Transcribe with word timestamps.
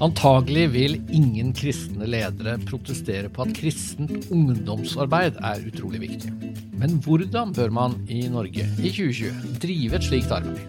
Antagelig 0.00 0.62
vil 0.72 0.94
ingen 1.12 1.50
kristne 1.52 2.06
ledere 2.08 2.54
protestere 2.64 3.28
på 3.28 3.44
at 3.44 3.50
kristent 3.52 4.30
ungdomsarbeid 4.32 5.36
er 5.44 5.66
utrolig 5.68 6.00
viktig. 6.06 6.30
Men 6.80 6.94
hvordan 7.04 7.52
bør 7.52 7.74
man 7.76 7.98
i 8.08 8.22
Norge 8.32 8.64
i 8.80 8.92
2020 8.96 9.58
drive 9.60 9.98
et 9.98 10.06
slikt 10.08 10.32
arbeid? 10.32 10.64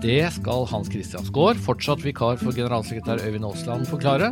Det 0.00 0.22
skal 0.36 0.62
Hans 0.70 0.92
Christian 0.94 1.26
Skaar, 1.26 1.58
fortsatt 1.58 2.06
vikar 2.06 2.38
for 2.38 2.54
generalsekretær 2.54 3.18
Øyvind 3.26 3.50
Aasland, 3.50 3.90
forklare. 3.90 4.30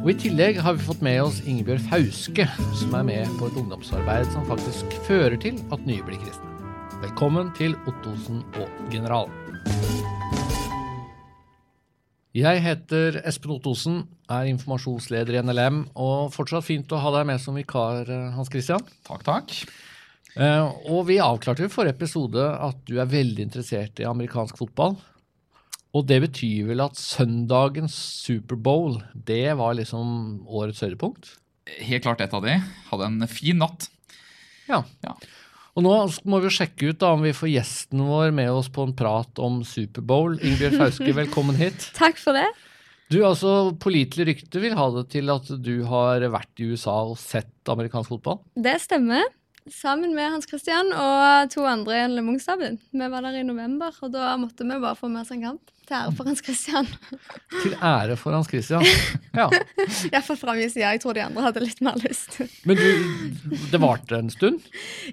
Og 0.00 0.10
I 0.14 0.18
tillegg 0.24 0.62
har 0.64 0.78
vi 0.78 0.88
fått 0.88 1.04
med 1.04 1.20
oss 1.26 1.44
Ingebjørg 1.44 1.84
Fauske, 1.92 2.48
som 2.80 2.96
er 2.96 3.04
med 3.12 3.36
på 3.36 3.50
et 3.50 3.60
ungdomsarbeid 3.60 4.32
som 4.32 4.48
faktisk 4.48 4.96
fører 5.04 5.36
til 5.44 5.60
at 5.68 5.84
nye 5.84 6.00
blir 6.08 6.24
kristne. 6.24 6.56
Velkommen 7.04 7.52
til 7.60 7.76
Ottosen 7.84 8.40
og 8.56 8.72
Generalen. 8.88 10.05
Jeg 12.36 12.60
heter 12.60 13.16
Espen 13.24 13.54
Ottosen, 13.54 14.02
er 14.28 14.48
informasjonsleder 14.50 15.38
i 15.38 15.42
NLM, 15.46 15.78
og 15.96 16.34
fortsatt 16.34 16.66
fint 16.66 16.90
å 16.92 16.98
ha 17.00 17.12
deg 17.14 17.28
med 17.30 17.40
som 17.40 17.56
vikar, 17.56 18.10
Hans 18.34 18.50
Christian. 18.52 18.82
Takk, 19.06 19.22
takk. 19.24 19.54
Uh, 20.36 20.68
og 20.92 21.06
vi 21.08 21.16
avklarte 21.22 21.64
i 21.64 21.72
forrige 21.72 21.96
episode 21.96 22.42
at 22.44 22.82
du 22.84 22.98
er 23.00 23.08
veldig 23.08 23.46
interessert 23.46 24.02
i 24.02 24.08
amerikansk 24.08 24.58
fotball. 24.60 24.98
Og 25.96 26.04
det 26.04 26.18
betyr 26.26 26.68
vel 26.74 26.84
at 26.84 27.00
søndagens 27.00 27.96
Superbowl, 28.26 28.98
det 29.16 29.56
var 29.56 29.78
liksom 29.78 30.44
årets 30.44 30.84
høydepunkt? 30.84 31.32
Helt 31.88 32.04
klart 32.04 32.20
et 32.20 32.36
av 32.36 32.44
de. 32.44 32.58
Hadde 32.90 33.08
en 33.08 33.30
fin 33.32 33.56
natt. 33.64 33.88
Ja. 34.68 34.82
Ja. 35.06 35.16
Og 35.76 35.84
nå 35.84 35.92
må 36.24 36.40
vi 36.40 36.48
jo 36.48 36.56
sjekke 36.56 36.88
ut 36.88 37.00
da 37.02 37.10
om 37.12 37.24
vi 37.24 37.34
får 37.36 37.50
gjesten 37.52 38.00
vår 38.08 38.30
med 38.36 38.48
oss 38.48 38.70
på 38.72 38.86
en 38.86 38.94
prat 38.96 39.42
om 39.44 39.60
Superbowl. 39.60 40.38
Ingebjørg 40.40 40.78
Fauske, 40.80 41.10
velkommen 41.20 41.58
hit. 41.60 41.90
Takk 41.98 42.16
for 42.20 42.36
det. 42.36 42.46
Du, 43.12 43.20
altså 43.22 43.74
Pålitelig 43.78 44.24
rykte 44.30 44.62
vil 44.62 44.74
ha 44.74 44.86
det 44.96 45.04
til 45.12 45.28
at 45.30 45.50
du 45.62 45.74
har 45.86 46.24
vært 46.32 46.64
i 46.64 46.70
USA 46.72 46.96
og 47.12 47.20
sett 47.20 47.70
amerikansk 47.70 48.16
fotball? 48.16 48.40
Det 48.56 48.78
stemmer. 48.82 49.28
Sammen 49.70 50.14
med 50.16 50.30
Hans 50.32 50.48
Christian 50.48 50.92
og 50.94 51.52
to 51.52 51.66
andre 51.68 52.00
i 52.04 52.08
Lemungstaben. 52.14 52.80
Vi 52.94 53.08
var 53.12 53.26
der 53.26 53.36
i 53.40 53.46
november, 53.46 53.94
og 54.00 54.14
da 54.14 54.32
måtte 54.40 54.64
vi 54.64 54.78
bare 54.80 54.96
få 54.96 55.10
med 55.12 55.26
oss 55.26 55.34
en 55.34 55.44
kamp. 55.44 55.75
Til 55.86 55.94
ære 55.96 56.12
for 56.18 56.26
Hans 56.26 56.42
Christian. 56.42 56.86
Til 57.62 57.74
ære 57.78 58.16
for 58.18 58.34
Hans 58.34 58.48
Christian. 58.50 58.82
Ja. 59.36 59.50
Iallfall 60.08 60.38
fra 60.40 60.54
min 60.56 60.70
side. 60.72 60.86
Jeg 60.86 61.00
tror 61.02 61.12
de 61.12 61.22
andre 61.26 61.42
hadde 61.44 61.60
litt 61.60 61.82
mer 61.84 61.98
lyst. 62.00 62.38
Men 62.64 62.78
du, 62.80 62.86
det 63.72 63.80
varte 63.82 64.16
en 64.16 64.30
stund? 64.32 64.62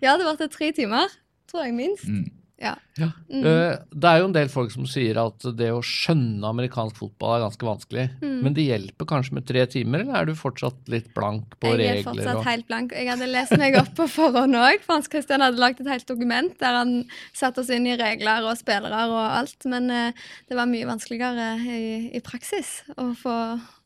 Ja, 0.01 0.13
det 0.17 0.23
varte 0.29 0.47
tre 0.47 0.71
timer. 0.75 1.11
Tror 1.51 1.65
jeg 1.67 1.75
minst. 1.75 2.07
Mm. 2.07 2.29
Ja. 2.63 2.73
Ja. 2.99 3.09
Mm. 3.27 3.43
Det 3.89 4.09
er 4.09 4.19
jo 4.21 4.27
en 4.29 4.35
del 4.35 4.49
folk 4.53 4.71
som 4.73 4.85
sier 4.89 5.17
at 5.19 5.45
det 5.57 5.69
å 5.73 5.81
skjønne 5.83 6.45
amerikansk 6.47 6.99
fotball 7.01 7.35
er 7.35 7.43
ganske 7.45 7.67
vanskelig. 7.67 8.05
Mm. 8.21 8.37
Men 8.45 8.55
det 8.57 8.67
hjelper 8.67 9.09
kanskje 9.09 9.37
med 9.39 9.47
tre 9.49 9.65
timer, 9.73 10.03
eller 10.03 10.19
er 10.21 10.29
du 10.29 10.33
fortsatt 10.37 10.91
litt 10.93 11.09
blank 11.17 11.57
på 11.59 11.73
Jeg 11.73 11.99
er 11.99 12.07
fortsatt 12.07 12.39
og... 12.39 12.47
helt 12.47 12.67
blank. 12.69 12.95
Jeg 12.95 13.09
hadde 13.09 13.29
lest 13.31 13.55
meg 13.59 13.77
opp 13.81 13.93
på 13.97 14.07
forhånd 14.15 14.59
òg, 14.59 14.81
for 14.85 14.97
Hans 14.97 15.11
Christian 15.11 15.43
hadde 15.45 15.61
lagd 15.61 15.83
et 15.83 15.91
helt 15.91 16.07
dokument 16.09 16.55
der 16.61 16.79
han 16.79 16.95
satte 17.35 17.63
oss 17.63 17.71
inn 17.73 17.89
i 17.89 17.97
regler 17.99 18.45
og 18.47 18.59
spillere 18.61 19.05
og 19.11 19.21
alt. 19.25 19.69
Men 19.69 19.89
eh, 19.93 20.25
det 20.49 20.59
var 20.59 20.69
mye 20.69 20.89
vanskeligere 20.89 21.53
i, 21.65 21.85
i 22.15 22.23
praksis 22.23 22.81
å 22.95 23.11
få 23.17 23.37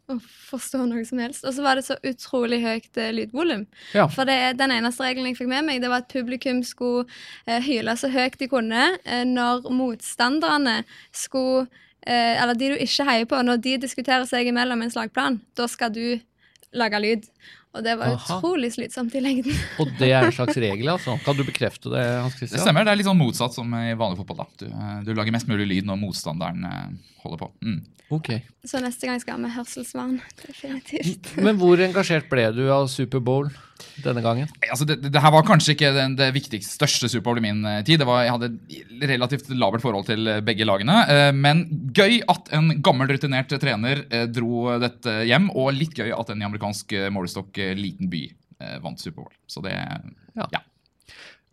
å 0.08 0.18
forstå 0.24 0.86
noe 0.88 1.04
som 1.08 1.20
helst. 1.22 1.44
Og 1.48 1.56
så 1.56 1.64
var 1.66 1.78
det 1.78 1.86
så 1.88 1.98
utrolig 2.08 2.62
høyt 2.64 3.00
eh, 3.00 3.12
lydvolum. 3.16 3.66
Ja. 3.98 4.08
For 4.12 4.28
det 4.30 4.58
den 4.60 4.74
eneste 4.76 5.04
regelen 5.04 5.32
jeg 5.32 5.40
fikk 5.42 5.52
med 5.52 5.68
meg, 5.68 5.82
det 5.84 5.92
var 5.92 6.06
at 6.06 6.14
publikum 6.14 6.62
skulle 6.66 7.06
eh, 7.46 7.60
hyle 7.64 7.98
så 8.00 8.12
høyt 8.14 8.40
de 8.40 8.50
kunne 8.52 8.88
eh, 9.04 9.26
når 9.28 9.68
motstanderne 9.74 10.80
skulle 11.12 11.68
eh, 12.08 12.40
Eller 12.40 12.56
de 12.56 12.72
du 12.72 12.80
ikke 12.86 13.08
heier 13.10 13.28
på, 13.28 13.42
når 13.44 13.60
de 13.66 13.78
diskuterer 13.84 14.28
seg 14.30 14.48
imellom 14.48 14.86
en 14.86 14.94
slagplan, 14.94 15.42
da 15.60 15.68
skal 15.68 15.92
du 15.92 16.20
lage 16.76 17.00
lyd. 17.04 17.28
Og 17.78 17.84
det 17.86 17.94
var 18.00 18.16
Aha. 18.16 18.38
utrolig 18.40 18.72
slitsomt 18.74 19.14
i 19.16 19.22
lengden. 19.22 19.58
Og 19.82 19.92
det 20.00 20.10
er 20.10 20.26
en 20.26 20.34
slags 20.34 20.58
regel, 20.58 20.90
altså? 20.90 21.18
Kan 21.26 21.38
du 21.38 21.44
bekrefte 21.46 21.92
det, 21.94 22.06
Hans 22.24 22.40
Det 22.40 22.50
stemmer. 22.50 22.88
Det 22.88 22.96
er 22.96 23.00
litt 23.02 23.10
sånn 23.10 23.20
motsatt 23.20 23.54
som 23.54 23.76
i 23.78 23.92
vanlig 23.98 24.18
fotball. 24.24 24.42
da. 24.42 24.48
Du, 24.58 24.66
eh, 24.72 24.96
du 25.06 25.14
lager 25.14 25.36
mest 25.36 25.50
mulig 25.52 25.70
lyd 25.70 25.90
når 25.90 26.02
motstanderen 26.02 26.66
eh, 26.66 26.90
holder 27.22 27.44
på. 27.44 27.52
Mm. 27.62 27.80
Ok. 28.18 28.32
Så 28.66 28.82
neste 28.82 29.10
gang 29.10 29.22
skal 29.22 29.38
vi 29.44 29.52
ha 29.52 29.60
hørselsvern. 29.60 30.18
Definitivt. 30.42 31.34
Men 31.44 31.60
hvor 31.62 31.80
engasjert 31.84 32.30
ble 32.32 32.50
du 32.56 32.64
av 32.72 32.88
Superbowl 32.92 33.52
denne 34.04 34.24
gangen? 34.26 34.50
Altså, 34.70 34.88
det, 34.90 35.00
det 35.14 35.22
her 35.24 35.34
var 35.34 35.46
kanskje 35.48 35.76
ikke 35.76 35.92
den, 35.96 36.16
det 36.20 36.30
viktigste, 36.36 36.76
største 36.78 37.10
Superbowl 37.12 37.42
i 37.42 37.46
min 37.48 37.64
eh, 37.68 37.82
tid. 37.88 38.02
Det 38.02 38.08
var, 38.10 38.24
jeg 38.26 38.36
hadde 38.36 39.10
relativt 39.14 39.52
labert 39.54 39.86
forhold 39.86 40.08
til 40.10 40.28
eh, 40.32 40.42
begge 40.46 40.68
lagene. 40.68 41.00
eh, 41.14 41.32
Men 41.36 41.66
gøy 41.96 42.22
at 42.30 42.54
en 42.58 42.72
gammel, 42.86 43.12
rutinert 43.14 43.54
trener 43.62 44.06
dro 44.34 44.78
dette 44.82 45.20
hjem. 45.30 45.52
Og 45.56 45.74
litt 45.76 45.98
gøy 45.98 46.12
at 46.16 46.34
en 46.34 46.42
i 46.42 46.48
amerikansk 46.48 46.98
målestokk 47.14 47.62
liten 47.78 48.10
by 48.12 48.26
vant 48.84 49.02
Superbowl. 49.02 49.32
Så 49.50 49.62
det 49.66 49.76
Ja. 50.38 50.48
ja. 50.54 50.66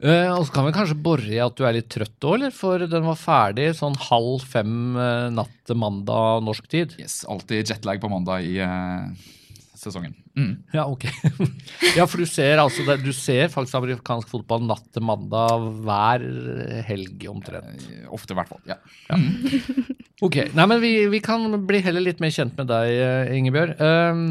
Uh, 0.02 0.34
og 0.34 0.42
så 0.44 0.52
kan 0.52 0.66
vi 0.66 0.72
kanskje 0.74 0.96
bore 1.00 1.30
i 1.30 1.38
at 1.40 1.54
du 1.56 1.62
er 1.64 1.76
litt 1.76 1.86
trøtt 1.92 2.26
òg, 2.26 2.34
eller? 2.36 2.52
For 2.52 2.82
den 2.90 3.06
var 3.06 3.16
ferdig 3.16 3.70
sånn 3.78 3.94
halv 4.10 4.42
fem 4.42 4.96
uh, 4.98 5.30
natt 5.32 5.70
mandag 5.78 6.42
norsk 6.44 6.66
tid. 6.68 6.96
Yes, 7.00 7.22
alltid 7.30 7.70
jetlag 7.70 8.02
på 8.02 8.10
mandag 8.12 8.44
i 8.44 8.58
eh, 8.60 9.30
sesongen. 9.78 10.14
Mm. 10.38 10.52
Ja, 10.74 10.84
ok. 10.86 11.06
ja, 11.98 12.06
for 12.06 12.22
du 12.22 12.26
ser 12.30 12.60
altså 12.62 12.96
du 13.00 13.10
ser 13.16 13.50
faktisk 13.52 13.78
amerikansk 13.78 14.30
fotball 14.30 14.64
natt 14.68 14.86
til 14.94 15.04
mandag 15.06 15.66
hver 15.84 16.24
helg 16.88 17.26
omtrent. 17.30 17.86
Eh, 17.90 18.04
Ofte, 18.14 18.34
i 18.34 18.38
hvert 18.38 18.52
fall. 18.52 18.62
Ja. 18.68 18.78
Ok, 20.24 20.38
nei, 20.54 20.66
men 20.70 20.80
vi, 20.82 20.92
vi 21.10 21.20
kan 21.24 21.48
bli 21.66 21.82
heller 21.84 22.04
litt 22.04 22.22
mer 22.22 22.32
kjent 22.34 22.54
med 22.60 22.70
deg, 22.70 22.92
eh, 23.02 23.34
Ingebjørg. 23.38 23.74
Ehm, 23.82 24.28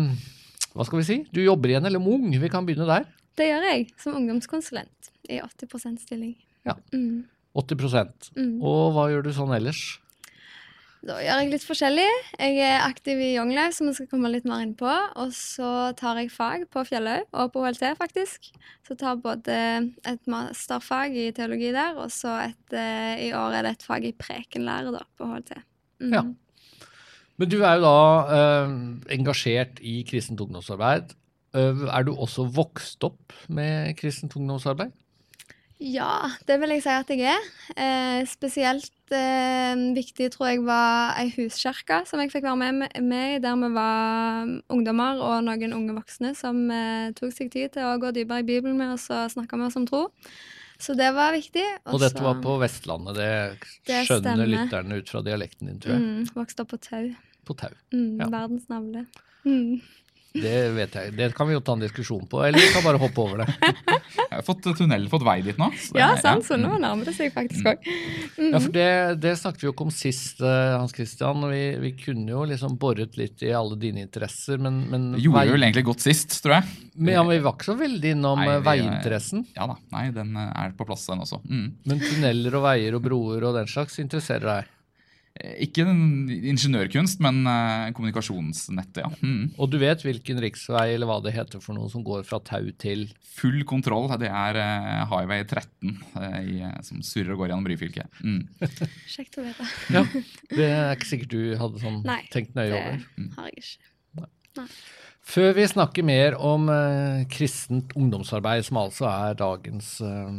hva 0.73 0.87
skal 0.87 1.01
vi 1.01 1.07
si? 1.09 1.19
Du 1.35 1.41
jobber 1.43 1.73
i 1.73 1.77
NLM 1.77 2.07
Ung, 2.15 2.29
vi 2.31 2.51
kan 2.51 2.65
begynne 2.65 2.87
der. 2.89 3.05
Det 3.37 3.49
gjør 3.49 3.67
jeg 3.67 3.87
som 4.01 4.15
ungdomskonsulent 4.17 5.11
i 5.29 5.41
80% 5.43 6.01
stilling. 6.05 6.33
Ja. 6.65 6.77
Mm. 6.95 7.25
80 7.53 8.31
Mm. 8.33 8.55
Og 8.65 8.95
hva 8.95 9.09
gjør 9.11 9.27
du 9.27 9.33
sånn 9.35 9.53
ellers? 9.53 9.99
Da 11.03 11.17
gjør 11.19 11.41
jeg 11.41 11.49
litt 11.51 11.63
forskjellig. 11.67 12.05
Jeg 12.39 12.59
er 12.63 12.85
aktiv 12.85 13.19
i 13.19 13.33
Young 13.33 13.49
Life, 13.51 13.75
som 13.75 13.89
vi 13.89 13.95
skal 13.97 14.07
komme 14.07 14.29
litt 14.31 14.45
mer 14.47 14.61
inn 14.63 14.71
på. 14.79 14.91
Og 15.19 15.33
så 15.35 15.91
tar 15.99 16.21
jeg 16.21 16.31
fag 16.31 16.63
på 16.71 16.85
Fjellhaug 16.87 17.25
og 17.41 17.49
på 17.51 17.63
HLT, 17.65 17.89
faktisk. 17.99 18.47
Så 18.87 18.95
tar 18.99 19.19
både 19.19 19.57
et 20.07 20.31
masterfag 20.31 21.17
i 21.19 21.25
teologi 21.35 21.73
der, 21.75 21.99
og 21.99 22.07
så 22.13 22.37
et, 22.45 22.77
eh, 22.79 23.25
i 23.27 23.33
år 23.35 23.57
er 23.57 23.67
det 23.67 23.73
et 23.75 23.83
fag 23.83 24.07
i 24.07 24.13
prekenlære 24.15 24.95
da, 24.95 25.03
på 25.19 25.27
HLT. 25.27 25.59
Mm. 26.05 26.15
Ja. 26.15 26.23
Men 27.35 27.51
du 27.51 27.59
er 27.59 27.75
jo 27.75 27.83
da 27.83 27.99
eh, 28.37 28.73
engasjert 29.17 29.83
i 29.83 29.99
kristent 30.07 30.39
ungdomsarbeid. 30.39 31.11
Eh, 31.51 31.83
er 31.83 32.07
du 32.07 32.15
også 32.15 32.47
vokst 32.47 33.03
opp 33.03 33.35
med 33.51 33.91
kristent 33.99 34.39
ungdomsarbeid? 34.39 34.95
Ja, 35.83 36.29
det 36.47 36.55
vil 36.61 36.71
jeg 36.77 36.83
si 36.85 36.91
at 36.93 37.09
jeg 37.11 37.25
er. 37.27 37.47
Eh, 37.75 38.21
spesielt 38.29 39.11
eh, 39.11 39.75
viktig 39.97 40.29
tror 40.31 40.47
jeg 40.53 40.61
var 40.63 41.17
ei 41.19 41.27
huskirke 41.35 41.97
som 42.07 42.21
jeg 42.23 42.31
fikk 42.31 42.45
være 42.47 42.71
med, 42.71 43.01
med 43.03 43.43
der 43.43 43.57
vi 43.59 43.69
var 43.75 44.47
ungdommer 44.71 45.19
og 45.19 45.41
noen 45.43 45.75
unge 45.75 45.97
voksne 45.97 46.31
som 46.39 46.61
eh, 46.71 47.09
tok 47.17 47.35
seg 47.35 47.51
tid 47.51 47.73
til 47.75 47.83
å 47.89 47.97
gå 47.99 48.13
dypere 48.15 48.45
i 48.45 48.47
Bibelen 48.47 48.79
med 48.79 48.93
oss 48.95 49.09
og 49.11 49.33
snakke 49.35 49.59
med 49.59 49.67
oss 49.67 49.75
om 49.81 49.87
tro. 49.89 50.05
Så 50.79 50.95
det 50.99 51.11
var 51.15 51.35
viktig. 51.35 51.63
Og 51.91 51.99
dette 52.01 52.23
var 52.23 52.39
på 52.43 52.55
Vestlandet, 52.63 53.15
det, 53.19 53.27
Det 53.87 53.99
skjønner 54.07 54.33
stemmer. 54.39 54.49
lytterne 54.55 54.97
ut 54.99 55.11
fra 55.11 55.21
dialekten 55.23 55.67
din, 55.69 55.77
tror 55.83 55.93
jeg. 55.93 56.01
mm, 56.01 56.31
Vokste 56.35 56.63
opp 56.65 56.71
på 56.73 56.79
Tau. 56.83 57.11
På 57.47 57.55
Tau. 57.59 57.75
Mm, 57.93 58.17
Ja. 58.23 58.27
Verdens 58.33 58.65
navle. 58.71 59.05
Mm. 59.43 59.81
Det 60.33 60.71
vet 60.73 60.95
jeg. 60.97 61.11
Det 61.13 61.27
kan 61.37 61.45
vi 61.47 61.53
jo 61.53 61.59
ta 61.61 61.75
en 61.77 61.83
diskusjon 61.83 62.23
på, 62.29 62.39
eller 62.41 62.57
vi 62.57 62.71
kan 62.73 62.81
bare 62.85 62.97
hoppe 62.97 63.21
over 63.21 63.43
det. 63.43 63.53
Jeg 64.33 64.39
har 64.39 64.45
fått 64.47 64.63
tunnel, 64.79 65.03
fått 65.11 65.21
vei 65.27 65.35
dit 65.45 65.59
nå. 65.61 65.67
så 65.77 65.93
det- 65.93 65.99
Ja, 66.01 66.07
sant, 66.17 66.41
så 66.47 66.55
mm. 66.57 66.63
nå 66.65 66.79
nærmer 66.81 67.05
det 67.05 67.13
seg 67.13 67.29
faktisk 67.35 67.67
òg. 67.69 67.85
Ja, 68.41 68.57
for 68.63 68.71
det, 68.73 68.87
det 69.21 69.33
snakket 69.37 69.61
vi 69.61 69.67
jo 69.67 69.73
ikke 69.75 69.85
om 69.85 69.91
sist, 69.93 70.41
eh, 70.41 70.71
Hans 70.73 70.95
Christian. 70.97 71.45
Vi, 71.51 71.61
vi 71.83 71.91
kunne 71.99 72.33
jo 72.33 72.41
liksom 72.49 72.79
boret 72.81 73.13
litt 73.19 73.43
i 73.45 73.51
alle 73.53 73.77
dine 73.77 74.01
interesser, 74.07 74.57
men, 74.57 74.81
men 74.89 75.05
Det 75.13 75.21
gjorde 75.21 75.37
vei- 75.37 75.45
vi 75.51 75.53
vel 75.53 75.67
egentlig 75.67 75.85
godt 75.91 76.01
sist, 76.07 76.33
tror 76.41 76.55
jeg. 76.57 76.71
Men, 76.95 77.13
ja, 77.13 77.21
men 77.27 77.35
vi 77.35 77.43
var 77.45 77.53
ikke 77.59 77.69
så 77.69 77.77
veldig 77.77 78.15
innom 78.17 78.41
Nei, 78.41 78.49
eh, 78.49 78.57
vi- 78.57 78.67
veiinteressen. 78.71 79.45
Ja 79.53 79.69
da, 79.69 79.77
nei, 79.93 80.07
den 80.17 80.33
eh, 80.35 80.49
er 80.65 80.73
på 80.81 80.89
plass, 80.89 81.05
den 81.13 81.21
også. 81.27 81.43
Mm. 81.45 81.67
Men 81.85 82.01
tunneler 82.09 82.57
og 82.57 82.65
veier 82.71 82.97
og 82.97 83.05
broer 83.05 83.45
og 83.51 83.59
den 83.61 83.69
slags 83.69 84.01
interesserer 84.01 84.49
deg. 84.49 84.72
Eh, 85.43 85.57
Ikke 85.65 85.83
ingeniørkunst, 85.85 87.19
men 87.23 87.41
eh, 87.49 87.89
kommunikasjonsnettet, 87.95 89.01
ja. 89.03 89.09
Mm. 89.21 89.51
Og 89.57 89.69
du 89.73 89.77
vet 89.81 90.03
hvilken 90.05 90.39
riksvei 90.43 90.93
eller 90.95 91.09
hva 91.09 91.19
det 91.25 91.35
heter 91.35 91.63
for 91.63 91.75
noe 91.77 91.91
som 91.91 92.05
går 92.07 92.23
fra 92.27 92.39
Tau 92.47 92.71
til 92.79 93.09
Full 93.33 93.63
kontroll, 93.67 94.07
det 94.21 94.29
er 94.29 94.59
eh, 94.61 95.03
Highway 95.09 95.43
13 95.43 95.93
eh, 96.21 96.39
i, 96.41 96.57
eh, 96.67 96.75
som 96.85 97.01
surrer 97.05 97.33
og 97.35 97.43
går 97.43 97.51
gjennom 97.53 97.69
Ryfylke. 97.71 98.07
Mm. 98.23 98.43
Kjekt 99.15 99.39
å 99.41 99.45
vite. 99.47 99.69
Ja, 99.93 100.05
Det 100.53 100.67
er 100.69 100.91
ikke 100.95 101.11
sikkert 101.11 101.33
du 101.33 101.55
hadde 101.59 101.81
sånn 101.81 102.03
Nei, 102.07 102.21
tenkt 102.33 102.53
nøye 102.57 102.69
Det 102.71 103.31
har 103.37 103.49
jeg 103.49 103.63
ikke. 103.63 104.69
Før 105.23 105.53
vi 105.55 105.63
snakker 105.71 106.05
mer 106.05 106.35
om 106.35 106.67
eh, 106.69 107.23
kristent 107.31 107.93
ungdomsarbeid, 107.97 108.65
som 108.67 108.79
altså 108.81 109.07
er 109.09 109.37
dagens 109.39 109.95
eh, 110.03 110.33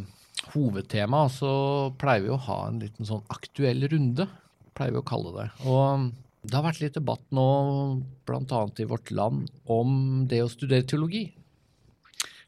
hovedtema, 0.53 1.25
så 1.33 1.51
pleier 1.99 2.27
vi 2.27 2.33
å 2.35 2.41
ha 2.49 2.59
en 2.69 2.83
liten 2.83 3.09
sånn 3.09 3.25
aktuell 3.33 3.87
runde, 3.91 4.29
pleier 4.77 4.95
vi 4.95 5.01
å 5.01 5.07
kalle 5.07 5.33
det. 5.39 5.49
Og 5.69 6.11
Det 6.45 6.59
har 6.59 6.67
vært 6.67 6.83
litt 6.83 6.99
debatt 6.99 7.25
nå, 7.33 7.47
bl.a. 8.29 8.59
i 8.77 8.85
Vårt 8.91 9.11
Land, 9.17 9.49
om 9.65 10.27
det 10.29 10.43
å 10.45 10.51
studere 10.53 10.85
teologi. 10.85 11.31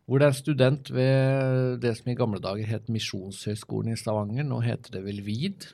Hvor 0.07 0.21
det 0.21 0.27
er 0.27 0.35
en 0.35 0.39
student 0.39 0.91
ved 0.95 1.81
det 1.83 1.97
som 1.99 2.11
i 2.13 2.19
gamle 2.19 2.39
dager 2.43 2.69
het 2.71 2.91
Misjonshøgskolen 2.93 3.95
i 3.95 3.99
Stavanger, 3.99 4.45
nå 4.47 4.61
heter 4.63 4.99
det 4.99 5.03
vel 5.03 5.19
VID, 5.27 5.67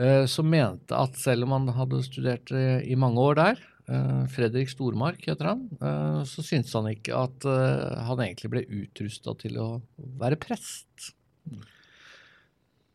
eh, 0.00 0.24
som 0.26 0.48
mente 0.50 0.96
at 0.96 1.20
selv 1.20 1.46
om 1.46 1.54
han 1.54 1.68
hadde 1.76 2.00
studert 2.06 2.50
eh, 2.50 2.80
i 2.82 2.98
mange 2.98 3.22
år 3.22 3.38
der, 3.38 3.62
eh, 3.92 4.24
Fredrik 4.34 4.72
Stormark 4.72 5.22
heter 5.30 5.52
han, 5.52 5.68
så 6.26 6.42
syntes 6.42 6.74
han 6.74 6.90
ikke 6.90 7.14
at 7.14 7.46
han 8.08 8.24
egentlig 8.24 8.50
ble 8.56 8.66
utrusta 8.80 9.36
til 9.38 9.60
å 9.62 9.68
være 10.18 10.40
prest. 10.42 11.12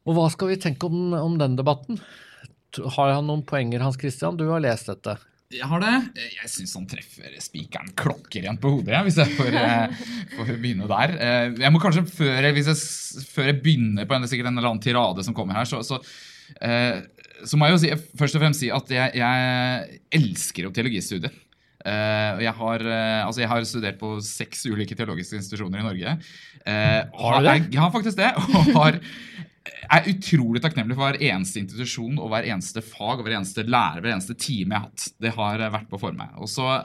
Og 0.03 0.17
hva 0.17 0.27
skal 0.33 0.51
vi 0.51 0.59
tenke 0.59 0.89
om, 0.89 1.13
om 1.15 1.39
den 1.39 1.55
debatten? 1.55 2.01
Har 2.95 3.13
han 3.13 3.27
noen 3.29 3.43
poenger, 3.45 3.83
Hans 3.85 3.99
Christian? 3.99 4.37
Du 4.39 4.47
har 4.49 4.63
lest 4.63 4.89
dette. 4.89 5.17
Jeg 5.53 5.69
har 5.69 5.81
det. 5.83 5.93
Jeg 6.33 6.49
syns 6.49 6.73
han 6.77 6.85
treffer 6.89 7.33
spikeren 7.43 7.91
klokkerent 7.99 8.61
på 8.61 8.71
hodet, 8.73 9.01
hvis 9.05 9.19
jeg 9.21 9.35
får, 9.37 9.57
eh, 9.59 10.03
får, 10.33 10.51
begynne 10.55 10.89
der. 10.89 11.13
Eh, 11.13 11.47
jeg 11.61 11.73
må 11.73 11.81
kanskje, 11.83 12.05
før 12.09 12.47
jeg, 12.47 12.57
jeg, 12.57 12.77
før 13.35 13.49
jeg 13.51 13.59
begynner 13.61 14.09
på 14.09 14.17
en, 14.17 14.27
sikkert 14.29 14.49
en 14.49 14.57
eller 14.57 14.71
annen 14.71 14.83
tirade 14.83 15.25
som 15.25 15.35
kommer 15.37 15.59
her, 15.59 15.69
så, 15.69 15.83
så, 15.85 15.99
eh, 16.57 17.03
så 17.45 17.59
må 17.59 17.69
jeg 17.69 17.75
jo 17.75 17.81
si, 17.83 17.93
først 18.19 18.39
og 18.39 18.45
fremst 18.45 18.63
si 18.63 18.71
at 18.73 18.93
jeg, 18.95 19.13
jeg 19.19 19.99
elsker 20.21 20.69
jo 20.69 20.73
teologistudiet. 20.73 21.41
Jeg 21.83 22.53
har, 22.55 22.83
altså 23.27 23.41
jeg 23.41 23.49
har, 23.51 23.65
studert 23.67 23.97
på 23.99 24.13
seks 24.23 24.61
ulike 24.71 24.95
teologiske 24.95 25.35
institusjoner 25.35 25.81
i 25.81 25.83
Norge. 25.83 26.13
Har 26.63 27.41
du 27.43 27.49
det? 27.49 27.55
Jeg, 27.73 27.79
har 27.81 27.91
faktisk 27.91 28.21
det. 28.21 28.29
Og 28.39 28.69
har 28.77 29.01
er 29.63 30.07
utrolig 30.11 30.61
takknemlig 30.63 30.95
for 30.97 31.07
hver 31.07 31.21
eneste 31.23 31.61
institusjon 31.61 32.17
og 32.19 32.31
hver 32.33 32.47
eneste 32.51 32.83
fag 32.83 33.21
og 33.21 33.23
hver 33.23 33.37
eneste 33.37 33.63
lærer, 33.63 34.01
hver 34.03 34.15
eneste 34.17 34.35
time 34.35 34.75
jeg 34.75 34.81
har 34.81 34.89
hatt. 34.89 35.05
Det 35.23 35.33
har 35.37 35.63
vært 35.77 35.91
på 35.91 35.99
for 36.01 36.15
meg. 36.17 36.33
Og 36.43 36.51
så 36.51 36.81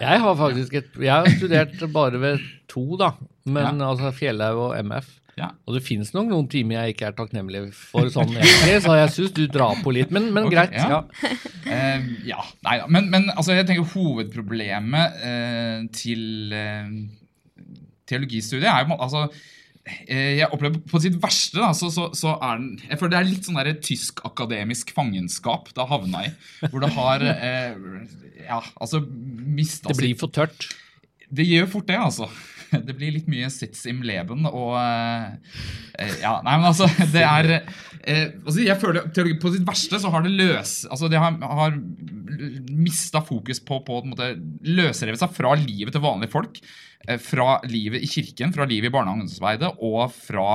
Jeg 0.00 0.22
har 0.22 0.36
faktisk 0.38 0.76
et, 0.78 0.92
jeg 0.94 1.10
har 1.10 1.30
studert 1.40 1.82
bare 1.92 2.20
ved 2.22 2.44
to, 2.70 2.84
da. 3.00 3.14
Men 3.50 3.82
ja. 3.82 3.90
altså 3.90 4.12
Fjellhaug 4.14 4.62
og 4.68 4.78
MF. 4.78 5.16
Ja. 5.40 5.50
Og 5.66 5.78
det 5.78 5.84
fins 5.86 6.10
nok 6.12 6.28
noen 6.28 6.48
timer 6.52 6.80
jeg 6.80 6.94
ikke 6.94 7.08
er 7.08 7.14
takknemlig 7.16 7.62
for, 7.74 8.10
sånn 8.12 8.34
egentlig, 8.34 8.80
så 8.84 8.96
jeg 8.98 9.12
syns 9.14 9.34
du 9.34 9.44
drar 9.50 9.78
på 9.82 9.94
litt. 9.96 10.10
Men, 10.14 10.28
men 10.34 10.50
okay, 10.50 10.68
greit. 10.68 10.76
Ja. 10.76 11.00
uh, 11.66 12.10
ja. 12.28 12.42
Nei 12.66 12.76
da. 12.82 12.90
Men, 12.92 13.08
men 13.10 13.30
altså, 13.34 13.56
jeg 13.56 13.66
tenker 13.70 13.88
hovedproblemet 13.94 15.22
uh, 15.24 15.78
til 15.96 16.54
uh, 16.54 16.92
teologistudiet 18.10 18.70
er 18.70 18.84
jo 18.84 19.00
altså 19.00 19.30
Eh, 19.30 19.59
jeg 20.10 20.48
opplever 20.50 20.82
På 20.90 21.00
sitt 21.02 21.16
verste 21.22 21.60
da, 21.60 21.70
så, 21.76 21.90
så, 21.94 22.08
så, 22.16 22.36
er 22.42 22.60
den 22.60 22.70
Jeg 22.84 23.00
føler 23.00 23.14
det 23.14 23.20
er 23.20 23.28
litt 23.30 23.48
sånn 23.48 23.58
der 23.60 23.72
tysk-akademisk 23.84 24.94
fangenskap 24.96 25.72
det 25.74 25.82
har 25.82 25.90
havna 25.90 26.24
i. 26.28 26.32
Hvor 26.66 26.84
det 26.84 26.92
har 26.96 27.26
eh, 27.32 27.74
ja, 28.46 28.60
altså 28.80 29.02
mista 29.02 29.90
Det 29.90 30.00
blir 30.00 30.16
for 30.20 30.32
tørt? 30.34 30.68
Det 31.30 31.46
gjør 31.46 31.68
fort 31.70 31.90
det, 31.90 31.98
altså. 32.00 32.30
Det 32.86 32.94
blir 32.96 33.14
litt 33.14 33.28
mye 33.30 33.48
sits 33.52 33.84
im 33.90 34.02
leben 34.06 34.46
og 34.48 34.74
eh, 34.78 35.30
eh, 35.98 36.16
Ja, 36.22 36.38
nei, 36.46 36.56
men 36.60 36.70
altså 36.70 36.88
Det 37.12 37.24
er 37.26 37.50
eh, 37.56 38.26
altså, 38.44 38.60
Jeg 38.62 38.78
føler 38.82 39.38
På 39.42 39.52
sitt 39.54 39.66
verste 39.66 40.00
så 40.02 40.12
har 40.14 40.26
det 40.26 40.34
løs 40.36 40.84
Altså, 40.90 41.10
det 41.10 41.20
har, 41.20 41.38
har 41.40 41.78
mista 42.70 43.22
fokus 43.24 43.62
på, 43.64 43.80
på 43.86 44.02
en 44.02 44.12
måte 44.12 44.30
løsrevet 44.66 45.20
seg 45.20 45.34
fra 45.36 45.54
livet 45.58 45.94
til 45.96 46.04
vanlige 46.04 46.32
folk. 46.32 46.60
Eh, 47.08 47.16
fra 47.22 47.60
livet 47.64 48.02
i 48.04 48.10
kirken, 48.10 48.52
fra 48.52 48.66
livet 48.68 48.90
i 48.90 48.92
barnehagearbeidet 48.92 49.70
og 49.78 50.12
fra, 50.12 50.50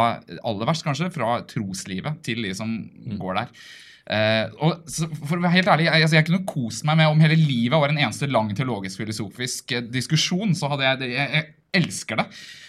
aller 0.45 0.69
verst 0.69 0.85
kanskje, 0.85 1.09
fra 1.13 1.39
troslivet 1.49 2.21
til 2.25 2.45
de 2.45 2.53
som 2.57 2.69
mm. 2.69 3.17
går 3.21 3.41
der. 3.41 3.57
Uh, 4.05 4.51
og 4.61 4.91
for 5.25 5.39
å 5.39 5.41
være 5.41 5.55
helt 5.55 5.69
ærlig, 5.73 5.87
jeg, 5.87 6.03
altså, 6.05 6.17
jeg, 6.19 6.25
kunne 6.27 6.45
kost 6.45 6.83
meg 6.85 6.99
med 6.99 7.09
om 7.09 7.23
hele 7.23 7.39
livet 7.39 7.73
var 7.81 7.89
en 7.89 7.97
eneste 7.97 8.29
lang 8.29 8.51
teologisk-filosofisk 8.53 9.73
uh, 9.73 9.81
diskusjon. 9.89 10.53
så 10.53 10.69
hadde 10.69 10.85
jeg, 10.85 11.09
jeg, 11.15 11.31
jeg 11.39 11.81
elsker 11.81 12.21
det. 12.21 12.27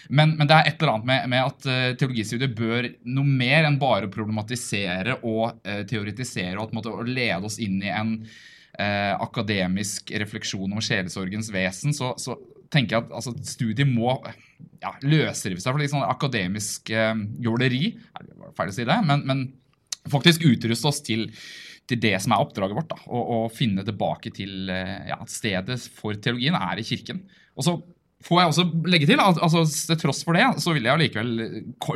Men, 0.08 0.32
men, 0.38 0.48
det 0.48 0.56
er 0.56 0.70
et 0.70 0.80
eller 0.80 0.94
annet 0.94 1.10
med, 1.10 1.28
med 1.34 1.50
at 1.50 1.68
uh, 1.68 1.92
teologistudiet 2.00 2.56
bør 2.56 2.88
noe 3.04 3.36
mer 3.44 3.68
enn 3.68 3.76
bare 3.82 4.08
problematisere 4.08 5.18
og 5.20 5.60
teoretisere 5.90 6.56
og, 6.56 6.72
måte, 6.72 6.94
lede 7.04 7.44
oss 7.44 7.60
inn 7.60 7.82
i 7.84 7.92
en 7.92 8.16
akademisk 8.76 10.11
refleksjon 10.20 10.75
om 10.75 10.82
sjelesorgens 10.84 11.49
vesen. 11.55 11.94
Så, 11.96 12.11
så, 12.20 12.34
tenker 12.73 12.96
jeg 12.96 13.06
at 13.06 13.14
altså, 13.14 13.34
studiet 13.46 13.88
må 13.88 14.17
ja, 14.82 14.94
løsrive 15.05 15.62
seg 15.62 15.73
fra 15.73 15.82
litt 15.82 15.93
sånn 15.93 16.06
akademisk 16.06 16.93
eh, 16.94 17.14
jåleri. 17.43 17.94
Feil 18.56 18.73
å 18.73 18.76
si 18.76 18.87
det, 18.88 18.99
men, 19.06 19.25
men 19.28 19.46
faktisk 20.11 20.46
utruste 20.46 20.90
oss 20.90 21.02
til, 21.06 21.26
til, 21.88 22.00
det 22.02 22.14
som 22.23 22.34
er 22.34 22.44
oppdraget 22.44 22.78
vårt. 22.78 22.93
Da, 22.93 23.02
og, 23.08 23.34
og 23.38 23.52
finne 23.56 23.84
tilbake 23.87 24.32
til 24.37 24.73
eh, 24.73 25.11
ja, 25.11 25.20
at 25.20 25.32
stedet 25.32 25.81
for 25.99 26.19
teologien 26.19 26.58
er 26.58 26.81
i 26.81 26.87
kirken. 26.87 27.23
Og 27.56 27.67
så 27.67 27.76
får 28.26 28.40
jeg 28.40 28.50
også 28.50 28.64
legge 28.88 29.06
til 29.11 29.20
at 29.23 29.38
altså, 29.44 29.62
til 29.90 30.00
tross 30.00 30.23
for 30.26 30.38
det, 30.38 30.46
så 30.62 30.73
vil 30.75 30.88
jeg 30.88 30.96
allikevel 30.96 31.34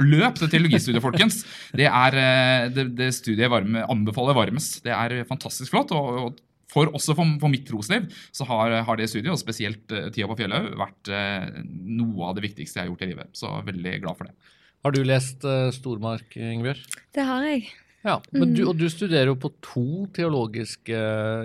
løp 0.05 0.39
til 0.39 0.53
teologistudiet, 0.53 1.03
folkens. 1.03 1.41
Det 1.77 1.89
er 1.89 2.21
eh, 2.21 2.69
det, 2.77 2.91
det 2.99 3.11
studiet 3.17 3.51
varme, 3.53 3.87
anbefaler 3.91 4.39
varmest. 4.39 4.83
Det 4.87 4.95
er 4.95 5.25
fantastisk 5.29 5.75
flott. 5.75 5.97
og, 5.97 6.23
og 6.29 6.47
for, 6.71 6.91
også 6.97 7.17
for, 7.19 7.37
for, 7.43 7.53
mitt 7.53 7.67
trosliv 7.69 8.09
så 8.31 8.47
har, 8.49 8.79
har, 8.87 9.01
det 9.01 9.11
studiet, 9.11 9.33
og 9.35 9.41
spesielt 9.41 9.93
uh, 9.95 10.09
tida 10.15 10.29
på 10.31 10.39
Fjellhaug, 10.39 10.73
vært 10.81 11.13
uh, 11.13 11.61
noe 12.01 12.31
av 12.31 12.39
det 12.39 12.47
viktigste 12.47 12.79
jeg 12.81 12.87
har 12.87 12.93
gjort 12.93 13.07
i 13.07 13.11
livet. 13.13 13.31
Så 13.37 13.53
veldig 13.67 13.95
glad 14.05 14.19
for 14.19 14.31
det. 14.31 14.57
Har 14.87 14.97
du 14.97 15.01
lest 15.05 15.47
uh, 15.47 15.69
Stormark, 15.75 16.37
Ingebjørg? 16.39 16.85
Det 17.17 17.27
har 17.29 17.49
jeg. 17.49 17.65
Ja, 18.07 18.17
mm. 18.33 18.55
du, 18.55 18.63
Og 18.71 18.77
du 18.81 18.87
studerer 18.89 19.29
jo 19.29 19.41
på 19.41 19.51
to 19.65 20.07
teologiske 20.17 21.01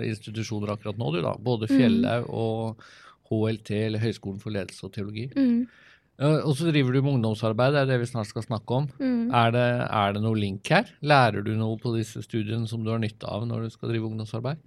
institusjoner 0.08 0.72
akkurat 0.76 1.00
nå, 1.00 1.10
du 1.12 1.20
da. 1.24 1.34
Både 1.36 1.68
mm. 1.68 1.74
Fjellhaug 1.74 2.30
mm. 2.30 2.38
og 2.44 2.86
HLT, 3.26 3.72
eller 3.88 4.02
Høgskolen 4.02 4.40
for 4.40 4.54
ledelse 4.54 4.86
og 4.86 4.94
teologi. 4.94 5.26
Mm. 5.36 5.66
Og 6.16 6.54
så 6.56 6.70
driver 6.70 6.94
du 6.94 7.02
med 7.02 7.18
ungdomsarbeid, 7.18 7.74
det 7.74 7.82
er 7.82 7.90
det 7.90 7.98
vi 8.00 8.08
snart 8.08 8.30
skal 8.30 8.46
snakke 8.46 8.78
om. 8.78 8.86
Mm. 8.96 9.34
Er, 9.36 9.50
det, 9.52 9.66
er 9.84 10.14
det 10.16 10.22
noe 10.24 10.38
link 10.38 10.70
her? 10.72 10.88
Lærer 11.04 11.44
du 11.44 11.52
noe 11.58 11.76
på 11.82 11.92
disse 11.98 12.22
studiene 12.24 12.64
som 12.70 12.86
du 12.86 12.88
har 12.94 13.02
nytte 13.02 13.28
av 13.28 13.44
når 13.44 13.66
du 13.66 13.74
skal 13.74 13.92
drive 13.92 14.08
ungdomsarbeid? 14.08 14.62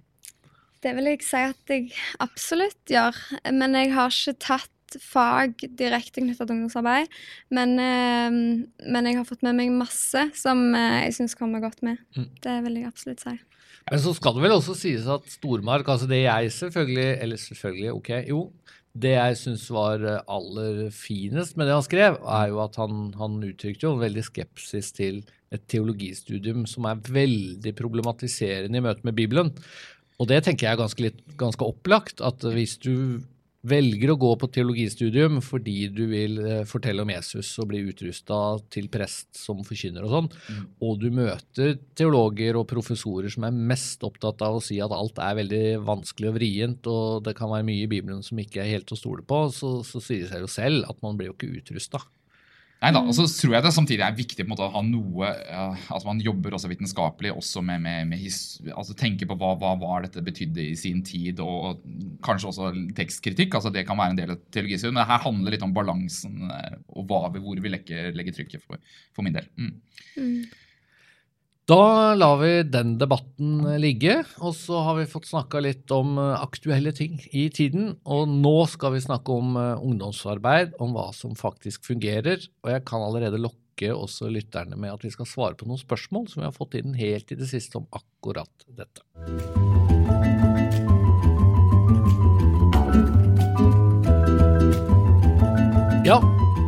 Det 0.80 0.92
vil 0.96 1.10
jeg 1.10 1.24
si 1.24 1.40
at 1.44 1.72
jeg 1.72 1.88
absolutt 2.24 2.92
gjør. 2.92 3.16
Men 3.52 3.76
jeg 3.76 3.92
har 3.92 4.12
ikke 4.14 4.38
tatt 4.40 4.96
fag 4.98 5.60
direkte 5.78 6.22
knytta 6.22 6.46
til 6.46 6.56
ungdomsarbeid. 6.56 7.10
Men, 7.54 7.76
eh, 7.78 8.30
men, 8.88 9.06
jeg 9.06 9.20
har 9.20 9.28
fått 9.28 9.44
med 9.46 9.58
meg 9.58 9.70
masse 9.74 10.24
som 10.34 10.74
eh, 10.74 11.04
jeg 11.06 11.18
syns 11.20 11.36
kommer 11.38 11.62
godt 11.62 11.84
med. 11.86 12.00
Mm. 12.16 12.28
Det 12.42 12.56
vil 12.64 12.80
jeg 12.80 12.90
absolutt 12.90 13.22
si. 13.22 13.36
Men 13.90 14.02
så 14.02 14.14
skal 14.16 14.36
det 14.36 14.44
vel 14.44 14.56
også 14.56 14.76
sies 14.78 15.06
at 15.10 15.28
Stormark, 15.30 15.88
altså 15.88 16.06
det 16.06 16.20
jeg 16.22 16.50
selvfølgelig 16.52 17.08
Eller 17.24 17.40
selvfølgelig, 17.40 17.92
ok, 17.92 18.10
jo. 18.28 18.40
Det 18.90 19.12
jeg 19.14 19.36
syns 19.38 19.68
var 19.70 20.02
aller 20.26 20.88
finest 20.90 21.56
med 21.56 21.68
det 21.68 21.76
han 21.76 21.86
skrev, 21.86 22.16
er 22.26 22.48
jo 22.50 22.58
at 22.64 22.74
han, 22.80 23.12
han 23.20 23.38
uttrykte 23.46 23.86
jo 23.86 23.92
en 23.94 24.02
veldig 24.02 24.24
skepsis 24.26 24.90
til 24.96 25.22
et 25.54 25.62
teologistudium 25.70 26.64
som 26.66 26.88
er 26.90 26.98
veldig 27.06 27.72
problematiserende 27.78 28.78
i 28.78 28.82
møte 28.82 29.06
med 29.06 29.14
Bibelen. 29.18 29.52
Og 30.20 30.28
det 30.28 30.42
tenker 30.44 30.68
jeg 30.68 30.76
er 30.76 30.82
ganske, 30.82 31.04
litt, 31.08 31.20
ganske 31.40 31.64
opplagt. 31.64 32.20
At 32.20 32.44
hvis 32.44 32.76
du 32.80 33.22
velger 33.66 34.12
å 34.12 34.18
gå 34.20 34.30
på 34.40 34.48
teologistudium 34.54 35.40
fordi 35.44 35.90
du 35.92 36.06
vil 36.08 36.38
eh, 36.40 36.62
fortelle 36.68 37.04
om 37.04 37.10
Jesus 37.12 37.50
og 37.60 37.68
bli 37.72 37.82
utrusta 37.90 38.38
til 38.72 38.88
prest 38.92 39.36
som 39.36 39.60
forkynner 39.66 40.06
og 40.06 40.14
sånn, 40.14 40.30
mm. 40.32 40.62
og 40.86 40.94
du 41.02 41.10
møter 41.12 41.74
teologer 41.98 42.56
og 42.56 42.68
professorer 42.70 43.32
som 43.32 43.44
er 43.44 43.58
mest 43.72 44.04
opptatt 44.06 44.40
av 44.46 44.56
å 44.56 44.62
si 44.64 44.80
at 44.80 44.94
alt 44.96 45.20
er 45.20 45.36
veldig 45.42 45.64
vanskelig 45.84 46.30
og 46.30 46.38
vrient, 46.38 46.88
og 46.88 47.26
det 47.26 47.36
kan 47.36 47.52
være 47.52 47.68
mye 47.68 47.84
i 47.84 47.90
Bibelen 47.90 48.24
som 48.24 48.40
ikke 48.40 48.64
er 48.64 48.72
helt 48.78 48.96
å 48.96 48.98
stole 48.98 49.26
på, 49.28 49.42
så, 49.52 49.74
så 49.84 50.00
sier 50.00 50.24
det 50.24 50.32
seg 50.32 50.46
jo 50.46 50.50
selv 50.56 50.88
at 50.88 51.04
man 51.04 51.20
blir 51.20 51.28
jo 51.30 51.36
ikke 51.36 51.52
utrusta. 51.60 52.00
Nei 52.80 52.94
da, 52.96 53.02
og 53.04 53.12
så 53.12 53.26
tror 53.28 53.58
jeg 53.58 53.64
det 53.64 53.70
samtidig 53.76 54.04
er 54.06 54.14
viktig 54.16 54.46
måte, 54.48 54.64
å 54.64 54.72
ha 54.72 54.80
noe 54.80 55.28
uh, 55.28 55.82
At 55.92 56.04
Man 56.08 56.22
jobber 56.24 56.54
også 56.56 56.70
vitenskapelig, 56.70 57.34
også 57.36 57.60
med, 57.64 57.82
med, 57.84 58.06
med 58.08 58.22
his, 58.22 58.56
altså 58.72 58.96
tenke 58.96 59.28
på 59.28 59.36
hva, 59.36 59.52
hva 59.60 59.74
hva, 59.80 59.98
dette 60.06 60.22
betydde 60.24 60.64
i 60.64 60.78
sin 60.80 61.02
tid, 61.04 61.42
og 61.44 61.82
kanskje 62.24 62.48
også 62.48 62.70
tekstkritikk. 62.96 63.58
altså 63.58 63.72
Det 63.74 63.84
kan 63.88 64.00
være 64.00 64.14
en 64.14 64.22
del 64.22 64.32
av 64.32 64.40
teologistudien. 64.48 64.96
Men 64.96 65.10
her 65.12 65.20
handler 65.26 65.56
litt 65.56 65.66
om 65.66 65.76
balansen 65.76 66.48
uh, 66.48 66.80
og 66.96 67.04
hva, 67.10 67.26
hvor 67.36 67.60
vi 67.60 67.74
legger, 67.74 68.14
legger 68.16 68.38
trykket, 68.40 68.64
for, 68.64 68.80
for, 69.12 69.28
min 69.28 69.36
del. 69.36 69.52
Mm. 69.60 69.76
Mm. 70.16 70.40
Da 71.70 72.14
lar 72.18 72.40
vi 72.40 72.62
den 72.66 72.96
debatten 72.98 73.60
ligge, 73.78 74.16
og 74.42 74.56
så 74.58 74.80
har 74.82 74.96
vi 74.98 75.04
fått 75.06 75.28
snakka 75.28 75.60
litt 75.62 75.92
om 75.94 76.16
eh, 76.18 76.40
aktuelle 76.42 76.90
ting 76.90 77.20
i 77.30 77.44
tiden. 77.54 77.92
Og 78.10 78.26
nå 78.26 78.56
skal 78.72 78.96
vi 78.96 79.02
snakke 79.04 79.36
om 79.38 79.54
eh, 79.54 79.78
ungdomsarbeid, 79.78 80.74
om 80.82 80.96
hva 80.96 81.12
som 81.14 81.38
faktisk 81.38 81.86
fungerer. 81.86 82.42
Og 82.64 82.72
jeg 82.74 82.82
kan 82.90 83.06
allerede 83.06 83.38
lokke 83.38 83.92
også 83.94 84.32
lytterne 84.34 84.74
med 84.74 84.96
at 84.96 85.06
vi 85.06 85.12
skal 85.14 85.30
svare 85.30 85.54
på 85.54 85.70
noen 85.70 85.78
spørsmål 85.78 86.26
som 86.32 86.42
vi 86.42 86.48
har 86.48 86.58
fått 86.58 86.74
inn 86.80 86.98
helt 86.98 87.30
i 87.30 87.38
det 87.38 87.46
siste 87.52 87.78
om 87.78 87.86
akkurat 87.94 88.66
dette. 88.66 89.06
Ja, 96.02 96.18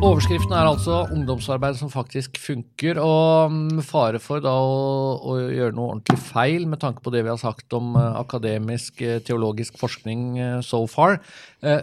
Overskriften 0.03 0.51
er 0.51 0.67
altså 0.67 1.05
'ungdomsarbeid 1.07 1.77
som 1.79 1.87
faktisk 1.87 2.35
funker', 2.35 2.97
og 2.99 3.53
fare 3.87 4.19
for 4.19 4.43
da 4.43 4.51
å, 4.51 5.15
å, 5.15 5.35
gjøre 5.47 5.71
noe 5.77 5.93
ordentlig 5.93 6.17
feil 6.19 6.65
med 6.67 6.81
tanke 6.81 6.99
på 6.99 7.13
det 7.13 7.21
vi 7.23 7.31
har 7.31 7.39
sagt 7.39 7.71
om 7.77 7.95
uh, 7.95 8.19
akademisk, 8.19 8.99
uh, 8.99 9.21
teologisk 9.23 9.77
forskning 9.79 10.25
uh, 10.41 10.57
so 10.59 10.81
far. 10.91 11.21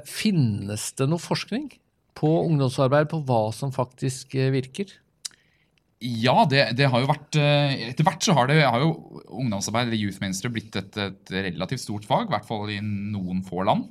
finnes 0.04 0.90
det 1.00 1.06
noe 1.08 1.22
forskning 1.22 1.70
på 2.12 2.28
ungdomsarbeid, 2.50 3.08
på 3.08 3.22
hva 3.24 3.54
som 3.56 3.72
faktisk 3.72 4.36
virker? 4.52 4.92
Ja, 6.04 6.44
det, 6.44 6.76
det, 6.76 6.90
har 6.92 7.00
jo 7.00 7.08
vært 7.08 7.36
Etter 7.40 8.04
hvert 8.04 8.24
så 8.24 8.36
har, 8.36 8.52
det, 8.52 8.60
har 8.60 8.84
jo 8.84 9.22
ungdomsarbeid, 9.32 9.88
eller 9.88 9.96
youth 9.96 10.20
ministry 10.20 10.52
blitt 10.52 10.76
et, 10.76 10.92
et 11.00 11.34
relativt 11.48 11.86
stort 11.86 12.04
fag, 12.04 12.28
i 12.28 12.36
hvert 12.36 12.48
fall 12.48 12.68
i 12.68 12.82
noen 12.84 13.40
få 13.48 13.64
land. 13.64 13.88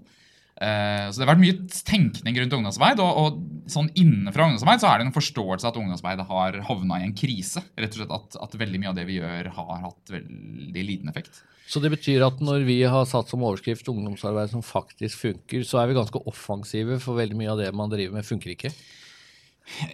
Eh, 0.60 1.06
så 1.08 1.16
det 1.16 1.24
har 1.24 1.32
vært 1.32 1.42
mye 1.42 1.84
tenkning 1.88 2.40
rundt 2.42 2.56
ungdomsarbeid. 2.58 3.02
Og, 3.04 3.20
og 3.22 3.70
sånn 3.72 3.92
innenfra 4.00 4.48
ungdomsarbeid 4.48 4.84
så 4.84 4.90
er 4.90 5.00
det 5.00 5.08
en 5.08 5.16
forståelse 5.16 5.70
at 5.70 5.80
ungdomsarbeidet 5.80 6.28
har 6.30 6.60
havna 6.68 7.00
i 7.00 7.08
en 7.08 7.16
krise. 7.18 7.64
Rett 7.80 7.96
og 7.96 8.02
slett 8.02 8.16
at, 8.18 8.40
at, 8.44 8.58
veldig 8.60 8.82
mye 8.84 8.92
av 8.92 9.00
det 9.00 9.08
vi 9.08 9.20
gjør, 9.22 9.52
har 9.56 9.86
hatt 9.86 10.14
veldig 10.14 10.86
liten 10.92 11.12
effekt. 11.12 11.42
Så 11.70 11.82
det 11.84 11.92
betyr 11.94 12.26
at 12.26 12.40
når 12.42 12.64
vi 12.68 12.80
har 12.90 13.06
satt 13.08 13.30
som 13.30 13.44
overskrift 13.46 13.92
ungdomsarbeid 13.92 14.52
som 14.52 14.66
faktisk 14.66 15.22
funker, 15.22 15.64
så 15.68 15.80
er 15.80 15.92
vi 15.92 16.00
ganske 16.00 16.24
offensive, 16.28 16.98
for 17.04 17.20
veldig 17.20 17.38
mye 17.40 17.54
av 17.54 17.62
det 17.62 17.70
man 17.78 17.92
driver 17.94 18.18
med, 18.18 18.28
funker 18.28 18.56
ikke? 18.56 18.74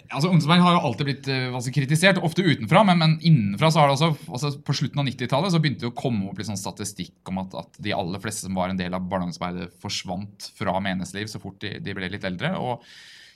Altså, 0.09 0.29
Ungdomsarbeid 0.29 0.63
har 0.63 0.75
jo 0.77 0.83
alltid 0.87 1.07
blitt 1.09 1.27
altså, 1.29 1.73
kritisert, 1.75 2.21
ofte 2.23 2.45
utenfra, 2.45 2.83
men, 2.87 3.01
men 3.01 3.15
innenfra 3.27 3.69
så 3.73 3.81
har 3.81 3.91
det 3.91 3.97
også, 3.97 4.31
altså 4.31 4.51
På 4.65 4.75
slutten 4.77 5.01
av 5.01 5.09
90-tallet 5.09 5.53
så 5.53 5.61
begynte 5.61 5.85
det 5.85 5.91
å 5.91 5.97
komme 5.97 6.29
opp 6.29 6.39
litt 6.39 6.49
sånn 6.49 6.59
statistikk 6.59 7.31
om 7.31 7.43
at, 7.43 7.57
at, 7.59 7.81
de 7.83 7.93
aller 7.95 8.23
fleste 8.23 8.47
som 8.47 8.57
var 8.57 8.71
en 8.71 8.79
del 8.79 8.95
av 8.95 9.05
barneungdomsarbeidet, 9.11 9.75
forsvant 9.83 10.49
fra 10.57 10.77
menighetsliv 10.79 11.29
så 11.31 11.43
fort 11.43 11.59
de, 11.63 11.75
de, 11.83 11.95
ble 11.97 12.09
litt 12.13 12.27
eldre. 12.27 12.55
og 12.55 12.85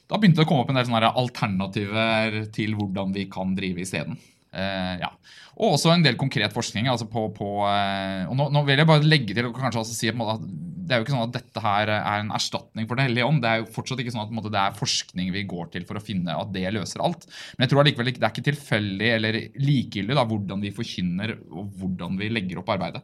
Da 0.09 0.17
begynte 0.17 0.41
det 0.41 0.47
å 0.47 0.51
komme 0.51 0.65
opp 0.65 0.73
en 0.73 0.79
del 0.79 1.09
alternativer 1.09 2.43
til 2.55 2.75
hvordan 2.79 3.15
vi 3.15 3.27
kan 3.31 3.55
drive 3.57 3.83
isteden. 3.85 4.19
Uh, 4.49 4.95
ja. 4.97 5.11
Og 5.59 5.75
også 5.75 5.91
en 5.93 6.03
del 6.05 6.15
konkret 6.17 6.53
forskning. 6.55 6.87
altså 6.89 7.05
på, 7.09 7.27
på 7.35 7.49
uh, 7.61 8.25
og 8.29 8.35
nå, 8.39 8.47
nå, 8.55 8.63
vil 8.65 8.81
jeg 8.81 8.89
bare 8.89 9.05
legge 9.05 9.35
til 9.37 9.49
og 9.49 9.57
kanskje 9.57 9.83
også 9.83 9.97
si 9.97 10.09
at 10.09 10.45
Det 10.49 10.95
er 10.95 11.01
jo 11.01 11.05
ikke 11.05 11.13
sånn 11.13 11.27
at 11.27 11.35
dette 11.35 11.61
her 11.61 11.91
er 11.93 12.23
en 12.23 12.31
erstatning 12.33 12.87
for 12.89 12.97
Den 12.97 13.09
hellige 13.09 13.27
ånd. 13.27 13.43
Det 13.43 13.51
er 13.51 13.61
jo 13.61 13.69
fortsatt 13.75 14.01
ikke 14.01 14.15
sånn 14.15 14.23
at 14.23 14.33
måte, 14.33 14.53
det 14.53 14.61
er 14.61 14.79
forskning 14.79 15.29
vi 15.35 15.45
går 15.49 15.69
til 15.75 15.85
for 15.85 15.99
å 15.99 16.03
finne 16.03 16.33
at 16.33 16.53
det 16.55 16.65
løser 16.73 17.03
alt. 17.05 17.27
Men 17.55 17.67
jeg 17.67 17.73
tror 17.73 17.83
allikevel 17.83 18.09
det 18.09 18.23
er 18.23 18.33
ikke 18.33 18.47
tilfeldig 18.49 19.11
eller 19.19 19.39
likegyldig 19.59 20.17
da, 20.17 20.25
hvordan 20.31 20.65
vi 20.65 20.73
forkynner 20.73 21.35
og 21.51 21.69
hvordan 21.77 22.17
vi 22.21 22.31
legger 22.33 22.63
opp 22.63 22.73
arbeidet. 22.73 23.03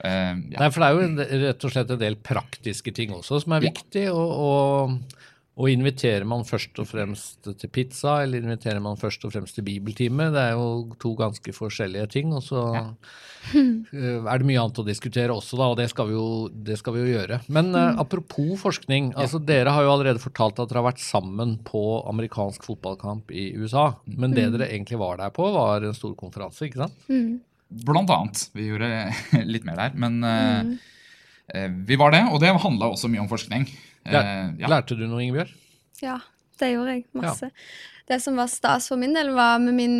Uh, 0.00 0.34
ja. 0.50 0.58
Nei, 0.58 0.72
for 0.72 0.82
det 0.82 0.88
er 0.88 0.96
jo 0.96 1.46
rett 1.46 1.68
og 1.68 1.76
slett 1.76 1.94
en 1.94 2.02
del 2.02 2.18
praktiske 2.18 2.94
ting 2.96 3.14
også 3.14 3.44
som 3.44 3.54
er 3.54 3.68
ja. 3.68 3.74
viktig. 3.76 4.08
og, 4.10 4.30
og 4.40 5.20
og 5.58 5.66
inviterer 5.68 6.22
man 6.28 6.44
først 6.46 6.78
og 6.80 6.86
fremst 6.88 7.48
til 7.58 7.70
pizza, 7.74 8.20
eller 8.22 8.40
inviterer 8.40 8.78
man 8.82 8.98
først 8.98 9.24
og 9.26 9.32
fremst 9.34 9.56
til 9.58 9.64
bibeltime? 9.66 10.30
Det 10.32 10.44
er 10.44 10.54
jo 10.54 10.94
to 11.02 11.10
ganske 11.18 11.52
forskjellige 11.52 12.06
ting. 12.14 12.30
Og 12.36 12.44
så 12.46 12.62
ja. 12.76 12.84
er 13.58 14.40
det 14.40 14.46
mye 14.46 14.62
annet 14.62 14.80
å 14.80 14.86
diskutere 14.86 15.34
også, 15.34 15.58
da, 15.60 15.68
og 15.72 15.76
det 15.80 15.88
skal 15.90 16.08
vi 16.08 16.14
jo, 16.14 16.76
skal 16.78 16.96
vi 16.96 17.02
jo 17.02 17.10
gjøre. 17.10 17.40
Men 17.52 17.74
uh, 17.74 17.98
apropos 18.00 18.54
forskning. 18.62 19.10
altså 19.18 19.42
Dere 19.42 19.74
har 19.74 19.84
jo 19.84 19.92
allerede 19.96 20.22
fortalt 20.22 20.62
at 20.62 20.70
dere 20.70 20.84
har 20.84 20.92
vært 20.92 21.04
sammen 21.04 21.58
på 21.66 21.84
amerikansk 22.08 22.64
fotballkamp 22.70 23.34
i 23.34 23.50
USA. 23.58 23.90
Men 24.06 24.32
det 24.38 24.46
mm. 24.46 24.56
dere 24.56 24.70
egentlig 24.70 25.02
var 25.02 25.20
der 25.20 25.34
på, 25.34 25.50
var 25.58 25.84
en 25.84 25.98
stor 25.98 26.14
konferanse, 26.20 26.70
ikke 26.70 26.86
sant? 26.86 27.04
Mm. 27.10 27.40
Blant 27.90 28.16
annet. 28.16 28.46
Vi 28.56 28.70
gjorde 28.70 28.94
litt 29.52 29.68
mer 29.68 29.82
der. 29.82 30.00
Men 30.06 30.22
uh, 30.24 31.70
vi 31.84 32.00
var 32.00 32.14
det, 32.14 32.24
og 32.30 32.40
det 32.40 32.54
handla 32.54 32.94
også 32.94 33.10
mye 33.12 33.26
om 33.26 33.28
forskning. 33.28 33.68
Lær, 34.08 34.28
ja. 34.60 34.70
Lærte 34.70 34.96
du 34.96 35.04
noe, 35.06 35.22
Ingebjørg? 35.24 35.52
Ja, 36.00 36.18
det 36.60 36.72
gjorde 36.72 36.96
jeg. 36.96 37.06
Masse. 37.16 37.50
Ja. 37.50 38.06
Det 38.10 38.18
som 38.24 38.40
var 38.40 38.48
stas 38.50 38.88
for 38.90 38.98
min 38.98 39.14
del, 39.14 39.30
var 39.36 39.60
med 39.62 39.76
min 39.76 39.98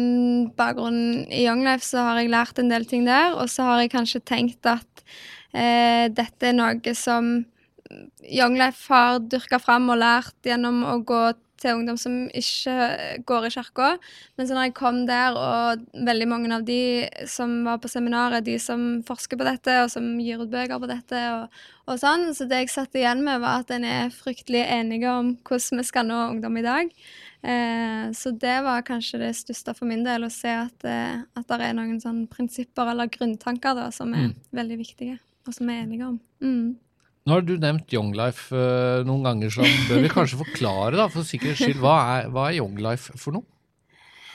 bakgrunn 0.58 1.28
i 1.30 1.44
Young 1.44 1.62
Life, 1.66 1.86
så 1.86 2.02
har 2.08 2.18
jeg 2.18 2.32
lært 2.32 2.58
en 2.58 2.72
del 2.72 2.88
ting 2.90 3.04
der. 3.06 3.36
Og 3.38 3.52
så 3.52 3.68
har 3.68 3.84
jeg 3.84 3.92
kanskje 3.92 4.22
tenkt 4.26 4.66
at 4.66 5.04
eh, 5.54 6.08
dette 6.10 6.50
er 6.50 6.56
noe 6.56 6.94
som 6.98 7.36
Young 8.26 8.56
Life 8.58 8.90
har 8.90 9.20
dyrka 9.22 9.60
fram 9.62 9.88
og 9.92 10.00
lært 10.02 10.34
gjennom 10.46 10.82
å 10.86 10.98
gå 11.06 11.22
til 11.60 11.76
ungdom 11.78 11.98
som 12.00 12.16
ikke 12.36 12.76
går 13.28 13.46
i 13.46 13.52
kirka. 13.54 13.90
Men 14.38 14.48
så 14.48 14.56
når 14.56 14.68
jeg 14.68 14.76
kom 14.78 15.02
der, 15.08 15.36
og 15.36 15.84
veldig 16.08 16.28
mange 16.30 16.52
av 16.56 16.66
de 16.66 16.80
som 17.30 17.60
var 17.66 17.80
på 17.82 17.90
seminaret, 17.92 18.46
de 18.46 18.56
som 18.62 19.02
forsker 19.06 19.40
på 19.40 19.46
dette, 19.46 19.76
og 19.84 19.90
som 19.92 20.06
gir 20.22 20.42
ut 20.42 20.52
bøker 20.52 20.80
på 20.80 20.90
dette, 20.90 21.24
og, 21.36 21.62
og 21.86 22.00
sånn, 22.02 22.30
så 22.36 22.48
det 22.48 22.64
jeg 22.64 22.74
satt 22.74 22.96
igjen 22.98 23.24
med, 23.26 23.42
var 23.44 23.64
at 23.64 23.72
en 23.76 23.86
er 23.86 24.14
fryktelig 24.14 24.64
enige 24.66 25.12
om 25.12 25.34
hvordan 25.46 25.82
vi 25.82 25.88
skal 25.88 26.08
nå 26.08 26.22
ungdom 26.34 26.60
i 26.60 26.66
dag. 26.66 26.94
Eh, 27.42 28.12
så 28.16 28.34
det 28.36 28.58
var 28.66 28.84
kanskje 28.84 29.22
det 29.22 29.32
største 29.38 29.72
for 29.76 29.88
min 29.88 30.04
del, 30.04 30.26
å 30.26 30.32
se 30.32 30.52
at, 30.52 30.84
eh, 30.84 31.22
at 31.24 31.48
det 31.48 31.70
er 31.70 31.76
noen 31.76 32.00
sånn 32.02 32.26
prinsipper 32.30 32.92
eller 32.92 33.12
grunntanker 33.12 33.78
da, 33.78 33.88
som 33.94 34.12
er 34.16 34.30
mm. 34.30 34.38
veldig 34.56 34.78
viktige, 34.80 35.18
og 35.46 35.56
som 35.56 35.70
vi 35.70 35.76
er 35.76 35.86
enige 35.86 36.08
om. 36.10 36.20
Mm. 36.44 36.78
Nå 37.30 37.36
har 37.36 37.44
du 37.46 37.52
nevnt 37.62 37.92
Young 37.94 38.08
Life 38.18 38.50
uh, 38.50 39.06
noen 39.06 39.22
ganger, 39.22 39.52
så 39.54 39.62
bør 39.86 40.00
vi 40.02 40.08
kanskje 40.10 40.40
forklare 40.40 40.98
da, 40.98 41.04
for 41.14 41.22
sikkerhets 41.22 41.60
skyld, 41.62 41.78
hva 41.78 41.92
er, 42.16 42.24
hva 42.34 42.48
er 42.48 42.56
Young 42.56 42.80
Life 42.82 43.14
for 43.22 43.36
noe? 43.36 43.46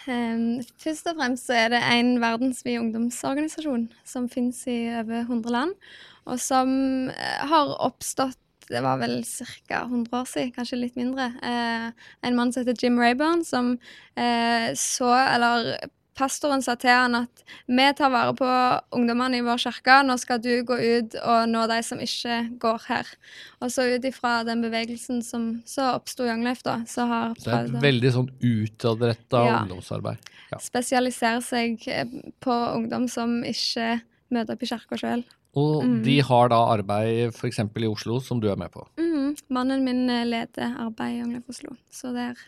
Um, 0.08 0.62
først 0.80 1.10
og 1.12 1.18
fremst 1.18 1.52
er 1.52 1.74
det 1.74 1.82
en 1.92 2.14
verdensvid 2.24 2.78
ungdomsorganisasjon 2.80 3.90
som 4.08 4.30
finnes 4.32 4.62
i 4.72 4.78
over 5.02 5.26
100 5.26 5.52
land, 5.52 5.76
og 6.24 6.40
som 6.40 6.72
uh, 7.12 7.44
har 7.52 7.76
oppstått 7.84 8.40
det 8.72 8.80
var 8.82 9.04
vel 9.04 9.20
ca. 9.28 9.84
100 9.84 10.16
år 10.16 10.32
siden, 10.32 10.56
kanskje 10.56 10.80
litt 10.80 10.96
mindre. 10.98 11.28
Eh, 11.46 12.08
en 12.26 12.38
mann 12.40 12.50
som 12.50 12.64
heter 12.64 12.80
Jim 12.82 12.96
Rayburn, 12.98 13.44
som 13.46 13.76
så, 14.18 15.12
eller 15.14 15.68
pastoren 16.16 16.64
sa 16.64 16.76
til 16.80 16.94
han 16.96 17.18
at 17.20 17.44
vi 17.68 17.86
tar 17.98 18.12
vare 18.14 18.34
på 18.38 18.48
ungdommene 18.96 19.40
i 19.40 19.46
vår 19.46 19.60
kirke, 19.66 19.98
nå 20.08 20.16
skal 20.22 20.40
du 20.44 20.52
gå 20.68 20.78
ut 20.80 21.18
og 21.22 21.50
nå 21.52 21.66
de 21.72 21.80
som 21.86 22.02
ikke 22.02 22.40
går 22.62 22.88
her. 22.88 23.12
Og 23.60 23.74
så 23.74 23.88
ut 23.92 24.08
ifra 24.08 24.38
den 24.48 24.64
bevegelsen 24.66 25.22
som 25.26 25.50
så 25.68 25.92
oppsto 25.98 26.28
Young 26.28 26.46
Life, 26.48 26.64
da, 26.66 26.80
så 26.88 27.08
har 27.10 27.36
Så 27.38 27.50
Det 27.50 27.58
er 27.58 27.70
et 27.70 27.88
veldig 27.90 28.14
sånn 28.16 28.32
utadretta 28.40 29.44
ja. 29.46 29.62
ungdomsarbeid. 29.62 30.32
Ja. 30.52 30.62
Spesialiserer 30.64 31.44
seg 31.44 31.88
eh, 31.92 32.06
på 32.40 32.60
ungdom 32.76 33.10
som 33.12 33.42
ikke 33.44 34.00
møter 34.34 34.56
opp 34.56 34.64
i 34.64 34.72
kirka 34.72 35.00
sjøl. 35.00 35.26
Og 35.56 35.86
mm. 35.88 36.00
de 36.04 36.18
har 36.28 36.50
da 36.52 36.60
arbeid 36.74 37.32
f.eks. 37.32 37.62
i 37.64 37.88
Oslo, 37.88 38.20
som 38.24 38.42
du 38.44 38.50
er 38.52 38.60
med 38.60 38.72
på? 38.74 38.84
Mm. 39.00 39.36
Mannen 39.56 39.84
min 39.88 40.06
eh, 40.12 40.28
leder 40.28 40.80
arbeid 40.84 41.16
i 41.16 41.22
Young 41.22 41.36
Life 41.36 41.52
Oslo, 41.52 41.76
så 41.92 42.16
der, 42.16 42.40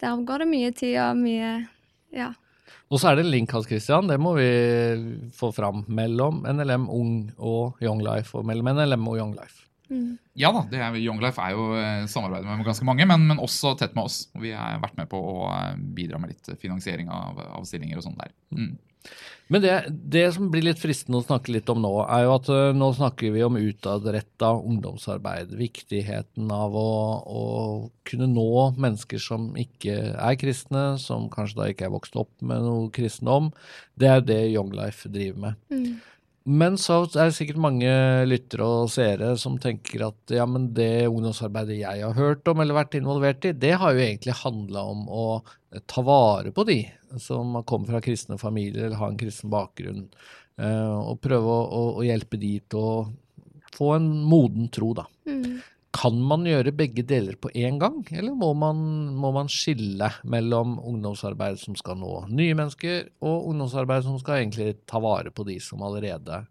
der 0.00 0.28
går 0.28 0.44
det 0.44 0.52
mye 0.52 0.76
tid 0.76 1.00
og 1.04 1.16
mye 1.20 1.56
ja, 2.14 2.32
og 2.88 3.00
så 3.00 3.10
er 3.10 3.18
det 3.18 3.26
en 3.26 3.32
link, 3.32 3.52
Hans 3.54 3.68
Christian, 3.68 4.10
det 4.10 4.18
må 4.20 4.34
vi 4.38 4.48
få 5.36 5.52
fram, 5.56 5.84
mellom 5.88 6.42
NLM 6.48 6.88
Ung 6.92 7.14
og 7.36 7.80
Young 7.84 8.02
Life, 8.04 8.36
og 8.38 8.46
mellom 8.48 8.72
NLM 8.76 9.08
og 9.10 9.18
Young 9.20 9.34
Life. 9.36 9.64
Mm. 9.88 10.18
Ja 10.36 10.50
da, 10.52 10.66
er, 10.68 10.96
Young 11.00 11.20
Life 11.22 11.40
er 11.40 11.54
jo 11.56 11.70
eh, 11.78 12.02
samarbeidet 12.10 12.48
med 12.48 12.66
ganske 12.66 12.86
mange, 12.86 13.06
men, 13.08 13.24
men, 13.30 13.40
også 13.42 13.72
tett 13.80 13.96
med 13.96 14.08
oss. 14.10 14.26
Vi 14.36 14.52
har 14.52 14.80
vært 14.82 14.98
med 15.00 15.08
på 15.10 15.18
å 15.18 15.48
eh, 15.48 15.78
bidra 15.96 16.20
med 16.20 16.34
litt 16.34 16.52
finansiering 16.60 17.08
av, 17.12 17.40
av 17.56 17.64
stillinger 17.68 18.00
og 18.00 18.04
sånn 18.04 18.18
der. 18.20 18.34
Mm. 18.54 18.74
Men 19.48 19.62
det, 19.64 19.74
det, 19.88 20.26
som 20.36 20.50
blir 20.52 20.66
litt 20.66 20.80
fristende 20.80 21.22
å 21.22 21.24
snakke 21.24 21.54
litt 21.54 21.70
om 21.72 21.80
nå, 21.80 21.92
er 22.04 22.26
jo 22.26 22.34
at 22.34 22.50
uh, 22.52 22.76
nå 22.76 22.90
snakker 22.98 23.32
vi 23.32 23.44
om 23.46 23.56
utadretta 23.56 24.50
ungdomsarbeid. 24.58 25.54
Viktigheten 25.56 26.52
av 26.52 26.76
å, 26.76 26.90
å, 27.24 27.44
kunne 28.08 28.28
nå 28.28 28.50
mennesker 28.76 29.22
som 29.22 29.48
ikke 29.56 29.96
er 30.12 30.36
kristne, 30.40 30.84
som 31.00 31.30
kanskje 31.32 31.62
da 31.62 31.70
ikke 31.72 31.88
er 31.88 31.96
vokst 31.96 32.20
opp 32.20 32.34
med 32.44 32.60
noe 32.66 32.92
kristendom. 32.92 33.48
Det 33.96 34.12
er 34.12 34.22
det 34.28 34.42
Young 34.50 34.74
Life 34.76 35.08
driver 35.16 35.48
med. 35.48 35.64
Mm. 35.72 35.96
Men 36.48 36.76
så 36.80 37.02
er 37.04 37.28
det 37.28 37.36
sikkert 37.36 37.60
mange 37.60 37.88
lyttere 38.28 38.64
og 38.64 38.92
seere 38.92 39.34
som 39.40 39.58
tenker 39.60 40.06
at 40.06 40.32
ja, 40.32 40.46
men 40.48 40.70
det 40.76 41.08
ungdomsarbeidet 41.08 41.80
jeg 41.82 42.04
har 42.04 42.14
hørt 42.16 42.48
om 42.48 42.62
eller 42.64 42.76
vært 42.76 42.96
involvert 43.00 43.48
i, 43.48 43.56
det 43.56 43.74
har 43.80 43.96
jo 43.96 44.04
egentlig 44.04 44.36
handla 44.44 44.84
om 44.92 45.02
å 45.08 45.26
ta 45.88 46.04
vare 46.04 46.52
på 46.56 46.64
de 46.68 46.78
som 47.16 47.56
kommer 47.68 47.94
fra 47.94 48.02
kristne 48.04 48.38
familier 48.40 48.86
eller 48.86 49.00
har 49.00 49.12
en 49.12 49.20
kristen 49.20 49.50
bakgrunn, 49.52 50.04
eh, 50.60 50.98
og 50.98 51.20
prøve 51.24 51.48
å, 51.54 51.64
å, 51.64 51.82
å 52.00 52.06
hjelpe 52.06 52.40
de 52.40 52.58
til 52.68 52.84
å 52.84 52.92
få 53.74 53.94
en 53.96 54.08
moden 54.28 54.68
tro, 54.74 54.92
da. 54.96 55.06
Mm. 55.28 55.60
Kan 55.98 56.18
man 56.20 56.44
gjøre 56.46 56.74
begge 56.76 57.02
deler 57.08 57.38
på 57.40 57.50
én 57.56 57.78
gang, 57.80 58.02
eller 58.12 58.36
må 58.36 58.52
man, 58.58 58.82
må 59.16 59.32
man, 59.34 59.48
skille 59.50 60.10
mellom 60.28 60.76
ungdomsarbeid 60.78 61.58
som 61.62 61.78
skal 61.78 61.98
nå 62.00 62.12
nye 62.28 62.56
mennesker, 62.58 63.08
og 63.24 63.48
ungdomsarbeid 63.52 64.04
som 64.06 64.20
skal 64.20 64.42
egentlig 64.42 64.76
ta 64.88 65.00
vare 65.02 65.32
på 65.34 65.46
de 65.48 65.56
som 65.64 65.82
allerede 65.86 66.44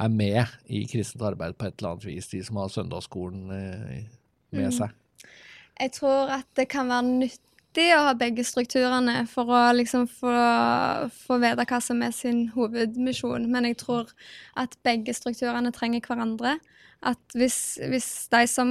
er 0.00 0.14
med 0.14 0.54
i 0.70 0.84
kristent 0.88 1.26
arbeid 1.26 1.58
på 1.58 1.66
et 1.66 1.76
eller 1.80 1.96
annet 1.96 2.08
vis, 2.08 2.30
de 2.30 2.40
som 2.46 2.62
har 2.62 2.72
søndagsskolen 2.72 3.44
med 3.50 4.08
med 4.54 4.70
mm. 4.70 4.74
seg? 4.74 4.96
Jeg 5.80 5.94
tror 5.96 6.34
at 6.34 6.48
det 6.58 6.66
kan 6.70 6.90
være 6.92 7.06
nytt 7.08 7.40
viktig 7.70 7.94
å 7.94 8.06
ha 8.08 8.14
begge 8.14 8.42
strukturene 8.44 9.26
for 9.30 9.46
å 9.46 9.72
liksom 9.72 10.08
få, 10.08 10.32
få 11.26 11.38
vite 11.38 11.66
hva 11.66 11.80
som 11.80 12.02
er 12.02 12.10
sin 12.10 12.50
hovedmisjon. 12.50 13.46
Men 13.50 13.64
jeg 13.64 13.78
tror 13.78 14.10
at 14.56 14.76
begge 14.82 15.14
strukturene 15.14 15.70
trenger 15.72 16.00
hverandre. 16.00 16.58
At 17.02 17.32
hvis, 17.32 17.78
hvis 17.88 18.28
de 18.28 18.42
som 18.50 18.70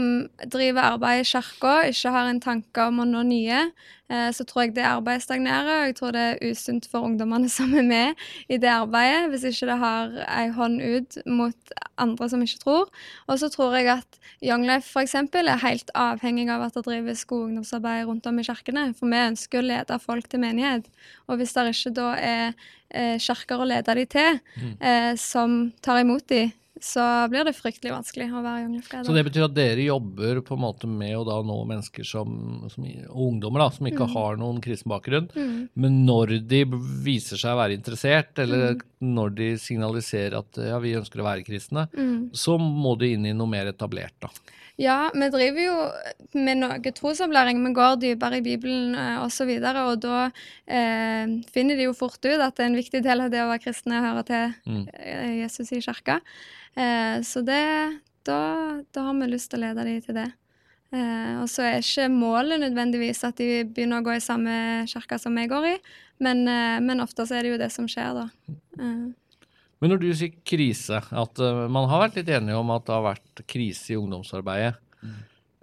driver 0.54 0.84
arbeid 0.92 1.24
i 1.24 1.30
kirka, 1.32 1.72
ikke 1.90 2.12
har 2.14 2.28
en 2.30 2.42
tanke 2.44 2.84
om 2.86 3.00
å 3.02 3.06
nå 3.10 3.24
nye, 3.26 3.62
eh, 4.10 4.28
så 4.36 4.46
tror 4.46 4.68
jeg 4.68 4.76
det 4.76 4.84
arbeidet 4.86 5.24
stagnerer. 5.26 5.80
Og 5.82 5.88
jeg 5.90 5.96
tror 5.98 6.14
det 6.14 6.26
er 6.28 6.52
usunt 6.52 6.86
for 6.92 7.08
ungdommene 7.08 7.50
som 7.58 7.74
er 7.74 7.88
med 7.88 8.22
i 8.48 8.60
det 8.62 8.70
arbeidet, 8.70 9.32
hvis 9.32 9.48
ikke 9.50 9.72
det 9.72 9.78
har 9.82 10.14
ei 10.28 10.46
hånd 10.54 10.78
ut 10.78 11.18
mot 11.26 11.74
andre 11.98 12.30
som 12.30 12.44
ikke 12.46 12.62
tror. 12.62 12.92
Og 13.28 13.42
så 13.42 13.50
tror 13.50 13.74
jeg 13.80 13.90
at 13.96 14.20
Young 14.46 14.68
Life 14.70 14.88
f.eks. 14.94 15.16
er 15.18 15.64
helt 15.66 15.90
avhengig 15.98 16.46
av 16.54 16.68
at 16.68 16.78
det 16.78 16.86
drives 16.86 17.26
god 17.28 17.48
ungdomsarbeid 17.50 18.06
rundt 18.08 18.30
om 18.30 18.38
i 18.40 18.46
kirkene. 18.46 18.86
For 18.94 19.10
vi 19.10 19.24
ønsker 19.26 19.60
å 19.64 19.66
lede 19.72 19.98
folk 20.06 20.30
til 20.30 20.46
menighet. 20.46 20.86
Og 21.28 21.42
hvis 21.42 21.58
det 21.58 21.66
ikke 21.74 21.96
da 21.98 22.14
er 22.14 22.46
eh, 22.94 23.18
kirker 23.18 23.58
å 23.58 23.68
lede 23.74 23.98
de 23.98 24.06
til, 24.06 24.40
Mm. 24.60 24.72
eh, 24.82 25.12
som 25.18 25.60
tar 25.82 26.00
imot 26.06 26.28
de, 26.30 26.52
så 26.82 27.04
blir 27.30 27.44
det 27.48 27.54
fryktelig 27.58 27.92
vanskelig 27.94 28.28
å 28.32 28.42
være 28.44 28.68
Life-guide. 28.72 29.06
Så 29.06 29.14
det 29.16 29.24
betyr 29.28 29.46
at 29.48 29.54
dere 29.58 29.86
jobber 29.86 30.42
på 30.46 30.56
en 30.58 30.64
måte 30.64 30.88
med 30.88 31.16
å 31.18 31.26
da 31.28 31.38
nå 31.46 31.58
mennesker 31.70 32.06
som, 32.08 32.68
som 32.70 32.84
og 33.10 33.24
ungdommer 33.34 33.60
da, 33.66 33.70
som 33.76 33.88
ikke 33.90 34.08
har 34.14 34.38
noen 34.42 34.62
kristen 34.64 34.90
bakgrunn, 34.92 35.30
Mm. 35.36 35.70
men 35.76 36.06
når 36.06 36.48
de 36.48 36.64
viser 37.04 37.38
seg 37.38 37.52
å 37.56 37.60
være 37.62 37.78
interessert, 37.78 38.38
eller 38.40 38.76
Mm. 38.76 39.14
når 39.16 39.36
de 39.36 39.50
signaliserer 39.58 40.38
at 40.40 40.58
ja, 40.58 40.80
vi 40.80 40.96
ønsker 40.96 41.20
å 41.22 41.28
være 41.28 41.46
kristne, 41.46 41.88
Mm. 41.96 42.30
så 42.34 42.58
må 42.60 42.98
de 43.00 43.14
inn 43.14 43.26
i 43.26 43.34
noe 43.34 43.48
mer 43.48 43.66
etablert 43.72 44.14
da. 44.22 44.30
Ja, 44.80 45.10
vi 45.12 45.28
driver 45.34 45.60
jo 45.66 45.78
med 46.40 46.62
noe 46.62 46.92
trosopplæring. 46.96 47.60
Vi 47.66 47.72
går 47.76 47.98
dypere 48.00 48.40
i 48.40 48.46
Bibelen 48.46 48.94
eh, 48.96 49.18
osv. 49.26 49.50
Og, 49.58 49.66
så 49.66 49.84
og 49.84 50.02
da 50.06 50.20
eh, 50.72 51.34
finner 51.52 51.76
de 51.76 51.90
jo 51.90 51.96
fort 51.98 52.24
ut 52.24 52.44
at 52.46 52.62
en 52.64 52.78
viktig 52.80 53.02
del 53.04 53.26
av 53.26 53.34
det 53.34 53.42
å 53.44 53.50
være 53.52 53.66
kristne 53.66 54.00
er 54.00 54.08
høre 54.08 54.24
til 54.30 54.54
Mm. 54.70 54.86
eh, 54.94 55.34
Jesus 55.42 55.72
i 55.76 55.82
kirka. 55.84 56.22
Eh, 56.78 57.20
så 57.28 57.44
det, 57.44 58.00
da, 58.24 58.40
da 58.94 59.02
har 59.04 59.20
vi 59.20 59.28
lyst 59.34 59.52
til 59.52 59.60
å 59.60 59.68
lede 59.68 59.84
de 59.84 60.00
til 60.06 60.16
det. 60.16 60.30
Eh, 60.96 61.36
og 61.42 61.48
så 61.52 61.68
er 61.68 61.84
ikke 61.84 62.08
målet 62.10 62.62
nødvendigvis 62.64 63.24
at 63.28 63.38
de 63.38 63.66
begynner 63.68 64.00
å 64.00 64.06
gå 64.08 64.16
i 64.16 64.24
samme 64.24 64.86
kirke 64.90 65.20
som 65.22 65.36
jeg 65.38 65.50
går 65.52 65.68
i, 65.76 65.78
men, 66.24 66.48
eh, 66.48 66.80
men 66.82 67.04
ofte 67.04 67.28
så 67.28 67.36
er 67.38 67.44
det 67.46 67.52
jo 67.52 67.60
det 67.62 67.72
som 67.76 67.86
skjer, 67.90 68.16
da. 68.16 68.30
Eh, 68.80 69.10
Men 69.80 69.94
når 69.94 70.02
du 70.02 70.10
sier 70.12 70.36
krise, 70.48 71.00
at 71.00 71.42
uh, 71.44 71.66
man 71.72 71.88
har 71.92 72.04
vært 72.06 72.20
litt 72.20 72.32
enige 72.36 72.60
om 72.60 72.72
at 72.76 72.86
det 72.88 72.96
har 72.96 73.06
vært 73.06 73.44
krise 73.48 73.94
i 73.94 74.00
ungdomsarbeidet, 74.00 74.80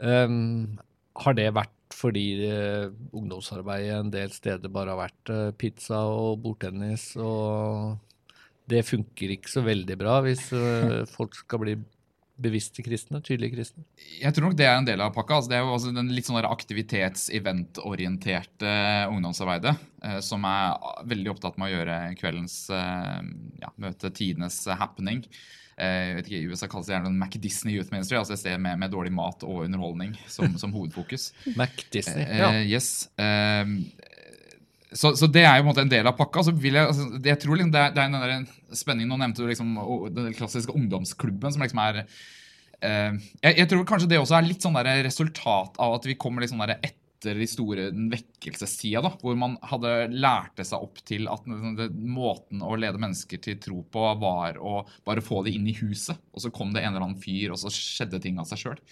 um, 0.01 0.79
har 1.21 1.37
det 1.37 1.51
vært 1.57 1.73
fordi 1.97 2.25
uh, 2.49 2.89
ungdomsarbeidet 3.17 3.93
en 3.99 4.13
del 4.13 4.33
steder 4.35 4.73
bare 4.73 4.95
har 4.95 5.03
vært 5.05 5.33
uh, 5.33 5.51
pizza 5.57 6.01
og 6.09 6.41
bordtennis, 6.45 7.11
og 7.21 8.01
det 8.67 8.83
funker 8.89 9.37
ikke 9.37 9.53
så 9.53 9.63
veldig 9.63 9.99
bra 10.01 10.17
hvis 10.25 10.49
folk 11.17 11.37
skal 11.39 11.63
bli 11.63 11.77
bevisste 12.37 12.83
kristne, 12.85 13.23
tydelige 13.25 13.55
kristne? 13.57 13.83
Jeg 14.21 14.33
tror 14.37 14.45
nok 14.49 14.57
det 14.59 14.67
er 14.69 14.77
en 14.77 14.85
del 14.89 15.01
av 15.01 15.15
pakka. 15.17 15.35
Altså, 15.39 15.51
det 15.53 15.57
er 15.59 15.63
jo 15.65 15.73
også 15.77 15.93
den 15.97 16.13
litt 16.13 16.27
sånn 16.29 16.45
aktivitets-event-orienterte 16.45 18.71
ungdomsarbeidet 19.11 19.75
eh, 20.05 20.21
som 20.25 20.45
er 20.49 20.65
veldig 21.09 21.31
opptatt 21.35 21.59
med 21.61 21.69
å 21.71 21.75
gjøre 21.77 21.97
kveldens 22.21 22.57
eh, 22.73 23.21
ja, 23.63 23.69
møte 23.81 24.11
tidenes 24.15 24.57
happening. 24.81 25.21
Eh, 25.77 26.03
jeg 26.09 26.15
vet 26.19 26.27
ikke, 26.31 26.41
I 26.41 26.49
USA 26.53 26.67
kalles 26.73 26.89
det 26.89 26.95
gjerne 26.97 27.11
en 27.13 27.21
Mac 27.21 27.35
Disney 27.41 27.73
Youth 27.77 27.93
Ministry, 27.93 28.17
altså 28.21 28.33
et 28.37 28.43
sted 28.45 28.57
med, 28.63 28.75
med 28.81 28.93
dårlig 28.95 29.13
mat 29.17 29.39
og 29.45 29.57
underholdning 29.67 30.13
som, 30.33 30.47
som 30.61 30.71
hovedfokus. 30.77 31.23
Mac 31.61 31.75
Disney. 31.93 32.25
Eh, 32.25 32.39
Ja. 32.41 32.49
Yes. 32.65 32.89
Eh, 33.21 33.65
så, 34.95 35.13
så 35.19 35.27
det 35.27 35.43
er 35.43 35.59
jo 35.59 35.65
på 35.65 35.67
en 35.67 35.73
måte 35.73 35.83
en 35.83 35.91
del 35.91 36.07
av 36.07 36.15
pakka. 36.19 36.45
så 36.47 36.55
vil 36.55 36.79
Jeg 36.79 36.91
altså, 36.93 37.07
jeg 37.25 37.41
tror 37.43 37.59
liksom 37.59 37.73
det, 37.75 37.83
er, 37.83 37.95
det 37.95 38.03
er 38.03 38.13
den 38.13 38.21
der 38.23 38.77
spenningen 38.79 39.11
Nå 39.11 39.19
nevnte 39.23 39.43
du 39.43 39.51
liksom 39.51 39.73
den 40.15 40.37
klassiske 40.37 40.75
ungdomsklubben, 40.75 41.55
som 41.55 41.65
liksom 41.65 41.83
er 41.83 42.05
eh, 42.05 43.17
jeg, 43.43 43.57
jeg 43.63 43.71
tror 43.73 43.89
kanskje 43.89 44.13
det 44.13 44.21
også 44.23 44.39
er 44.39 44.47
litt 44.47 44.63
sånn 44.63 44.79
der 44.79 45.03
resultat 45.07 45.81
av 45.83 45.99
at 45.99 46.07
vi 46.07 46.19
kommer 46.21 46.45
litt 46.45 46.55
sånn 46.55 46.63
der 46.63 46.77
etter 46.79 47.41
de 47.41 47.49
store 47.51 47.89
vekkelsestida, 48.13 49.01
da, 49.03 49.11
hvor 49.19 49.35
man 49.41 49.57
hadde 49.67 49.95
lærte 50.13 50.63
seg 50.69 50.85
opp 50.85 51.01
til 51.09 51.27
at 51.33 51.49
måten 51.49 52.63
å 52.63 52.77
lede 52.79 53.01
mennesker 53.03 53.41
til 53.43 53.59
tro 53.59 53.81
på 53.91 54.07
var 54.21 54.61
å 54.61 54.85
bare 55.09 55.25
få 55.25 55.41
det 55.47 55.57
inn 55.57 55.67
i 55.67 55.75
huset. 55.81 56.21
Og 56.37 56.45
så 56.45 56.53
kom 56.55 56.77
det 56.77 56.85
en 56.85 56.93
eller 56.93 57.09
annen 57.09 57.19
fyr, 57.19 57.51
og 57.51 57.59
så 57.59 57.73
skjedde 57.73 58.21
ting 58.23 58.39
av 58.39 58.47
seg 58.47 58.63
sjøl. 58.63 58.83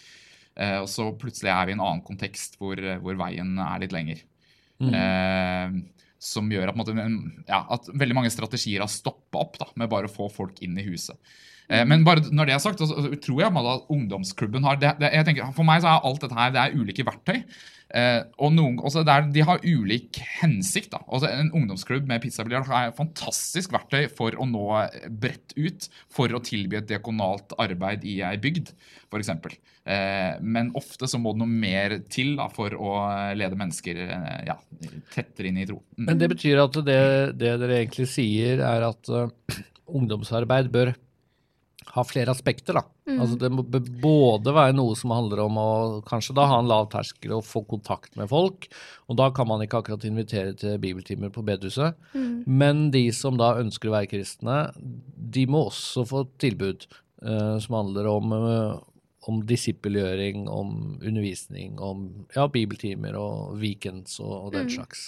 Eh, 0.56 0.80
og 0.80 0.88
så 0.90 1.06
plutselig 1.20 1.52
er 1.52 1.68
vi 1.68 1.76
i 1.76 1.78
en 1.78 1.84
annen 1.84 2.02
kontekst 2.06 2.58
hvor, 2.58 2.80
hvor 3.04 3.20
veien 3.20 3.54
er 3.60 3.84
litt 3.84 3.94
lenger. 3.94 4.24
Eh, 4.82 5.80
som 6.24 6.48
gjør 6.50 6.70
at, 6.70 6.76
på 6.76 6.84
en 6.88 7.16
måte, 7.18 7.42
ja, 7.50 7.60
at 7.76 7.88
veldig 7.92 8.16
mange 8.16 8.32
strategier 8.32 8.80
har 8.80 8.90
stoppa 8.90 9.42
opp 9.44 9.58
da, 9.60 9.68
med 9.80 9.90
bare 9.92 10.08
å 10.08 10.12
få 10.12 10.30
folk 10.32 10.62
inn 10.64 10.78
i 10.80 10.86
huset. 10.86 11.18
Eh, 11.68 11.84
men 11.88 12.04
bare 12.06 12.24
når 12.32 12.48
det 12.48 12.56
er 12.56 12.62
sagt, 12.64 12.80
så 12.80 13.12
tror 13.24 13.42
jeg 13.42 13.52
at 13.52 13.92
ungdomsklubben 13.92 14.64
har 14.66 14.80
det, 14.80 14.94
det, 15.00 15.12
jeg 15.16 15.28
tenker, 15.28 15.52
For 15.56 15.68
meg 15.68 15.84
så 15.84 15.92
er 15.92 16.08
alt 16.08 16.24
dette 16.24 16.38
her 16.38 16.54
det 16.54 16.62
er 16.62 16.76
ulike 16.80 17.06
verktøy. 17.06 17.42
Eh, 17.94 18.24
og 18.42 18.50
noen, 18.50 18.80
også 18.82 19.04
det 19.06 19.12
er, 19.14 19.28
De 19.34 19.44
har 19.46 19.62
ulik 19.62 20.18
hensikt. 20.40 20.90
da. 20.96 21.02
Altså 21.06 21.30
En 21.30 21.52
ungdomsklubb 21.54 22.08
med 22.10 22.22
pizzabiljard 22.24 22.66
er 22.66 22.90
et 22.90 22.98
fantastisk 22.98 23.74
verktøy 23.74 24.08
for 24.10 24.34
å 24.34 24.48
nå 24.48 24.64
bredt 25.22 25.54
ut. 25.54 25.86
For 26.12 26.34
å 26.34 26.42
tilby 26.42 26.80
et 26.80 26.90
diakonalt 26.90 27.54
arbeid 27.62 28.06
i 28.08 28.18
ei 28.26 28.34
bygd, 28.42 28.74
f.eks. 29.12 29.30
Eh, 29.84 30.40
men 30.40 30.72
ofte 30.78 31.06
så 31.10 31.20
må 31.20 31.34
det 31.34 31.42
noe 31.44 31.60
mer 31.66 31.98
til 32.10 32.34
da, 32.40 32.48
for 32.52 32.74
å 32.74 32.96
lede 33.36 33.58
mennesker 33.60 34.02
eh, 34.08 34.42
ja, 34.50 34.58
tettere 35.14 35.52
inn 35.52 35.62
i 35.62 35.68
tro. 35.68 35.78
Mm. 35.94 36.08
Men 36.08 36.22
det 36.22 36.32
betyr 36.34 36.64
at 36.64 36.82
det, 36.86 37.00
det 37.38 37.56
dere 37.62 37.80
egentlig 37.82 38.08
sier, 38.10 38.64
er 38.64 38.88
at 38.88 39.12
uh, 39.12 39.60
ungdomsarbeid 39.86 40.72
bør 40.74 40.94
ha 41.92 42.04
flere 42.06 42.32
aspekter. 42.32 42.78
da. 42.78 42.84
Altså 43.18 43.36
Det 43.38 43.50
må 43.52 43.64
både 43.64 44.54
være 44.54 44.76
noe 44.76 44.96
som 44.98 45.12
handler 45.14 45.44
om 45.44 45.58
å 45.60 45.70
kanskje 46.06 46.36
da 46.38 46.46
ha 46.50 46.58
en 46.62 46.70
lav 46.70 46.88
terskel 46.92 47.36
og 47.36 47.44
få 47.46 47.64
kontakt 47.68 48.16
med 48.20 48.30
folk. 48.32 48.68
Og 49.08 49.18
da 49.20 49.30
kan 49.34 49.48
man 49.50 49.62
ikke 49.64 49.82
akkurat 49.82 50.06
invitere 50.08 50.56
til 50.58 50.80
bibeltimer 50.82 51.32
på 51.34 51.44
bedehuset. 51.46 51.98
Men 52.46 52.90
de 52.94 53.06
som 53.12 53.38
da 53.40 53.54
ønsker 53.60 53.90
å 53.90 53.96
være 53.98 54.12
kristne, 54.14 54.58
de 55.16 55.46
må 55.50 55.66
også 55.68 56.06
få 56.08 56.26
tilbud 56.42 56.88
uh, 57.24 57.60
som 57.62 57.80
handler 57.82 58.10
om 58.10 58.34
uh, 58.34 58.82
om 59.28 59.40
disippelgjøring, 59.48 60.48
om 60.52 60.98
undervisning, 61.00 61.78
om 61.80 62.26
ja, 62.34 62.44
bibeltimer 62.52 63.16
og 63.16 63.54
weekends 63.60 64.18
og, 64.20 64.34
og 64.34 64.50
den 64.56 64.68
slags. 64.72 65.06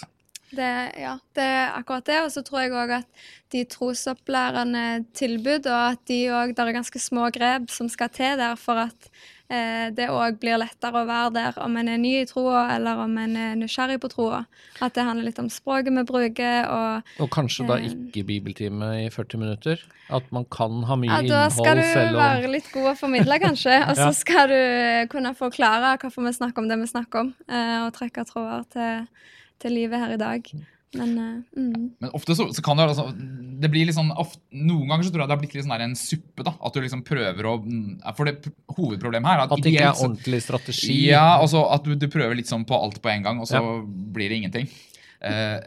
Det, 0.55 0.67
ja, 1.01 1.17
det 1.35 1.43
er 1.43 1.73
akkurat 1.75 2.05
det. 2.07 2.21
Og 2.23 2.31
så 2.31 2.41
tror 2.47 2.61
jeg 2.63 2.71
òg 2.71 2.91
at 3.01 3.07
de 3.51 3.63
trosopplærende 3.67 5.05
tilbud, 5.17 5.65
og 5.67 5.91
at 5.93 6.05
de 6.07 6.21
òg 6.31 6.53
Det 6.55 6.59
er 6.63 6.71
ganske 6.75 6.99
små 6.99 7.29
grep 7.35 7.69
som 7.73 7.89
skal 7.91 8.09
til 8.09 8.37
der 8.39 8.55
for 8.59 8.79
at 8.87 9.09
eh, 9.49 9.89
det 9.95 10.07
òg 10.11 10.39
blir 10.41 10.57
lettere 10.59 11.03
å 11.03 11.07
være 11.07 11.33
der 11.35 11.59
om 11.63 11.75
en 11.79 11.87
er 11.91 11.97
ny 11.99 12.13
i 12.21 12.25
troa, 12.27 12.65
eller 12.75 12.99
om 13.03 13.17
en 13.17 13.35
er 13.37 13.55
nysgjerrig 13.59 13.99
på 14.03 14.09
troa. 14.11 14.45
At 14.81 14.95
det 14.95 15.03
handler 15.07 15.27
litt 15.29 15.39
om 15.39 15.49
språket 15.51 15.91
vi 15.95 16.03
bruker, 16.07 16.67
og 16.71 17.21
Og 17.23 17.29
kanskje 17.31 17.67
da 17.67 17.77
Eh. 17.77 17.91
ikke 17.91 18.25
bibeltime 18.27 19.05
i 19.05 19.09
40 19.09 19.37
minutter? 19.39 19.83
At 20.09 20.31
man 20.31 20.45
kan 20.45 20.83
ha 20.87 20.95
mye 20.95 21.07
innhold 21.23 21.27
selv? 21.27 21.31
ja, 21.31 21.43
da 21.43 21.49
skal 21.49 21.75
du 21.75 22.15
om 22.15 22.21
være 22.23 22.51
litt 22.51 22.71
god 22.73 22.91
å 22.93 22.97
formidle, 22.97 23.39
kanskje. 23.39 23.77
Og 23.89 23.95
så 23.95 24.07
Ja. 24.07 24.11
skal 24.11 24.47
du 24.47 25.07
kunne 25.11 25.35
forklare 25.35 25.97
hvorfor 25.99 26.23
vi 26.23 26.31
snakker 26.33 26.59
om 26.63 26.67
det 26.69 26.79
vi 26.79 26.87
snakker 26.87 27.19
om, 27.19 27.33
eh, 27.49 27.85
og 27.85 27.93
trekke 27.93 28.23
tråder 28.27 28.63
til, 28.71 29.07
til 29.63 29.77
livet 29.77 30.01
her 30.01 30.15
i 30.15 30.19
dag. 30.21 30.49
Men 30.95 31.09
uh, 31.19 31.59
mm. 31.59 31.87
Men 31.99 32.13
ofte 32.15 32.35
så, 32.35 32.47
så 32.55 32.63
kan 32.63 32.79
det 32.79 32.85
altså, 32.87 33.09
det 33.61 33.69
blir 33.73 33.87
litt 33.89 33.97
sånn, 33.97 34.11
ofte, 34.15 34.39
Noen 34.55 34.87
ganger 34.87 35.07
så 35.07 35.11
tror 35.11 35.23
jeg 35.23 35.29
det 35.29 35.35
har 35.35 35.41
blitt 35.41 35.55
litt 35.57 35.65
sånn 35.65 35.73
der 35.75 35.83
en 35.83 35.95
suppe. 35.99 36.45
da, 36.47 36.53
At 36.63 36.75
du 36.77 36.83
liksom 36.83 37.01
prøver 37.07 37.49
å 37.49 37.55
mm, 37.63 37.87
For 38.15 38.29
det 38.29 38.51
hovedproblemet 38.77 39.27
her 39.27 39.41
er 39.41 39.45
at, 39.47 39.55
At 39.55 39.65
det 39.65 39.73
ikke 39.73 39.89
er 39.89 40.03
ordentlig 40.05 40.41
strategi. 40.45 40.95
Ja, 41.09 41.25
altså 41.41 41.65
at 41.75 41.87
du, 41.87 41.95
du 41.99 42.07
prøver 42.13 42.37
litt 42.39 42.51
sånn 42.51 42.65
på 42.67 42.77
alt 42.77 43.01
på 43.03 43.11
en 43.11 43.25
gang, 43.27 43.41
og 43.43 43.49
så 43.49 43.61
blir 43.83 44.31
det 44.31 44.39
ingenting. 44.39 44.71
Uh, 45.19 45.59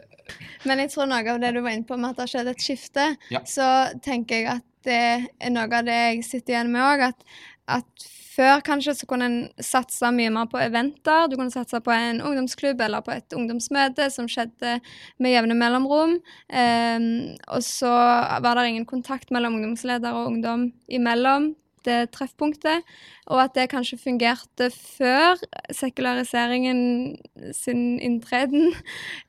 Men 0.65 0.81
jeg 0.85 0.93
tror 0.93 1.09
noe 1.11 1.21
av 1.21 1.41
det 1.43 1.53
du 1.53 1.61
var 1.61 1.75
inne 1.75 1.87
på 1.87 1.99
med 1.99 2.13
at 2.13 2.17
det 2.17 2.25
har 2.25 2.33
skjedd 2.33 2.51
et 2.53 2.65
skifte, 2.65 3.07
Ja. 3.33 3.43
så 3.45 3.67
tenker 4.03 4.41
jeg 4.41 4.49
at 4.57 4.67
det 4.87 5.01
er 5.37 5.53
noe 5.53 5.69
av 5.69 5.85
det 5.85 5.99
jeg 5.99 6.25
sitter 6.25 6.55
igjen 6.55 6.71
med 6.73 6.81
òg. 6.81 7.05
At, 7.11 7.25
at 7.77 8.09
før 8.31 8.61
kanskje 8.65 8.95
så 8.95 9.07
kunne 9.09 9.27
en 9.27 9.39
satse 9.63 10.11
mye 10.15 10.31
mer 10.33 10.47
på 10.51 10.59
eventer. 10.61 11.27
Du 11.27 11.37
kunne 11.37 11.53
satse 11.53 11.81
på 11.83 11.93
en 11.93 12.21
ungdomsklubb 12.23 12.81
eller 12.81 13.03
på 13.05 13.13
et 13.15 13.35
ungdomsmøte 13.37 14.07
som 14.13 14.29
skjedde 14.31 14.77
med 15.21 15.35
jevne 15.35 15.57
mellomrom. 15.59 16.17
Ehm, 16.49 17.35
og 17.51 17.65
så 17.65 17.91
var 18.43 18.55
det 18.55 18.69
ingen 18.71 18.89
kontakt 18.89 19.33
mellom 19.35 19.59
ungdomsleder 19.59 20.15
og 20.15 20.31
ungdom 20.31 20.69
imellom. 20.87 21.51
Det 21.87 22.11
treffpunktet, 22.15 22.87
og 23.31 23.43
at 23.45 23.55
det 23.55 23.69
kanskje 23.71 23.99
fungerte 24.01 24.69
før 24.73 25.39
sekulariseringen 25.73 26.81
sin 27.55 27.99
inntreden. 27.99 28.71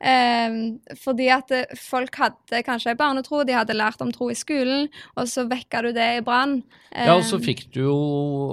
Eh, 0.02 0.54
fordi 0.98 1.28
at 1.30 1.52
folk 1.78 2.16
hadde 2.18 2.58
kanskje 2.66 2.90
ei 2.90 2.98
barnetro, 2.98 3.42
de 3.46 3.54
hadde 3.54 3.76
lært 3.76 4.00
om 4.02 4.10
tro 4.14 4.26
i 4.32 4.36
skolen, 4.36 4.88
og 5.14 5.28
så 5.30 5.44
vekka 5.46 5.82
du 5.86 5.90
det 5.94 6.08
i 6.18 6.24
brann. 6.26 6.56
Eh, 6.90 7.06
ja, 7.06 7.14
og 7.14 7.24
så 7.24 7.38
fikk 7.42 7.68
du 7.72 7.80
jo 7.84 7.98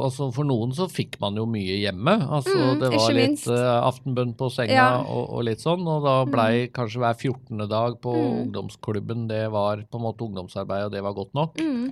altså 0.05 0.29
For 0.35 0.47
noen 0.47 0.71
så 0.75 0.85
fikk 0.91 1.17
man 1.19 1.35
jo 1.39 1.47
mye 1.49 1.79
hjemme. 1.81 2.15
Altså 2.21 2.53
mm, 2.55 2.83
det 2.83 2.91
var 2.93 3.15
litt 3.17 3.47
uh, 3.51 3.79
aftenbønn 3.89 4.35
på 4.39 4.51
senga 4.53 4.77
ja. 4.77 4.89
og, 5.01 5.23
og, 5.25 5.41
litt 5.49 5.63
sånn, 5.63 5.83
og 5.89 6.05
da 6.05 6.15
blei 6.29 6.67
mm. 6.67 6.73
kanskje 6.75 7.03
hver 7.03 7.17
14. 7.17 7.65
dag 7.71 7.97
på 8.03 8.13
mm. 8.15 8.37
ungdomsklubben 8.43 9.25
det 9.31 9.47
var 9.53 9.83
på 9.89 9.99
en 9.99 10.05
måte 10.05 10.27
ungdomsarbeid, 10.27 10.87
og 10.87 10.95
det 10.95 11.03
var 11.05 11.17
godt 11.17 11.35
nok. 11.37 11.59
Mm. 11.59 11.89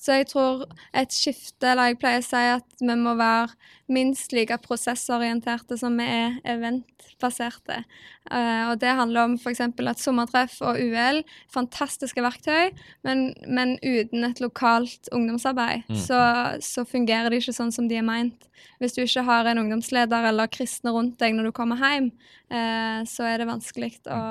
Så 0.00 0.16
jeg 0.16 0.30
tror 0.30 0.62
et 0.96 1.12
skifte, 1.12 1.66
eller 1.68 1.90
jeg 1.90 1.98
pleier 2.00 2.22
å 2.22 2.24
si 2.24 2.40
at 2.54 2.80
vi 2.80 2.94
må 2.96 3.12
være 3.18 3.52
minst 3.92 4.32
like 4.32 4.56
prosessorienterte 4.64 5.76
som 5.76 5.98
vi 6.00 6.06
er 6.08 6.38
eventbaserte. 6.48 7.82
Uh, 8.30 8.70
og 8.70 8.78
det 8.80 8.94
handler 8.96 9.28
om 9.28 9.34
f.eks. 9.36 9.60
at 9.60 10.00
sommertreff 10.00 10.56
og 10.64 10.80
UL 10.80 11.20
fantastiske 11.52 12.24
verktøy, 12.24 12.70
men, 13.04 13.26
men 13.44 13.74
uten 13.82 14.24
et 14.30 14.40
lokalt 14.40 15.10
ungdomsarbeid 15.12 15.84
mm. 15.90 16.00
så, 16.06 16.22
så, 16.64 16.86
fungerer 16.88 17.28
de 17.28 17.42
ikke 17.42 17.56
sånn 17.58 17.74
som 17.74 17.90
de 17.90 18.00
er 18.00 18.06
meint. 18.06 18.48
Hvis 18.80 18.96
du 18.96 19.02
ikke 19.04 19.26
har 19.28 19.50
en 19.50 19.60
ungdomsleder 19.66 20.30
eller 20.30 20.48
kristne 20.52 20.94
rundt 20.96 21.18
deg 21.20 21.36
når 21.36 21.50
du 21.50 21.56
kommer 21.60 21.76
hjem, 21.76 22.08
uh, 22.54 23.04
så 23.04 23.28
er 23.28 23.42
det 23.42 23.50
vanskelig 23.52 23.98
å 24.08 24.22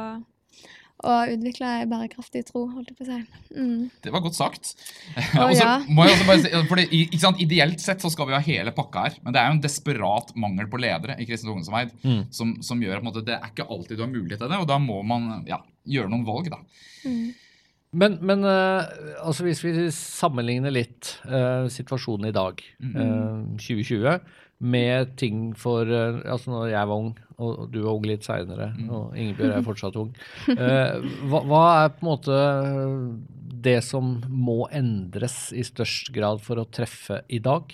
og 1.07 1.31
utvikle 1.31 1.67
ei 1.79 1.87
bærekraftig 1.87 2.41
tro, 2.49 2.65
holdt 2.73 2.91
jeg 2.91 2.97
på 2.99 3.05
å 3.05 3.07
si. 3.07 3.19
Mm. 3.55 3.83
Det 4.03 4.11
var 4.13 4.23
godt 4.25 4.37
sagt. 4.39 4.73
Oh, 5.39 5.51
ja. 5.53 5.77
må 5.87 6.03
jeg 6.05 6.17
også 6.17 6.27
bare 6.27 6.41
si, 6.43 6.49
for 6.67 6.79
det, 6.79 7.19
sant, 7.21 7.39
Ideelt 7.43 7.81
sett 7.83 8.03
så 8.03 8.11
skal 8.11 8.27
vi 8.27 8.35
ha 8.35 8.41
hele 8.43 8.73
pakka 8.75 9.05
her, 9.05 9.19
men 9.23 9.35
det 9.35 9.41
er 9.41 9.47
jo 9.47 9.55
en 9.55 9.61
desperat 9.63 10.33
mangel 10.39 10.67
på 10.71 10.79
ledere 10.81 11.15
i 11.21 11.27
kristent 11.27 11.53
ungdomsarbeid 11.53 11.93
mm. 12.01 12.23
som, 12.35 12.55
som, 12.65 12.81
gjør 12.83 12.99
at 12.99 13.05
måte, 13.05 13.23
det 13.25 13.37
er 13.37 13.51
ikke 13.51 13.67
alltid 13.69 13.99
du 13.99 14.03
har 14.03 14.11
mulighet 14.11 14.41
til 14.43 14.51
det, 14.51 14.59
og 14.59 14.67
da 14.69 14.79
må 14.81 14.99
man 15.07 15.45
ja, 15.47 15.61
gjøre 15.87 16.11
noen 16.11 16.25
valg, 16.27 16.51
da. 16.51 16.59
Mm. 17.07 17.29
Men, 17.99 18.19
men 18.21 18.45
uh, 18.45 18.85
altså 19.23 19.47
hvis 19.47 19.63
vi 19.63 19.87
sammenligner 19.95 20.73
litt 20.73 21.15
uh, 21.25 21.65
situasjonen 21.71 22.29
i 22.29 22.35
dag, 22.35 22.61
uh, 22.83 22.99
mm. 22.99 23.55
2020 23.57 24.19
med 24.59 25.15
ting 25.19 25.53
for 25.57 25.87
uh, 25.87 26.19
Altså 26.27 26.51
når 26.51 26.69
jeg 26.73 26.91
var 26.91 26.95
ung, 26.95 27.11
og 27.39 27.67
du 27.71 27.81
var 27.85 27.95
ung 27.95 28.07
litt 28.07 28.27
seinere, 28.27 28.71
mm. 28.75 28.87
og 28.91 29.17
Ingebjørg 29.17 29.55
er 29.55 29.67
fortsatt 29.67 29.99
ung. 29.99 30.13
Uh, 30.51 30.99
hva, 31.31 31.43
hva, 31.47 31.65
er 31.83 31.93
på 31.95 32.03
en 32.03 32.09
måte 32.09 32.39
det 33.59 33.79
som 33.87 34.17
må 34.27 34.65
endres 34.75 35.49
i 35.55 35.63
størst 35.67 36.11
grad 36.15 36.43
for 36.43 36.59
å 36.59 36.67
treffe 36.67 37.23
i 37.27 37.41
dag? 37.43 37.71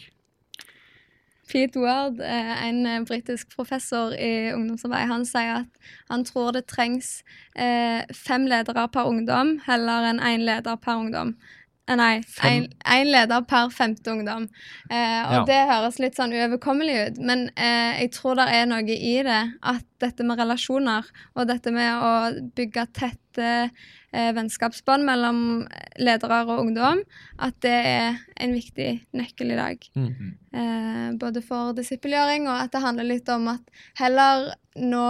Pete 1.45 1.77
Ward, 1.77 2.17
en 2.25 3.05
britisk 3.05 3.51
professor 3.53 4.15
i 4.17 4.49
ungdomsarbeid, 4.49 5.05
han 5.11 5.25
sier 5.29 5.51
at 5.59 5.91
han 6.09 6.25
tror 6.25 6.55
det 6.55 6.65
trengs 6.71 7.19
eh, 7.53 8.01
fem 8.17 8.47
ledere 8.49 8.87
per 8.89 9.05
ungdom 9.11 9.59
heller 9.67 10.09
enn 10.09 10.23
én 10.25 10.45
leder 10.47 10.79
per 10.81 11.03
ungdom. 11.03 11.35
Eh, 11.85 11.95
nei, 11.99 12.23
én 12.41 13.11
leder 13.13 13.43
per 13.45 13.69
femte 13.69 14.09
ungdom. 14.09 14.47
Eh, 14.89 15.21
og 15.27 15.35
ja. 15.35 15.41
det 15.45 15.57
høres 15.69 15.99
litt 16.01 16.17
sånn 16.17 16.33
uoverkommelig 16.33 16.95
ut, 16.97 17.19
men 17.21 17.43
eh, 17.53 18.01
jeg 18.01 18.15
tror 18.15 18.39
det 18.39 18.47
er 18.55 18.63
noe 18.69 18.95
i 18.95 19.19
det. 19.25 19.41
At 19.61 19.85
dette 20.01 20.25
med 20.25 20.41
relasjoner 20.41 21.05
og 21.37 21.45
dette 21.49 21.71
med 21.73 22.01
å 22.01 22.13
bygge 22.57 22.87
tette 22.97 23.49
eh, 23.69 24.31
vennskapsbånd 24.33 25.05
mellom 25.05 25.39
ledere 26.01 26.39
og 26.47 26.63
ungdom, 26.63 27.03
at 27.37 27.59
det 27.61 27.75
er 27.91 28.17
en 28.41 28.55
viktig 28.57 28.89
nøkkel 29.13 29.53
i 29.53 29.59
dag. 29.59 29.85
Mm. 29.93 30.31
Eh, 30.57 31.07
både 31.21 31.43
for 31.45 31.75
disippelgjøring 31.77 32.49
og 32.49 32.63
at 32.63 32.73
det 32.73 32.81
handler 32.81 33.11
litt 33.11 33.29
om 33.33 33.51
at 33.53 33.81
heller 34.01 34.55
nå 34.75 35.03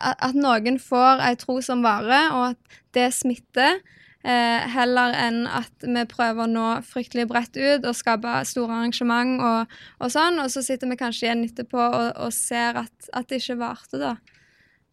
At 0.00 0.32
noen 0.32 0.78
får 0.80 1.20
ei 1.20 1.34
tro 1.36 1.58
som 1.60 1.82
varer, 1.84 2.30
og 2.32 2.54
at 2.54 2.78
det 2.96 3.10
smitter. 3.12 3.82
Eh, 4.22 4.66
heller 4.70 5.16
enn 5.18 5.48
at 5.50 5.82
vi 5.82 6.02
prøver 6.06 6.44
å 6.44 6.50
nå 6.50 6.66
fryktelig 6.86 7.24
bredt 7.32 7.56
ut 7.58 7.86
og 7.88 7.96
skape 7.98 8.36
store 8.46 8.76
arrangement 8.76 9.40
og, 9.42 9.72
og 9.98 10.12
sånn, 10.14 10.38
og 10.38 10.52
så 10.52 10.62
sitter 10.62 10.92
vi 10.92 10.98
kanskje 11.00 11.26
igjen 11.26 11.42
etterpå 11.48 11.80
og, 11.82 12.12
og 12.22 12.30
ser 12.36 12.78
at, 12.84 13.08
at, 13.10 13.26
det 13.26 13.40
ikke 13.42 13.58
varte, 13.64 13.98
da. 13.98 14.12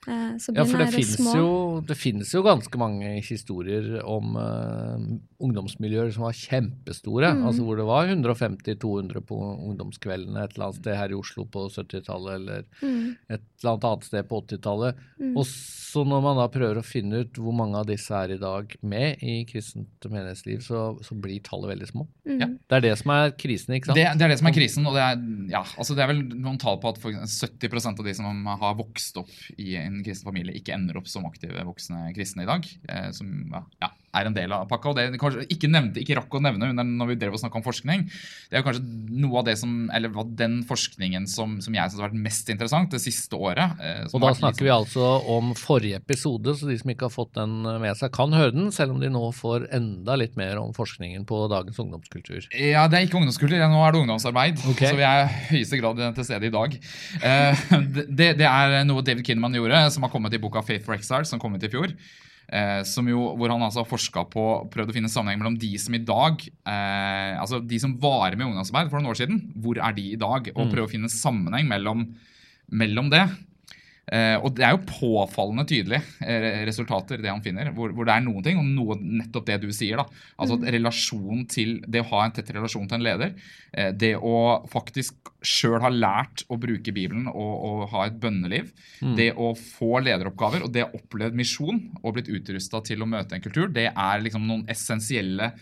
Eh, 0.07 0.35
ja, 0.55 0.63
for 0.63 0.79
det, 0.79 0.85
det 0.93 1.01
finnes, 1.03 1.33
jo, 1.35 1.49
det 1.83 1.97
finnes 1.99 2.29
jo 2.31 2.41
ganske 2.45 2.79
mange 2.79 3.17
historier 3.25 3.97
om 4.07 4.37
uh, 4.39 4.95
ungdomsmiljøer 5.43 6.13
som 6.15 6.27
var 6.27 6.37
kjempestore. 6.39 7.33
Mm. 7.35 7.43
altså 7.49 7.65
Hvor 7.67 7.79
det 7.79 7.87
var 7.89 8.13
150-200 8.13 9.25
på 9.27 9.39
ungdomskveldene 9.69 10.45
et 10.45 10.55
eller 10.55 10.69
annet 10.69 10.79
sted 10.79 10.95
her 10.95 11.11
i 11.11 11.19
Oslo 11.19 11.45
på 11.51 11.67
70-tallet, 11.73 12.39
eller 12.39 12.63
mm. 12.79 13.03
et 13.27 13.43
eller 13.43 13.73
annet 13.73 13.89
annet 13.91 14.07
sted 14.07 14.29
på 14.29 14.41
80-tallet. 14.45 15.03
Mm. 15.19 15.35
Og 15.35 15.45
så 15.49 16.03
når 16.05 16.23
man 16.23 16.39
da 16.39 16.45
prøver 16.53 16.79
å 16.79 16.85
finne 16.85 17.23
ut 17.25 17.39
hvor 17.41 17.55
mange 17.55 17.79
av 17.79 17.87
disse 17.89 18.13
er 18.15 18.35
i 18.35 18.39
dag 18.39 18.75
med 18.85 19.23
i 19.25 19.41
kristent 19.49 20.05
menighetsliv, 20.07 20.61
så, 20.63 20.83
så 21.03 21.17
blir 21.17 21.41
tallet 21.43 21.73
veldig 21.73 21.91
små. 21.91 22.05
Mm. 22.29 22.39
Ja. 22.39 22.49
Det 22.69 22.79
er 22.79 22.85
det 22.87 22.95
som 23.01 23.13
er 23.15 23.33
krisen, 23.39 23.75
ikke 23.75 23.91
sant? 23.91 23.99
Det, 23.99 24.05
det, 24.15 24.27
er 24.27 24.33
det 24.33 24.39
som 24.39 24.51
er 24.51 24.55
krisen. 24.55 24.87
og 24.87 24.95
det 24.95 25.03
er, 25.03 25.23
ja, 25.51 25.63
altså 25.81 25.97
det 25.97 26.05
er 26.05 26.11
vel 26.13 26.23
noen 26.29 26.59
tall 26.61 26.79
på 26.79 26.93
at 26.93 27.01
70% 27.03 27.99
av 27.99 28.07
de 28.07 28.15
som 28.15 28.51
har 28.63 28.77
vokst 28.79 29.17
opp 29.19 29.33
i 29.57 29.73
en 29.81 29.88
kristen 30.05 30.27
familie, 30.29 30.55
ikke 30.59 30.75
ender 30.75 30.99
opp 30.99 31.09
som 31.09 31.27
aktive 31.29 31.63
voksne 31.67 32.09
kristne 32.15 32.45
i 32.45 32.49
dag. 32.49 32.67
Eh, 32.89 33.09
som 33.15 33.31
ja, 33.81 33.91
er 34.15 34.29
en 34.29 34.35
del 34.35 34.53
av 34.55 34.67
pakka. 34.69 34.91
og 34.91 34.97
det 34.97 35.19
kanskje 35.21 35.45
ikke, 35.53 35.69
nevnte, 35.71 36.01
ikke 36.01 36.17
rakk 36.19 36.37
å 36.39 36.41
nevne 36.43 36.71
når 36.87 37.11
vi 37.11 37.17
drev 37.21 37.35
og 37.37 37.41
snakka 37.41 37.59
om 37.59 37.65
forskning, 37.65 38.05
det 38.49 38.59
er 38.59 38.65
kanskje 38.65 38.83
noe 39.21 39.41
av 39.41 39.47
det 39.49 39.55
som, 39.61 39.73
eller 39.95 40.13
den 40.39 40.59
forskningen 40.67 41.27
som, 41.29 41.57
som 41.63 41.75
jeg 41.75 41.91
syns 41.91 42.01
har 42.01 42.09
vært 42.09 42.23
mest 42.25 42.49
interessant 42.51 42.93
det 42.93 43.01
siste 43.03 43.37
året. 43.37 43.77
Eh, 43.83 44.01
og 44.09 44.23
da 44.23 44.33
snakker 44.33 44.65
liksom, 44.65 44.67
vi 44.67 44.73
altså 44.73 45.09
om 45.35 45.53
forrige 45.57 46.01
episode, 46.01 46.55
så 46.57 46.69
de 46.69 46.77
som 46.81 46.93
ikke 46.93 47.09
har 47.09 47.13
fått 47.13 47.35
den 47.37 47.61
med 47.65 47.99
seg, 47.99 48.13
kan 48.15 48.33
høre 48.35 48.55
den, 48.55 48.71
selv 48.75 48.95
om 48.95 49.03
de 49.03 49.11
nå 49.13 49.23
får 49.35 49.69
enda 49.75 50.17
litt 50.19 50.37
mer 50.39 50.61
om 50.61 50.73
forskningen 50.75 51.27
på 51.29 51.43
dagens 51.51 51.79
ungdomskultur. 51.81 52.49
Ja, 52.53 52.87
det 52.89 52.99
er 52.99 53.09
ikke 53.09 53.21
ungdomskultur, 53.21 53.59
nå 53.59 53.83
er 53.85 53.95
det 53.95 54.03
ungdomsarbeid. 54.03 54.63
Okay. 54.73 54.93
Så 54.93 54.99
vi 54.99 55.05
er 55.07 55.25
i 55.25 55.43
høyeste 55.53 55.81
grad 55.81 56.01
til 56.17 56.27
stede 56.27 56.49
i 56.49 56.55
dag. 56.55 56.79
Eh, 57.19 57.67
det, 58.19 58.33
det, 58.39 58.49
er 58.49 58.81
noe 58.89 59.05
David 59.05 59.27
Kinman 59.27 59.55
gjorde, 59.57 59.85
som 59.93 60.05
har 60.05 60.13
kommet 60.13 60.33
i 60.33 60.41
boka 60.41 60.65
Faith 60.65 60.87
for 60.87 60.97
Exile, 60.97 61.27
som 61.29 61.41
kom 61.41 61.55
ut 61.55 61.65
i 61.65 61.71
fjor. 61.71 61.93
Eh, 62.49 62.81
jo, 63.11 63.23
hvor 63.37 63.51
han 63.53 63.61
altså 63.61 63.83
har 63.83 63.89
forska 63.89 64.23
på 64.33 64.43
prøvd 64.73 64.89
å 64.89 64.95
finne 64.95 65.11
sammenheng 65.11 65.37
mellom 65.37 65.57
de 65.61 65.69
som 65.77 65.93
i 65.93 66.01
dag 66.01 66.41
eh, 66.41 67.35
Altså 67.37 67.59
de 67.61 67.77
som 67.77 67.93
var 68.01 68.33
med 68.33 68.41
i 68.41 68.47
ungdomsarbeid 68.47 68.89
for 68.89 68.97
noen 68.97 69.11
år 69.11 69.19
siden, 69.19 69.43
hvor 69.61 69.77
er 69.77 69.93
de 69.93 70.07
i 70.15 70.17
dag? 70.17 70.49
Og 70.55 70.65
mm. 70.65 70.71
prøve 70.73 70.87
å 70.87 70.91
finne 70.91 71.11
sammenheng 71.13 71.69
mellom, 71.69 72.07
mellom 72.73 73.11
det. 73.13 73.27
Uh, 74.09 74.41
og 74.41 74.55
det 74.57 74.63
er 74.65 74.73
jo 74.73 74.85
påfallende 74.89 75.67
tydelige 75.69 76.01
uh, 76.25 76.63
resultater, 76.65 77.21
det 77.21 77.29
han 77.29 77.43
finner. 77.45 77.69
Hvor, 77.75 77.91
hvor, 77.93 78.07
det 78.07 78.15
er 78.15 78.23
noen 78.25 78.45
ting, 78.45 78.57
og 78.57 78.65
noe, 78.65 78.97
nettopp 78.97 79.45
det 79.51 79.59
du 79.61 79.69
sier. 79.75 80.01
da, 80.01 80.21
altså 80.41 80.57
mm. 80.57 80.65
relasjon 80.77 81.43
til, 81.51 81.75
Det 81.85 82.01
å 82.01 82.09
ha 82.15 82.23
en 82.25 82.33
tett 82.33 82.49
relasjon 82.55 82.89
til 82.89 82.97
en 82.97 83.05
leder. 83.05 83.35
Uh, 83.69 83.91
det 83.93 84.15
å 84.17 84.35
faktisk 84.71 85.33
sjøl 85.45 85.77
ha 85.85 85.93
lært 85.93 86.43
å 86.49 86.57
bruke 86.59 86.93
Bibelen 86.95 87.29
og, 87.29 87.53
og 87.69 87.83
ha 87.93 88.07
et 88.09 88.17
bønneliv. 88.21 88.73
Mm. 89.05 89.13
Det 89.19 89.29
å 89.37 89.53
få 89.59 90.01
lederoppgaver 90.01 90.65
og 90.65 90.73
det 90.73 90.87
å 90.87 90.93
oppleve 90.97 91.37
misjon 91.37 91.83
og 92.01 92.17
blitt 92.17 92.33
utrusta 92.33 92.81
til 92.89 93.05
å 93.05 93.09
møte 93.09 93.37
en 93.37 93.45
kultur, 93.45 93.69
det 93.69 93.91
er 93.93 94.25
liksom 94.25 94.47
noen 94.49 94.65
essensielle 94.71 95.53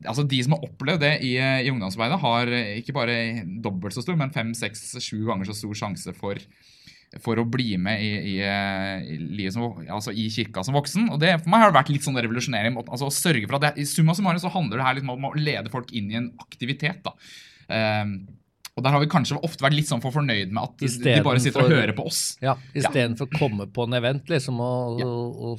altså 0.00 0.22
De 0.24 0.38
som 0.40 0.54
har 0.54 0.62
opplevd 0.64 1.02
det 1.02 1.10
i, 1.28 1.34
i 1.36 1.68
ungdomsarbeidet, 1.68 2.16
har 2.22 2.50
ikke 2.78 2.94
bare 2.96 3.16
dobbelt 3.60 3.92
så 3.92 4.00
stor, 4.00 4.16
men 4.16 4.32
fem, 4.32 4.54
seks, 4.56 4.94
sju 5.04 5.26
ganger 5.26 5.50
så 5.50 5.58
stor 5.58 5.76
sjanse 5.76 6.14
for 6.16 6.40
for 7.18 7.40
å 7.42 7.46
bli 7.48 7.74
med 7.82 8.02
i, 8.04 8.10
i, 8.30 8.34
i 8.38 9.16
livet 9.18 9.54
som, 9.56 9.80
altså 9.90 10.12
i 10.14 10.28
kirka 10.30 10.62
som 10.66 10.76
voksen. 10.78 11.08
Og 11.10 11.18
det 11.22 11.32
For 11.40 11.50
meg 11.50 11.64
har 11.64 11.72
det 11.72 11.80
vært 11.80 11.90
litt 11.90 12.06
sånn 12.06 12.18
revolusjonerende. 12.20 12.84
altså 12.86 13.08
å 13.08 13.14
sørge 13.14 13.48
for 13.48 13.58
at 13.58 13.64
det, 13.66 13.82
I 13.82 13.88
summa 13.90 14.14
summarum 14.14 14.42
så 14.42 14.52
handler 14.54 14.78
det 14.78 14.86
her 14.86 14.98
liksom 14.98 15.16
om 15.16 15.26
å 15.26 15.32
lede 15.34 15.72
folk 15.72 15.90
inn 15.90 16.12
i 16.12 16.20
en 16.20 16.28
aktivitet. 16.44 17.02
da. 17.06 17.16
Um, 17.70 18.14
og 18.78 18.84
der 18.86 18.94
har 18.94 19.02
vi 19.02 19.10
kanskje 19.10 19.40
ofte 19.42 19.64
vært 19.64 19.76
litt 19.76 19.90
sånn 19.90 20.02
for 20.02 20.14
fornøyd 20.14 20.54
med 20.54 20.62
at 20.62 20.84
de 21.02 21.16
bare 21.26 21.42
sitter 21.42 21.58
for, 21.58 21.66
og 21.66 21.80
hører 21.82 21.94
på 21.98 22.06
oss. 22.08 22.22
Ja, 22.40 22.54
Istedenfor 22.70 23.26
ja. 23.26 23.34
å 23.34 23.40
komme 23.42 23.66
på 23.74 23.84
en 23.88 23.98
event 23.98 24.30
liksom, 24.30 24.62
og, 24.62 25.02
ja. 25.02 25.10
og, 25.10 25.58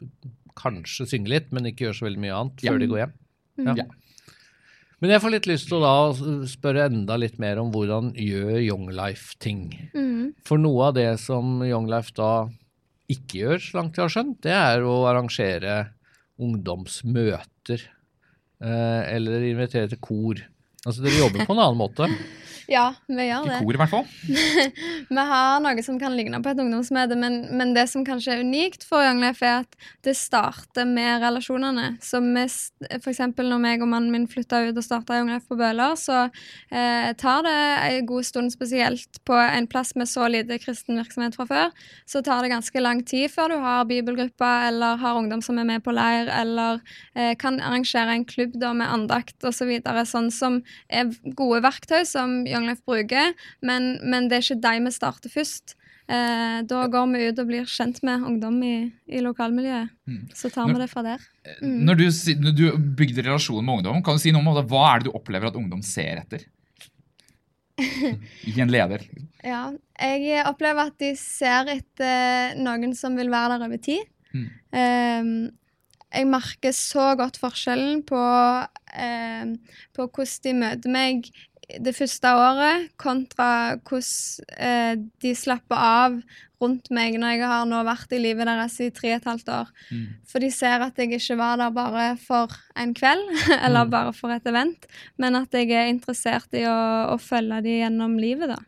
og, 0.00 0.32
kanskje 0.56 1.04
synge 1.10 1.28
litt, 1.28 1.50
men 1.52 1.68
ikke 1.68 1.84
gjøre 1.84 1.98
så 1.98 2.06
veldig 2.06 2.22
mye 2.22 2.36
annet 2.40 2.62
før 2.64 2.80
de 2.80 2.88
går 2.88 3.02
hjem. 3.02 3.16
Ja. 3.60 3.74
Ja. 3.82 3.86
Men 5.02 5.12
jeg 5.12 5.20
får 5.20 5.32
litt 5.34 5.48
lyst 5.50 5.68
til 5.68 5.76
å 5.76 5.84
da 5.84 6.46
spørre 6.48 6.86
enda 6.88 7.18
litt 7.20 7.36
mer 7.42 7.58
om 7.60 7.68
hvordan 7.74 8.14
gjør 8.16 8.62
Young 8.62 8.86
Life 8.96 9.36
ting. 9.44 9.68
Mm. 9.92 10.32
For 10.46 10.60
noe 10.60 10.88
av 10.88 10.96
det 10.96 11.10
som 11.20 11.60
Young 11.66 11.88
Life 11.92 12.16
da 12.16 12.48
ikke 13.12 13.42
gjør, 13.42 13.60
så 13.62 13.78
langt 13.78 13.98
jeg 13.98 14.06
har 14.06 14.14
skjønt, 14.14 14.38
det 14.46 14.54
er 14.56 14.86
å 14.88 14.96
arrangere 15.10 15.76
ungdomsmøter. 16.42 17.84
Eh, 18.56 19.02
eller 19.12 19.44
invitere 19.50 19.92
til 19.92 20.00
kor. 20.00 20.40
Altså 20.86 21.02
dere 21.02 21.18
jobber 21.18 21.46
på 21.46 21.56
en 21.56 21.62
annen 21.64 21.80
måte. 21.80 22.10
Ja, 22.66 22.88
vi 23.06 23.28
gjør 23.28 23.46
det. 23.46 23.60
I 23.60 23.62
kor, 23.62 23.76
i 23.76 23.78
hvert 23.78 23.92
fall. 23.92 24.06
Vi 25.16 25.24
har 25.30 25.60
noe 25.62 25.82
som 25.86 25.98
kan 26.00 26.16
ligne 26.18 26.40
på 26.42 26.50
et 26.50 26.58
ungdomsmøte, 26.58 27.14
men, 27.18 27.38
men 27.54 27.74
det 27.76 27.84
som 27.92 28.02
kanskje 28.06 28.34
er 28.34 28.42
unikt 28.42 28.82
for 28.86 29.04
Young 29.06 29.20
Life, 29.22 29.44
er 29.46 29.62
at 29.62 29.76
det 30.06 30.16
starter 30.18 30.88
med 30.88 31.22
relasjonene. 31.22 31.92
Så 32.02 32.18
vi, 32.24 32.44
for 32.96 33.12
eksempel 33.12 33.46
når 33.52 33.62
meg 33.62 33.84
og 33.86 33.90
mannen 33.92 34.10
min 34.10 34.26
flytta 34.30 34.64
ut 34.66 34.80
og 34.80 34.82
starta 34.84 35.20
Young 35.20 35.30
Life 35.30 35.46
på 35.46 35.58
Bøler, 35.60 35.94
så 36.00 36.24
eh, 36.26 37.12
tar 37.20 37.46
det 37.46 37.54
en 37.86 38.08
god 38.10 38.26
stund, 38.26 38.54
spesielt 38.54 39.22
på 39.26 39.38
en 39.38 39.70
plass 39.70 39.94
med 39.94 40.10
så 40.10 40.26
lite 40.30 40.58
kristen 40.62 40.98
virksomhet 40.98 41.38
fra 41.38 41.46
før, 41.46 41.86
så 42.02 42.24
tar 42.26 42.42
det 42.42 42.50
ganske 42.50 42.82
lang 42.82 43.04
tid 43.06 43.30
før 43.30 43.54
du 43.54 43.60
har 43.62 43.86
bibelgrupper 43.86 44.72
eller 44.72 44.98
har 44.98 45.20
ungdom 45.20 45.44
som 45.44 45.62
er 45.62 45.70
med 45.70 45.86
på 45.86 45.94
leir, 45.94 46.32
eller 46.34 46.82
eh, 47.14 47.36
kan 47.38 47.62
arrangere 47.62 48.18
en 48.18 48.26
klubb 48.26 48.58
da 48.58 48.74
med 48.74 48.90
andakt 48.90 49.38
osv. 49.46 49.76
Så 49.86 50.06
sånn 50.10 50.32
som 50.34 50.60
er 50.88 51.10
gode 51.38 51.62
verktøy 51.64 52.04
som 52.08 52.38
Young 52.46 52.68
Life 52.68 52.84
bruker, 52.86 53.34
men, 53.64 53.96
men 54.04 54.30
det 54.30 54.38
er 54.38 54.46
ikke 54.46 54.62
de 54.64 54.86
vi 54.86 54.94
starter 54.94 55.32
først. 55.32 55.76
Eh, 56.06 56.58
da 56.70 56.84
går 56.86 57.06
vi 57.10 57.24
ut 57.26 57.40
og 57.42 57.48
blir 57.48 57.70
kjent 57.70 57.98
med 58.06 58.26
ungdom 58.28 58.60
i, 58.62 58.74
i 59.10 59.22
lokalmiljøet. 59.24 59.90
Mm. 60.06 60.20
Så 60.38 60.50
tar 60.54 60.68
vi 60.70 60.78
det 60.78 60.90
fra 60.92 61.02
der. 61.02 61.24
Mm. 61.58 61.80
Når 61.88 61.98
du, 61.98 62.04
når 62.44 62.54
du 62.54 62.66
bygde 63.00 63.24
relasjon 63.26 63.64
med 63.64 63.80
ungdom, 63.80 64.02
kan 64.06 64.18
du 64.18 64.22
si 64.22 64.34
noe 64.34 64.44
om 64.44 64.54
det? 64.54 64.68
hva 64.70 64.84
er 64.92 65.02
det 65.02 65.10
du 65.10 65.18
opplever 65.18 65.50
at 65.50 65.58
ungdom 65.58 65.82
ser 65.86 66.22
etter? 66.22 66.46
I 68.50 68.54
en 68.62 68.70
leder. 68.72 69.02
Ja, 69.44 69.68
jeg 70.00 70.46
opplever 70.48 70.92
at 70.92 70.96
de 71.02 71.10
ser 71.18 71.74
etter 71.74 72.54
noen 72.62 72.94
som 72.96 73.18
vil 73.18 73.32
være 73.32 73.56
der 73.56 73.66
over 73.66 73.82
tid. 73.82 74.06
Mm. 74.30 74.46
Ehm, 74.78 75.34
jeg 76.14 76.28
merker 76.30 76.72
så 76.76 77.10
godt 77.18 77.38
forskjellen 77.42 78.02
på, 78.08 78.20
eh, 78.94 79.52
på 79.96 80.06
hvordan 80.08 80.42
de 80.46 80.54
møter 80.62 80.92
meg 80.92 81.30
det 81.82 81.96
første 81.96 82.30
året, 82.30 82.90
kontra 83.02 83.48
hvordan 83.88 84.58
eh, 84.62 84.92
de 85.22 85.32
slapper 85.34 85.76
av 85.82 86.20
rundt 86.62 86.88
meg 86.94 87.18
når 87.20 87.34
jeg 87.34 87.48
har 87.50 87.64
nå 87.68 87.80
vært 87.84 88.14
i 88.16 88.20
livet 88.22 88.46
deres 88.48 88.78
i 88.80 88.86
tre 88.94 89.10
og 89.10 89.18
et 89.18 89.26
halvt 89.28 89.50
år. 89.52 89.72
Mm. 89.90 90.04
For 90.30 90.40
de 90.40 90.48
ser 90.54 90.84
at 90.86 90.96
jeg 91.02 91.10
ikke 91.18 91.36
var 91.36 91.58
der 91.60 91.74
bare 91.74 92.06
for 92.22 92.54
en 92.78 92.94
kveld, 92.96 93.26
eller 93.66 93.84
Mm. 93.84 93.90
bare 93.92 94.14
for 94.16 94.30
et 94.32 94.46
event, 94.46 94.86
men 95.18 95.36
at 95.36 95.52
jeg 95.52 95.70
er 95.74 95.90
interessert 95.90 96.54
i 96.56 96.62
å, 96.70 96.78
å 97.12 97.18
følge 97.20 97.60
dem 97.66 97.80
gjennom 97.82 98.16
livet, 98.22 98.54
da. 98.54 98.62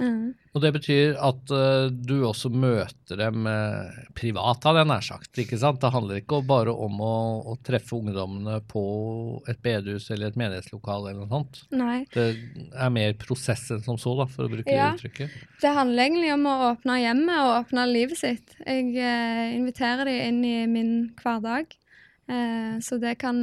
Mm. 0.00 0.34
Og 0.54 0.62
det 0.62 0.70
betyr 0.74 1.18
at 1.22 1.52
uh, 1.54 1.86
du 1.90 2.24
også 2.26 2.50
møter 2.50 3.18
dem 3.18 3.46
uh, 3.46 3.94
privat, 4.18 4.64
hadde 4.66 4.82
jeg 4.82 4.90
nær 4.90 5.04
sagt. 5.06 5.30
ikke 5.38 5.58
sant? 5.60 5.80
Det 5.82 5.90
handler 5.94 6.18
ikke 6.20 6.40
bare 6.46 6.74
om 6.74 6.98
å, 7.02 7.14
å 7.52 7.54
treffe 7.66 7.96
ungdommene 7.98 8.60
på 8.70 8.82
et 9.50 9.60
bedehus 9.62 10.08
eller 10.14 10.32
et 10.32 10.40
menighetslokale 10.40 11.12
eller 11.12 11.22
noe 11.22 11.30
sånt. 11.30 11.62
Nei. 11.74 12.00
Det 12.14 12.26
er 12.74 12.94
mer 12.94 13.14
prosess 13.22 13.68
enn 13.74 13.84
som 13.86 13.98
så, 14.00 14.16
da, 14.18 14.28
for 14.30 14.48
å 14.48 14.52
bruke 14.52 14.74
Ja. 14.74 14.90
det 14.92 15.02
uttrykket. 15.02 15.38
Det 15.62 15.74
handler 15.78 16.08
egentlig 16.08 16.34
om 16.34 16.50
å 16.50 16.58
åpne 16.72 17.00
hjemmet 17.02 17.38
og 17.44 17.54
åpne 17.60 17.88
livet 17.92 18.22
sitt. 18.22 18.58
Jeg 18.66 18.90
uh, 18.98 19.46
inviterer 19.54 20.10
dem 20.10 20.20
inn 20.28 20.44
i 20.44 20.56
min 20.70 20.94
hverdag. 21.22 21.74
Så 22.80 22.96
det 22.96 23.18
kan, 23.20 23.36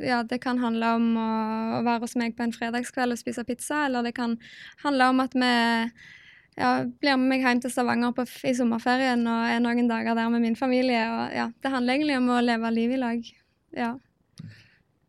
ja, 0.00 0.22
det 0.26 0.40
kan 0.42 0.58
handle 0.62 0.94
om 0.98 1.08
å, 1.20 1.30
å 1.78 1.82
være 1.86 2.02
hos 2.04 2.16
meg 2.18 2.36
på 2.36 2.46
en 2.46 2.54
fredagskveld 2.54 3.14
og 3.14 3.20
spise 3.20 3.44
pizza, 3.46 3.84
eller 3.86 4.06
det 4.06 4.14
kan 4.16 4.36
handle 4.82 5.10
om 5.12 5.22
at 5.24 5.36
vi 5.38 5.52
ja, 6.58 6.70
blir 6.86 7.18
med 7.18 7.30
meg 7.32 7.44
hjem 7.44 7.62
til 7.64 7.72
Stavanger 7.74 8.14
på, 8.16 8.26
i 8.46 8.54
sommerferien 8.56 9.22
og 9.26 9.50
er 9.50 9.62
noen 9.62 9.90
dager 9.90 10.16
der 10.18 10.30
med 10.32 10.44
min 10.44 10.58
familie. 10.58 11.02
Og, 11.10 11.22
ja, 11.34 11.48
det 11.62 11.72
handler 11.72 11.96
egentlig 11.96 12.18
om 12.20 12.32
å 12.34 12.42
leve 12.44 12.74
livet 12.74 12.98
i 12.98 13.02
lag. 13.02 13.30
Ja. 13.74 13.92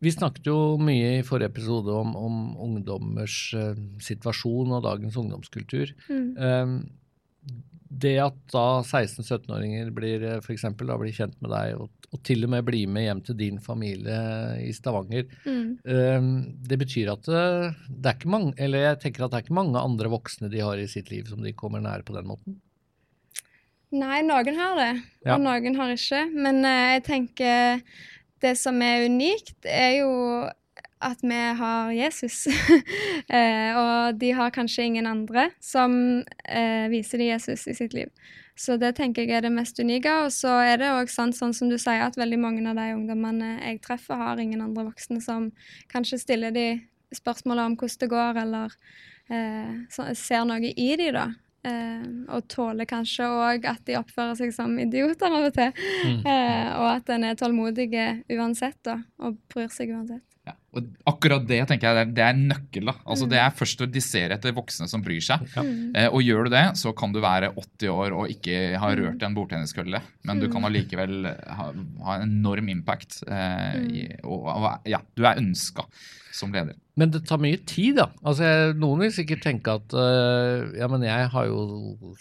Vi 0.02 0.12
snakket 0.12 0.50
jo 0.50 0.76
mye 0.82 1.16
i 1.20 1.24
forrige 1.26 1.54
episode 1.54 1.94
om, 1.94 2.12
om 2.18 2.40
ungdommers 2.66 3.38
eh, 3.56 3.78
situasjon 4.02 4.74
og 4.76 4.84
dagens 4.84 5.16
ungdomskultur. 5.22 5.94
Mm. 6.10 6.28
Um, 6.36 6.74
det 7.88 8.16
at 8.22 8.36
da 8.52 8.82
16-17-åringer 8.82 9.90
blir 9.94 10.22
eh, 10.26 10.40
for 10.44 10.52
eksempel, 10.56 10.88
da 10.90 10.96
blir 11.00 11.14
kjent 11.14 11.36
med 11.44 11.52
deg, 11.54 11.76
og, 11.80 11.90
og 12.12 12.22
til 12.26 12.44
og 12.46 12.50
med 12.52 12.64
blir 12.66 12.88
med 12.90 13.06
hjem 13.06 13.20
til 13.28 13.36
din 13.38 13.58
familie 13.62 14.18
i 14.64 14.72
Stavanger, 14.74 15.26
Mm. 15.46 15.78
um, 15.84 16.28
det 16.66 16.78
betyr 16.82 17.12
at 17.12 17.22
det, 17.28 17.44
det 17.88 18.10
er 18.10 18.16
ikke 18.18 18.32
mange, 18.34 18.54
eller 18.58 18.84
jeg 18.88 19.00
tenker 19.04 19.24
at 19.26 19.30
det 19.32 19.38
er 19.40 19.46
ikke 19.46 19.58
mange 19.60 19.78
andre 19.82 20.10
voksne 20.12 20.50
de 20.52 20.62
har 20.64 20.78
i 20.82 20.88
sitt 20.90 21.10
liv 21.14 21.26
som 21.30 21.42
de 21.44 21.52
kommer 21.54 21.80
nære 21.84 22.02
på 22.06 22.14
den 22.16 22.26
måten. 22.26 22.58
Nei, 23.96 24.20
noen 24.26 24.56
har 24.58 24.76
det, 24.80 24.92
Ja. 25.24 25.36
og 25.36 25.40
noen 25.46 25.76
har 25.78 25.92
ikke. 25.94 26.24
Men 26.34 26.64
eh, 26.66 26.96
jeg 26.98 27.04
tenker 27.06 27.82
det 28.42 28.56
som 28.58 28.82
er 28.82 29.06
unikt, 29.06 29.54
er 29.64 30.00
jo 30.02 30.10
at 31.04 31.20
vi 31.22 31.42
har 31.58 31.92
Jesus. 31.92 32.46
eh, 33.28 33.76
og 33.76 34.16
de 34.20 34.32
har 34.32 34.54
kanskje 34.54 34.88
ingen 34.88 35.06
andre 35.06 35.50
som 35.60 36.24
eh, 36.44 36.88
viser 36.92 37.20
dem 37.20 37.34
Jesus 37.34 37.66
i 37.68 37.74
sitt 37.76 37.96
liv. 37.96 38.12
Så 38.56 38.78
det 38.80 38.94
tenker 38.96 39.26
jeg 39.26 39.36
er 39.36 39.44
det 39.44 39.52
mest 39.52 39.78
unike. 39.78 40.12
Og 40.24 40.32
så 40.32 40.54
er 40.64 40.80
det 40.80 40.92
òg 40.94 41.12
sant, 41.12 41.36
sånn 41.36 41.54
som 41.56 41.70
du 41.70 41.76
sier, 41.76 42.06
at 42.06 42.16
veldig 42.16 42.38
mange 42.40 42.64
av 42.70 42.78
de 42.78 42.92
ungdommene 42.96 43.56
jeg 43.58 43.82
treffer, 43.84 44.16
har 44.16 44.40
ingen 44.40 44.64
andre 44.64 44.88
voksne 44.88 45.20
som 45.24 45.50
kanskje 45.92 46.22
stiller 46.22 46.54
de 46.54 46.68
spørsmålet 47.14 47.68
om 47.68 47.74
hvordan 47.76 48.00
det 48.00 48.12
går, 48.12 48.38
eller 48.42 48.78
eh, 49.28 49.74
så, 49.92 50.08
ser 50.16 50.46
noe 50.48 50.72
i 50.72 50.94
de 50.96 51.10
da. 51.14 51.26
Eh, 51.66 52.06
og 52.30 52.46
tåler 52.48 52.88
kanskje 52.88 53.26
òg 53.26 53.66
at 53.68 53.82
de 53.88 53.98
oppfører 53.98 54.38
seg 54.38 54.54
som 54.54 54.72
idioter 54.80 55.28
av 55.28 55.50
og 55.50 55.52
til. 55.56 55.84
Mm. 56.06 56.24
Eh, 56.32 56.72
og 56.78 56.88
at 56.94 57.12
en 57.12 57.28
er 57.28 57.36
tålmodig 57.36 57.90
uansett, 58.32 58.80
da, 58.86 59.02
og 59.20 59.36
bryr 59.52 59.68
seg 59.74 59.92
uansett. 59.92 60.24
Og 60.76 60.86
akkurat 61.08 61.46
det 61.48 61.60
tenker 61.70 61.88
jeg 61.96 62.10
det 62.14 62.22
er, 62.26 62.34
nøkkel. 62.36 62.84
da. 62.90 62.94
Altså 63.06 63.24
Mm. 63.26 63.30
Det 63.32 63.38
er 63.40 63.50
først 63.56 63.80
å 63.80 63.86
dissere 63.90 64.34
etter 64.36 64.52
voksne 64.52 64.88
som 64.88 65.02
bryr 65.02 65.20
seg. 65.24 65.40
Ja. 65.56 65.62
Mm. 65.62 65.96
Eh, 65.96 66.08
og 66.08 66.20
gjør 66.22 66.44
du 66.44 66.50
det, 66.50 66.64
så 66.76 66.92
kan 66.96 67.12
du 67.12 67.20
være 67.24 67.52
80 67.56 67.88
år 67.88 68.12
og 68.12 68.28
ikke 68.28 68.76
ha 68.78 68.90
Mm. 68.92 68.98
rørt 69.00 69.22
en 69.22 69.34
bordtenniskølle. 69.34 70.02
Men 70.24 70.40
du 70.40 70.48
kan 70.52 70.62
allikevel 70.68 71.24
ha, 71.48 71.72
ha 72.04 72.14
en 72.20 72.28
enorm 72.28 72.68
impact. 72.68 73.22
Eh, 73.26 73.74
i, 73.88 74.06
og, 74.24 74.46
og 74.46 74.80
ja, 74.86 75.00
du 75.16 75.24
er 75.24 75.36
ønska 75.40 75.84
som 76.36 76.52
leder. 76.54 76.76
Men 76.96 77.10
det 77.12 77.22
tar 77.28 77.40
mye 77.42 77.58
tid, 77.68 77.96
da. 77.98 78.06
Altså, 78.24 78.44
jeg, 78.48 78.76
noen 78.80 79.02
vil 79.04 79.12
sikkert 79.16 79.42
tenke 79.44 79.74
at 79.80 79.96
uh, 79.96 80.68
ja, 80.76 80.88
men 80.92 81.04
jeg 81.04 81.30
har 81.32 81.48
jo 81.48 81.58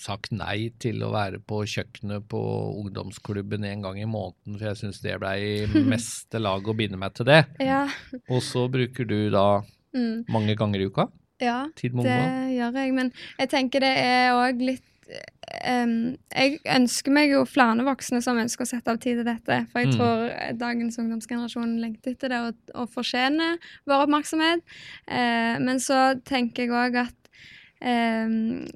sagt 0.02 0.34
nei 0.36 0.70
til 0.84 1.04
å 1.06 1.12
være 1.14 1.40
på 1.44 1.62
kjøkkenet 1.72 2.26
på 2.32 2.42
ungdomsklubben 2.82 3.64
en 3.68 3.86
gang 3.86 4.00
i 4.02 4.08
måneden, 4.10 4.58
for 4.58 4.70
jeg 4.72 4.82
syns 4.82 5.02
det 5.04 5.20
ble 5.22 5.36
i 5.40 5.54
meste 5.94 6.42
lag 6.42 6.66
å 6.68 6.76
binde 6.78 7.00
meg 7.00 7.16
til 7.18 7.30
det. 7.30 7.44
Ja. 7.64 7.86
Og 8.32 8.44
så 8.46 8.68
bruker 8.72 9.08
du 9.08 9.20
da 9.36 9.48
Mm. 9.96 10.26
mange 10.28 10.58
ganger 10.60 10.82
i 10.84 10.90
uka 10.92 11.06
ja. 11.40 11.70
Det 11.80 11.92
gjør 11.96 12.76
jeg, 12.80 12.92
men 12.96 13.12
jeg 13.40 13.50
tenker 13.52 13.84
det 13.84 13.94
er 14.00 14.34
òg 14.36 14.60
litt 14.64 14.84
em, 15.64 16.16
Jeg 16.36 16.60
ønsker 16.66 17.12
meg 17.12 17.30
jo 17.32 17.44
flere 17.46 17.84
voksne 17.86 18.22
som 18.24 18.38
ønsker 18.42 18.66
å 18.66 18.70
sette 18.70 18.92
av 18.92 18.98
tid 19.00 19.20
til 19.22 19.26
dette. 19.28 19.60
For 19.72 19.80
jeg 19.84 19.94
Mm. 19.94 19.98
tror 19.98 20.58
dagens 20.58 20.98
ungdomsgenerasjon 21.00 21.78
lengter 21.82 22.12
etter 22.12 22.30
det 22.30 22.40
og, 22.40 22.56
og 22.74 22.90
fortjener 22.90 23.58
vår 23.86 24.06
oppmerksomhet. 24.08 24.62
Uh, 25.08 25.58
men 25.62 25.80
så 25.80 26.20
tenker 26.26 26.66
jeg 26.66 26.72
òg 26.72 26.96
at 27.06 27.16
em, 27.82 28.68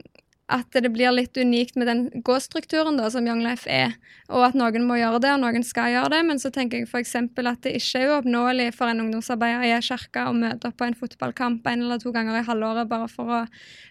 at 0.49 0.73
det 0.73 0.89
blir 0.89 1.11
litt 1.13 1.37
unikt 1.37 1.75
med 1.77 1.87
den 1.87 1.99
gåstrukturen 2.25 2.97
da, 2.97 3.09
som 3.13 3.27
Young 3.27 3.43
Life 3.45 3.69
er, 3.69 3.93
og 4.33 4.47
at 4.47 4.55
noen 4.57 4.85
må 4.89 4.97
gjøre 4.97 5.19
det, 5.21 5.31
og 5.35 5.43
noen 5.43 5.65
skal 5.65 5.91
gjøre 5.93 6.09
det. 6.15 6.21
Men 6.25 6.41
så 6.41 6.49
tenker 6.53 6.81
jeg 6.81 6.87
f.eks. 6.89 7.15
at 7.21 7.61
det 7.65 7.75
ikke 7.77 8.01
er 8.01 8.13
uoppnåelig 8.15 8.69
for 8.77 8.89
en 8.89 9.03
ungdomsarbeider 9.05 9.67
i 9.67 9.73
ei 9.75 9.81
kirke 9.85 10.25
å 10.25 10.33
møte 10.33 10.71
opp 10.71 10.77
på 10.81 10.87
en 10.87 10.97
fotballkamp 10.97 11.69
en 11.69 11.85
eller 11.85 12.01
to 12.01 12.13
ganger 12.15 12.39
i 12.39 12.45
halvåret 12.47 12.89
bare 12.89 13.09
for 13.11 13.35
å 13.39 13.41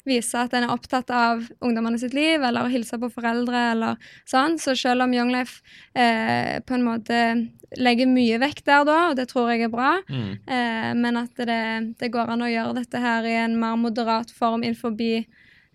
vise 0.08 0.40
at 0.40 0.54
en 0.56 0.66
er 0.66 0.74
opptatt 0.74 1.10
av 1.14 1.46
ungdommene 1.62 2.00
sitt 2.02 2.16
liv, 2.16 2.42
eller 2.42 2.66
å 2.66 2.72
hilse 2.72 2.98
på 2.98 3.10
foreldre, 3.14 3.62
eller 3.76 4.10
sånn. 4.28 4.58
Så 4.58 4.74
selv 4.78 5.06
om 5.06 5.14
Young 5.14 5.30
Life 5.34 5.62
eh, 5.94 6.58
på 6.66 6.74
en 6.74 6.86
måte 6.86 7.22
legger 7.76 8.08
mye 8.08 8.38
vekt 8.40 8.64
der 8.66 8.82
da, 8.88 8.98
og 9.10 9.16
det 9.18 9.28
tror 9.30 9.50
jeg 9.52 9.66
er 9.66 9.72
bra, 9.72 9.98
Mm. 10.08 10.38
eh, 10.48 10.92
men 10.96 11.16
at 11.20 11.34
det, 11.36 11.94
det 12.00 12.10
går 12.10 12.30
an 12.32 12.42
å 12.42 12.48
gjøre 12.50 12.78
dette 12.80 12.98
her 13.02 13.26
i 13.28 13.34
en 13.44 13.58
mer 13.60 13.76
moderat 13.76 14.30
form 14.32 14.62
innenfor 14.64 14.94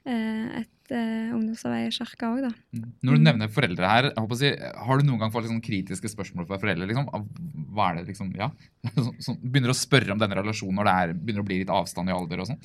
eh, 0.05 0.59
et 0.61 0.69
eh, 0.91 1.31
ungdomsarbeid 1.33 1.87
i 1.87 1.95
kirka 1.95 2.31
òg, 2.33 2.47
da. 2.47 2.81
Når 3.05 3.17
du 3.17 3.23
nevner 3.23 3.51
foreldre 3.53 3.89
her, 3.89 4.09
si, 4.39 4.51
har 4.59 4.99
du 4.99 5.07
noen 5.07 5.21
gang 5.21 5.33
fått 5.33 5.47
sånn 5.47 5.63
kritiske 5.63 6.11
spørsmål 6.11 6.47
fra 6.49 6.59
foreldre? 6.61 6.89
liksom? 6.89 7.07
Hva 7.73 7.91
er 7.91 8.01
det 8.01 8.07
liksom, 8.11 8.33
ja? 8.35 8.49
Sånn, 9.23 9.39
begynner 9.43 9.73
å 9.73 9.77
spørre 9.77 10.15
om 10.15 10.21
denne 10.21 10.39
relasjonen 10.41 10.81
når 10.81 10.89
det 10.89 10.95
er, 10.95 11.13
begynner 11.19 11.45
å 11.45 11.47
bli 11.47 11.61
litt 11.61 11.73
avstand 11.73 12.11
i 12.11 12.15
alder 12.15 12.43
og 12.43 12.51
sånn? 12.51 12.59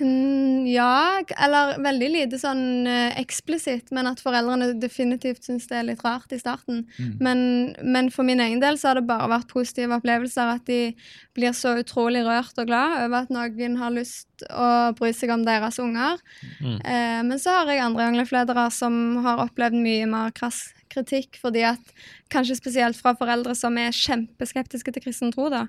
Ja, 0.00 1.20
eller 1.40 1.74
veldig 1.82 2.08
lite 2.12 2.38
sånn 2.40 2.86
eh, 2.88 3.16
eksplisitt, 3.20 3.90
men 3.94 4.08
at 4.10 4.20
foreldrene 4.22 4.72
definitivt 4.80 5.46
syns 5.46 5.68
det 5.70 5.78
er 5.78 5.86
litt 5.88 6.04
rart 6.04 6.32
i 6.32 6.40
starten. 6.40 6.82
Mm. 6.98 7.12
Men, 7.20 7.42
men 7.80 8.10
for 8.12 8.26
min 8.28 8.42
egen 8.44 8.62
del 8.62 8.78
så 8.80 8.90
har 8.90 9.00
det 9.00 9.06
bare 9.08 9.30
vært 9.32 9.50
positive 9.52 9.96
opplevelser. 10.00 10.54
At 10.56 10.66
de 10.68 10.94
blir 11.36 11.54
så 11.56 11.76
utrolig 11.80 12.24
rørt 12.26 12.58
og 12.60 12.68
glad 12.70 12.98
over 13.06 13.24
at 13.24 13.32
noen 13.34 13.78
har 13.80 13.94
lyst 13.94 14.44
å 14.48 14.90
bry 14.98 15.12
seg 15.16 15.32
om 15.34 15.46
deres 15.48 15.80
unger. 15.82 16.20
Mm. 16.60 16.76
Eh, 16.80 17.22
men 17.30 17.40
så 17.40 17.60
har 17.60 17.72
jeg 17.72 17.84
andre 17.84 18.10
Young 18.10 18.70
som 18.74 19.00
har 19.24 19.44
opplevd 19.46 19.80
mye 19.80 20.08
mer 20.10 20.36
krass 20.36 20.68
kritikk, 20.90 21.38
fordi 21.40 21.62
at 21.70 21.92
kanskje 22.32 22.56
spesielt 22.58 22.98
fra 22.98 23.12
foreldre 23.18 23.54
som 23.58 23.78
er 23.80 23.94
kjempeskeptiske 23.94 24.92
til 24.96 25.04
kristen 25.04 25.32
tro. 25.34 25.48
da. 25.52 25.62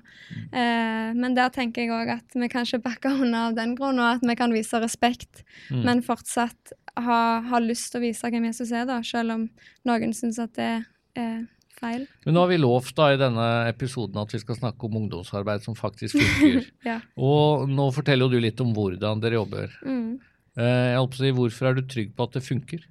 Eh, 0.52 1.12
men 1.14 1.34
der 1.38 1.48
tenker 1.54 1.82
jeg 1.86 1.94
òg 1.94 2.12
at 2.18 2.34
vi 2.34 2.48
kan 2.52 2.66
ikke 2.66 2.82
backe 2.84 3.12
unna 3.22 3.48
av 3.50 3.56
den 3.58 3.74
grunn, 3.78 3.98
og 4.02 4.16
at 4.18 4.26
vi 4.26 4.36
kan 4.38 4.52
vise 4.54 4.80
respekt, 4.82 5.44
Mm. 5.70 5.82
men 5.84 6.02
fortsatt 6.02 6.72
ha, 6.98 7.40
ha 7.48 7.58
lyst 7.62 7.92
til 7.92 8.00
å 8.00 8.04
vise 8.04 8.28
hvem 8.28 8.44
Jesus 8.50 8.72
er, 8.72 8.84
da, 8.88 9.00
selv 9.06 9.32
om 9.36 9.48
noen 9.88 10.12
syns 10.16 10.38
at 10.42 10.52
det 10.58 10.70
er 11.16 11.46
feil. 11.78 12.04
Men 12.26 12.34
nå 12.36 12.42
har 12.44 12.50
vi 12.50 12.58
lovt 12.60 12.94
da 12.98 13.08
i 13.14 13.18
denne 13.20 13.46
episoden 13.70 14.18
at 14.22 14.32
vi 14.34 14.38
skal 14.42 14.58
snakke 14.58 14.86
om 14.86 14.98
ungdomsarbeid 15.02 15.62
som 15.64 15.74
faktisk 15.78 16.18
funker. 16.18 16.66
Ja. 16.90 16.98
Og 17.16 17.68
nå 17.70 17.88
forteller 17.94 18.26
jo 18.28 18.36
du 18.36 18.42
litt 18.44 18.60
om 18.64 18.72
hvordan 18.76 19.22
dere 19.22 19.38
jobber. 19.40 19.72
Mm. 19.86 20.18
Eh, 20.58 20.88
jeg 20.92 20.98
håper 21.00 21.16
å 21.16 21.22
si, 21.24 21.30
Hvorfor 21.38 21.68
er 21.70 21.78
du 21.78 21.82
trygg 21.88 22.12
på 22.16 22.26
at 22.28 22.36
det 22.36 22.42
funker? 22.44 22.84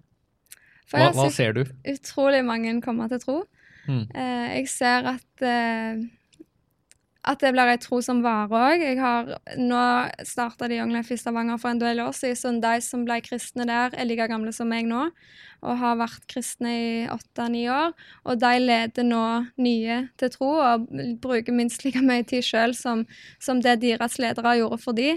For 0.92 1.00
Hva, 1.00 1.12
hva 1.16 1.28
ser 1.32 1.56
du? 1.56 1.64
utrolig 1.88 2.44
mange 2.46 2.74
kommer 2.84 3.08
til 3.12 3.22
tro. 3.24 3.38
Mm. 3.88 4.04
Eh, 4.14 4.48
jeg 4.60 4.68
ser 4.70 5.08
at 5.16 5.46
eh, 5.48 6.02
at 7.22 7.38
det 7.44 7.52
blir 7.54 7.70
ei 7.70 7.78
tro 7.78 8.00
som 8.02 8.24
varer 8.26 8.50
òg. 8.50 9.32
Nå 9.62 9.82
starta 10.26 10.68
de 10.70 10.80
Young 10.80 10.94
Life 10.96 11.14
i 11.14 11.20
Stavanger 11.22 11.60
for 11.62 11.70
en 11.70 11.82
del 11.82 12.02
år 12.02 12.16
siden. 12.18 12.38
Så 12.40 12.54
de 12.64 12.82
som 12.82 13.04
ble 13.06 13.20
kristne 13.22 13.68
der, 13.70 13.94
er 13.94 14.10
like 14.10 14.26
gamle 14.32 14.54
som 14.56 14.72
meg 14.72 14.90
nå. 14.90 15.04
Og 15.62 15.78
har 15.78 16.00
vært 16.00 16.24
kristne 16.32 16.72
i 16.74 16.92
åtte-ni 17.12 17.68
år. 17.70 17.92
Og 18.26 18.40
de 18.42 18.52
leder 18.60 19.06
nå 19.06 19.24
nye 19.62 19.98
til 20.18 20.32
tro 20.34 20.50
og 20.58 20.88
bruker 21.22 21.54
minst 21.54 21.86
like 21.86 22.02
mye 22.02 22.26
tid 22.26 22.42
sjøl 22.48 22.74
som, 22.74 23.04
som 23.40 23.62
det 23.62 23.76
deres 23.84 24.18
ledere 24.18 24.56
gjorde 24.58 24.80
for 24.82 24.98
de. 24.98 25.12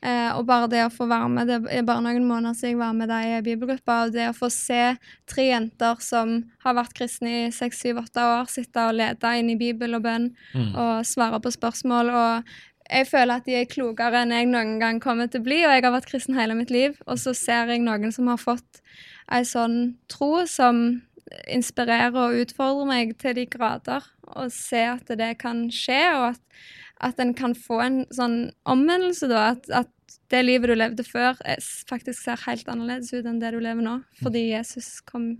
Eh, 0.00 0.30
og 0.32 0.46
bare 0.48 0.70
det 0.72 0.80
å 0.86 0.92
få 0.94 1.04
være 1.10 1.28
med, 1.28 1.50
det 1.50 1.58
er 1.68 1.84
bare 1.84 2.00
noen 2.06 2.24
måneder 2.24 2.56
siden 2.56 2.70
jeg 2.70 2.80
var 2.80 2.96
med 2.96 3.12
dem 3.12 3.26
i 3.28 3.42
bibelgruppa, 3.44 3.98
og 4.06 4.14
det 4.14 4.30
å 4.30 4.36
få 4.38 4.48
se 4.48 4.96
tre 5.28 5.50
jenter 5.50 6.00
som 6.00 6.32
har 6.64 6.78
vært 6.78 6.96
kristne 6.96 7.34
i 7.42 7.52
seks, 7.52 7.82
syv, 7.84 8.00
åtte 8.06 8.24
år, 8.24 8.48
sitte 8.48 8.86
og 8.88 8.96
lede 8.96 9.36
inn 9.36 9.52
i 9.52 9.58
bibel 9.60 9.98
og 9.98 10.06
bønn 10.08 10.30
Mm. 10.54 10.74
og 10.74 11.04
svare 11.06 11.40
på 11.40 11.50
spørsmål. 11.52 12.10
og 12.10 12.44
jeg 12.90 13.06
føler 13.06 13.36
at 13.36 13.44
de 13.46 13.54
er 13.54 13.68
klokere 13.70 14.22
enn 14.22 14.32
jeg 14.34 14.48
noen 14.50 14.78
gang 14.80 14.98
kommer 15.00 15.28
til 15.30 15.40
å 15.40 15.44
bli, 15.46 15.60
og 15.62 15.70
jeg 15.70 15.84
har 15.84 15.92
vært 15.94 16.08
kristen 16.10 16.34
hele 16.34 16.56
mitt 16.58 16.70
liv. 16.70 16.96
Og 17.06 17.18
så 17.22 17.34
ser 17.36 17.70
jeg 17.70 17.84
noen 17.84 18.10
som 18.12 18.26
har 18.26 18.40
fått 18.40 18.80
ei 19.30 19.46
sånn 19.46 19.94
tro 20.10 20.44
som 20.50 21.00
inspirerer 21.50 22.16
og 22.18 22.42
utfordrer 22.42 22.88
meg 22.88 23.16
til 23.22 23.36
de 23.38 23.46
grader. 23.50 24.06
Og 24.30 24.52
se 24.54 24.82
at 24.92 25.10
det 25.18 25.32
kan 25.40 25.66
skje, 25.74 26.02
og 26.16 26.26
at, 26.32 26.42
at 27.10 27.22
en 27.22 27.32
kan 27.38 27.54
få 27.58 27.80
en 27.84 28.02
sånn 28.14 28.38
omvendelse, 28.68 29.30
da. 29.30 29.50
At, 29.54 29.70
at 29.84 30.16
det 30.30 30.44
livet 30.44 30.70
du 30.70 30.76
levde 30.76 31.06
før, 31.06 31.38
er, 31.46 31.62
faktisk 31.90 32.22
ser 32.22 32.42
helt 32.46 32.68
annerledes 32.70 33.12
ut 33.14 33.26
enn 33.26 33.40
det 33.42 33.52
du 33.54 33.60
lever 33.62 33.84
nå. 33.84 34.00
Fordi 34.22 34.46
Jesus 34.50 34.98
kom, 35.06 35.32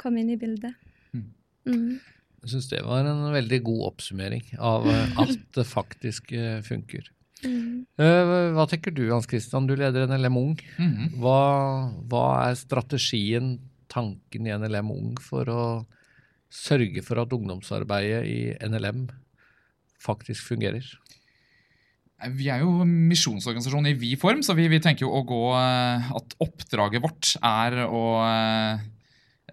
kom 0.00 0.18
inn 0.20 0.32
i 0.34 0.38
bildet. 0.38 0.78
Mm. 1.14 1.28
Mm. 1.66 1.88
Jeg 2.42 2.54
syns 2.54 2.70
det 2.72 2.82
var 2.86 3.06
en 3.06 3.24
veldig 3.34 3.60
god 3.66 3.82
oppsummering 3.92 4.46
av 4.58 4.86
eh, 4.90 5.18
at 5.22 5.34
det 5.56 5.66
faktisk 5.68 6.32
eh, 6.34 6.62
funker. 6.66 7.10
Mm. 7.42 7.84
Hva 8.54 8.64
tenker 8.70 8.94
du 8.94 9.04
Hans 9.10 9.26
Christian, 9.30 9.66
du 9.66 9.74
leder 9.78 10.06
NLM 10.06 10.38
Ung. 10.38 10.54
Mhm. 10.78 11.16
Hva, 11.22 11.40
hva 12.10 12.26
er 12.48 12.58
strategien, 12.60 13.56
tanken 13.92 14.46
i 14.48 14.54
NLM 14.54 14.92
Ung 14.94 15.16
for 15.20 15.50
å 15.52 15.64
sørge 16.52 17.02
for 17.04 17.20
at 17.22 17.32
ungdomsarbeidet 17.32 18.22
i 18.28 18.38
NLM 18.68 19.06
faktisk 20.02 20.52
fungerer? 20.52 20.86
Vi 22.36 22.46
er 22.52 22.62
jo 22.62 22.84
misjonsorganisasjon 22.86 23.88
i 23.90 23.96
vid 23.98 24.20
form, 24.20 24.44
så 24.46 24.54
vi, 24.54 24.68
vi 24.70 24.78
tenker 24.82 25.08
jo 25.08 25.10
å 25.18 25.24
gå 25.26 25.40
eh, 25.58 26.10
At 26.14 26.36
oppdraget 26.44 27.02
vårt 27.02 27.32
er 27.42 27.80
å 27.88 28.02
eh, 28.22 28.84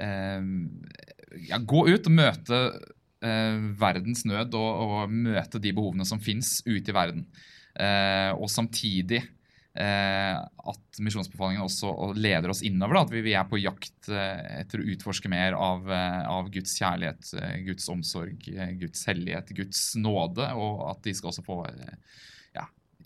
eh, 0.05 0.49
ja, 1.49 1.57
gå 1.57 1.87
ut 1.89 2.09
og 2.11 2.13
møte 2.13 2.59
eh, 3.25 3.57
verdens 3.79 4.21
nød 4.29 4.53
og, 4.59 4.83
og 4.85 5.15
møte 5.15 5.61
de 5.61 5.73
behovene 5.73 6.05
som 6.05 6.21
fins 6.21 6.59
ute 6.67 6.93
i 6.93 6.95
verden. 6.95 7.25
Eh, 7.79 8.31
og 8.35 8.49
samtidig 8.51 9.21
eh, 9.23 10.35
at 10.35 10.99
misjonsbefalingen 10.99 11.63
også 11.63 12.11
leder 12.17 12.51
oss 12.51 12.63
innover. 12.67 13.01
At 13.03 13.13
vi, 13.13 13.33
er 13.33 13.47
på 13.49 13.61
jakt 13.61 14.09
eh, 14.11 14.59
etter 14.59 14.81
å 14.83 14.89
utforske 14.95 15.31
mer 15.31 15.55
av, 15.57 15.87
av 15.89 16.51
Guds 16.53 16.75
kjærlighet, 16.79 17.31
Guds 17.67 17.87
omsorg, 17.91 18.49
Guds 18.81 19.05
hellighet, 19.09 19.53
Guds 19.55 19.83
nåde, 19.99 20.51
og 20.59 20.89
at 20.91 21.05
de 21.07 21.15
skal 21.15 21.31
også 21.31 21.45
få 21.47 21.61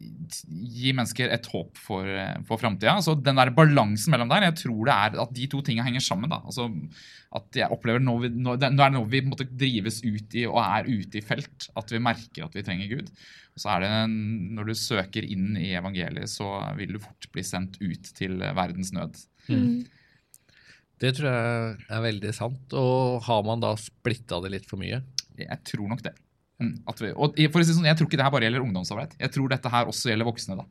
gi 0.04 0.92
mennesker 0.96 1.32
et 1.34 1.46
håp 1.52 1.78
for, 1.80 2.06
eh, 2.08 2.38
for 2.48 2.58
framtida. 2.62 2.98
Så 3.04 3.16
den 3.22 3.36
der 3.40 3.52
balansen 3.56 4.12
mellom 4.14 4.30
der, 4.32 4.46
jeg 4.50 4.56
tror 4.64 4.86
det 4.90 4.94
er 4.96 5.22
at 5.24 5.34
de 5.34 5.48
to 5.48 5.62
tinga 5.62 5.84
henger 5.86 6.04
sammen. 6.04 6.30
da. 6.30 6.42
Altså 6.46 6.68
At 7.34 7.56
jeg 7.58 7.70
opplever 7.74 8.00
Nå, 8.04 8.18
vi, 8.22 8.30
nå, 8.30 8.58
det 8.62 8.68
er 8.70 8.92
når 8.94 9.08
vi 9.10 9.22
på 9.22 9.26
en 9.26 9.32
måte 9.34 9.48
drives 9.58 10.02
ut 10.06 10.36
i 10.38 10.46
og 10.46 10.60
er 10.62 10.86
ute 10.92 11.18
i 11.18 11.22
felt, 11.26 11.70
at 11.76 11.90
vi 11.90 11.98
merker 12.00 12.46
at 12.46 12.54
vi 12.54 12.62
trenger 12.62 12.90
Gud. 12.92 13.10
Og 13.56 13.60
så 13.64 13.70
er 13.76 13.80
det 13.82 13.90
en- 13.90 14.56
Når 14.56 14.66
du 14.66 14.74
søker 14.74 15.24
inn 15.26 15.58
i 15.58 15.74
evangeliet, 15.74 16.30
så 16.30 16.76
vil 16.78 16.94
du 16.94 17.00
fort 17.00 17.28
bli 17.32 17.42
sendt 17.42 17.80
ut 17.82 18.04
til 18.14 18.38
verdens 18.38 18.92
nød. 18.94 19.18
Mm. 19.50 19.86
Det 21.00 21.16
tror 21.18 21.28
jeg 21.32 21.78
er 21.90 22.02
veldig 22.06 22.34
sant. 22.34 22.74
Og 22.74 23.22
har 23.24 23.42
man 23.44 23.60
da 23.60 23.74
splitta 23.76 24.42
det 24.44 24.52
litt 24.52 24.66
for 24.70 24.78
mye? 24.78 25.02
Jeg 25.38 25.64
tror 25.66 25.90
nok 25.90 26.02
det. 26.06 26.14
Mm, 26.62 26.76
vi, 27.00 27.14
og 27.18 27.40
for 27.52 27.64
å 27.64 27.66
si 27.66 27.74
sånn, 27.74 27.88
Jeg 27.90 27.98
tror 27.98 28.08
ikke 28.08 28.20
det 28.20 28.26
her 28.28 28.34
bare 28.34 28.46
gjelder 28.46 28.66
ungdomsarbeid. 28.66 29.16
Jeg 29.20 29.34
tror 29.34 29.50
dette 29.50 29.72
her 29.74 29.90
også 29.90 30.12
gjelder 30.12 30.30
voksne. 30.30 30.60
da. 30.60 30.68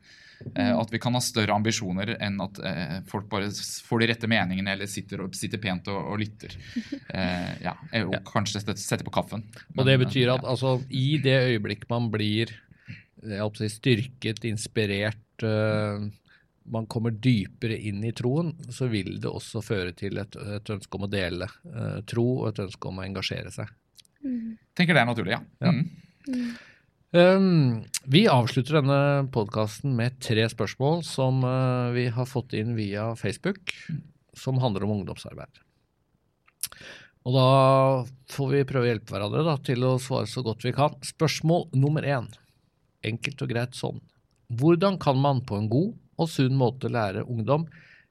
Eh, 0.54 0.72
at 0.78 0.92
vi 0.92 1.00
kan 1.02 1.14
ha 1.14 1.20
større 1.22 1.54
ambisjoner 1.54 2.14
enn 2.22 2.40
at 2.42 2.58
eh, 2.66 2.96
folk 3.08 3.28
bare 3.30 3.50
får 3.86 4.02
de 4.02 4.08
rette 4.10 4.30
meningene 4.30 4.74
eller 4.74 4.90
sitter, 4.90 5.24
og, 5.24 5.36
sitter 5.38 5.60
pent 5.62 5.90
og, 5.92 6.00
og 6.14 6.22
lytter. 6.22 6.56
Eh, 7.12 7.48
ja, 7.60 7.74
Og 8.06 8.14
kanskje 8.24 8.62
setter 8.62 8.78
sette 8.80 9.04
på 9.04 9.12
kaffen. 9.12 9.42
Og 9.76 9.84
det 9.84 9.98
betyr 10.00 10.30
at 10.32 10.40
at 10.40 10.46
altså, 10.48 10.78
i 10.88 11.18
det 11.20 11.34
øyeblikk 11.50 11.84
man 11.90 12.06
blir 12.12 12.48
si, 13.20 13.68
styrket, 13.68 14.40
inspirert, 14.48 15.44
man 16.72 16.88
kommer 16.88 17.12
dypere 17.12 17.76
inn 17.76 18.00
i 18.06 18.14
troen, 18.16 18.54
så 18.72 18.88
vil 18.88 19.18
det 19.20 19.28
også 19.28 19.60
føre 19.66 19.92
til 19.98 20.22
et, 20.22 20.38
et 20.56 20.72
ønske 20.72 20.98
om 20.98 21.04
å 21.04 21.10
dele 21.12 21.50
uh, 21.68 22.00
tro 22.08 22.24
og 22.38 22.48
et 22.52 22.62
ønske 22.64 22.88
om 22.88 23.02
å 23.02 23.04
engasjere 23.04 23.52
seg. 23.52 23.70
Mm. 24.22 24.58
tenker 24.78 24.94
det 24.94 25.02
er 25.02 25.08
naturlig, 25.08 25.34
ja. 25.34 25.42
Ja. 25.62 25.72
Mm. 25.72 26.52
Um, 27.12 27.82
vi 28.08 28.22
avslutter 28.30 28.78
denne 28.78 29.26
podkasten 29.34 29.92
med 29.98 30.16
tre 30.24 30.46
spørsmål 30.48 31.02
som 31.04 31.42
uh, 31.44 31.90
vi 31.92 32.06
har 32.08 32.28
fått 32.30 32.54
inn 32.56 32.72
via 32.78 33.10
Facebook, 33.20 33.74
som 34.32 34.62
handler 34.62 34.86
om 34.86 34.94
ungdomsarbeid. 34.94 35.60
Og 37.28 37.36
da 37.36 37.48
får 38.32 38.48
vi 38.50 38.62
prøve 38.66 38.88
å 38.88 38.90
hjelpe 38.90 39.14
hverandre 39.14 39.44
da, 39.46 39.58
til 39.62 39.84
å 39.86 39.98
svare 40.02 40.30
så 40.30 40.42
godt 40.46 40.64
vi 40.66 40.72
kan. 40.74 40.96
Spørsmål 41.04 41.68
nummer 41.76 42.06
én. 42.06 42.30
Enkelt 43.06 43.44
og 43.44 43.52
greit 43.52 43.76
sånn. 43.78 44.00
Hvordan 44.58 44.98
kan 45.02 45.20
man 45.20 45.42
på 45.46 45.58
en 45.60 45.68
god 45.70 45.92
og 46.20 46.30
sunn 46.32 46.56
måte 46.58 46.90
lære 46.92 47.26
ungdom 47.28 47.68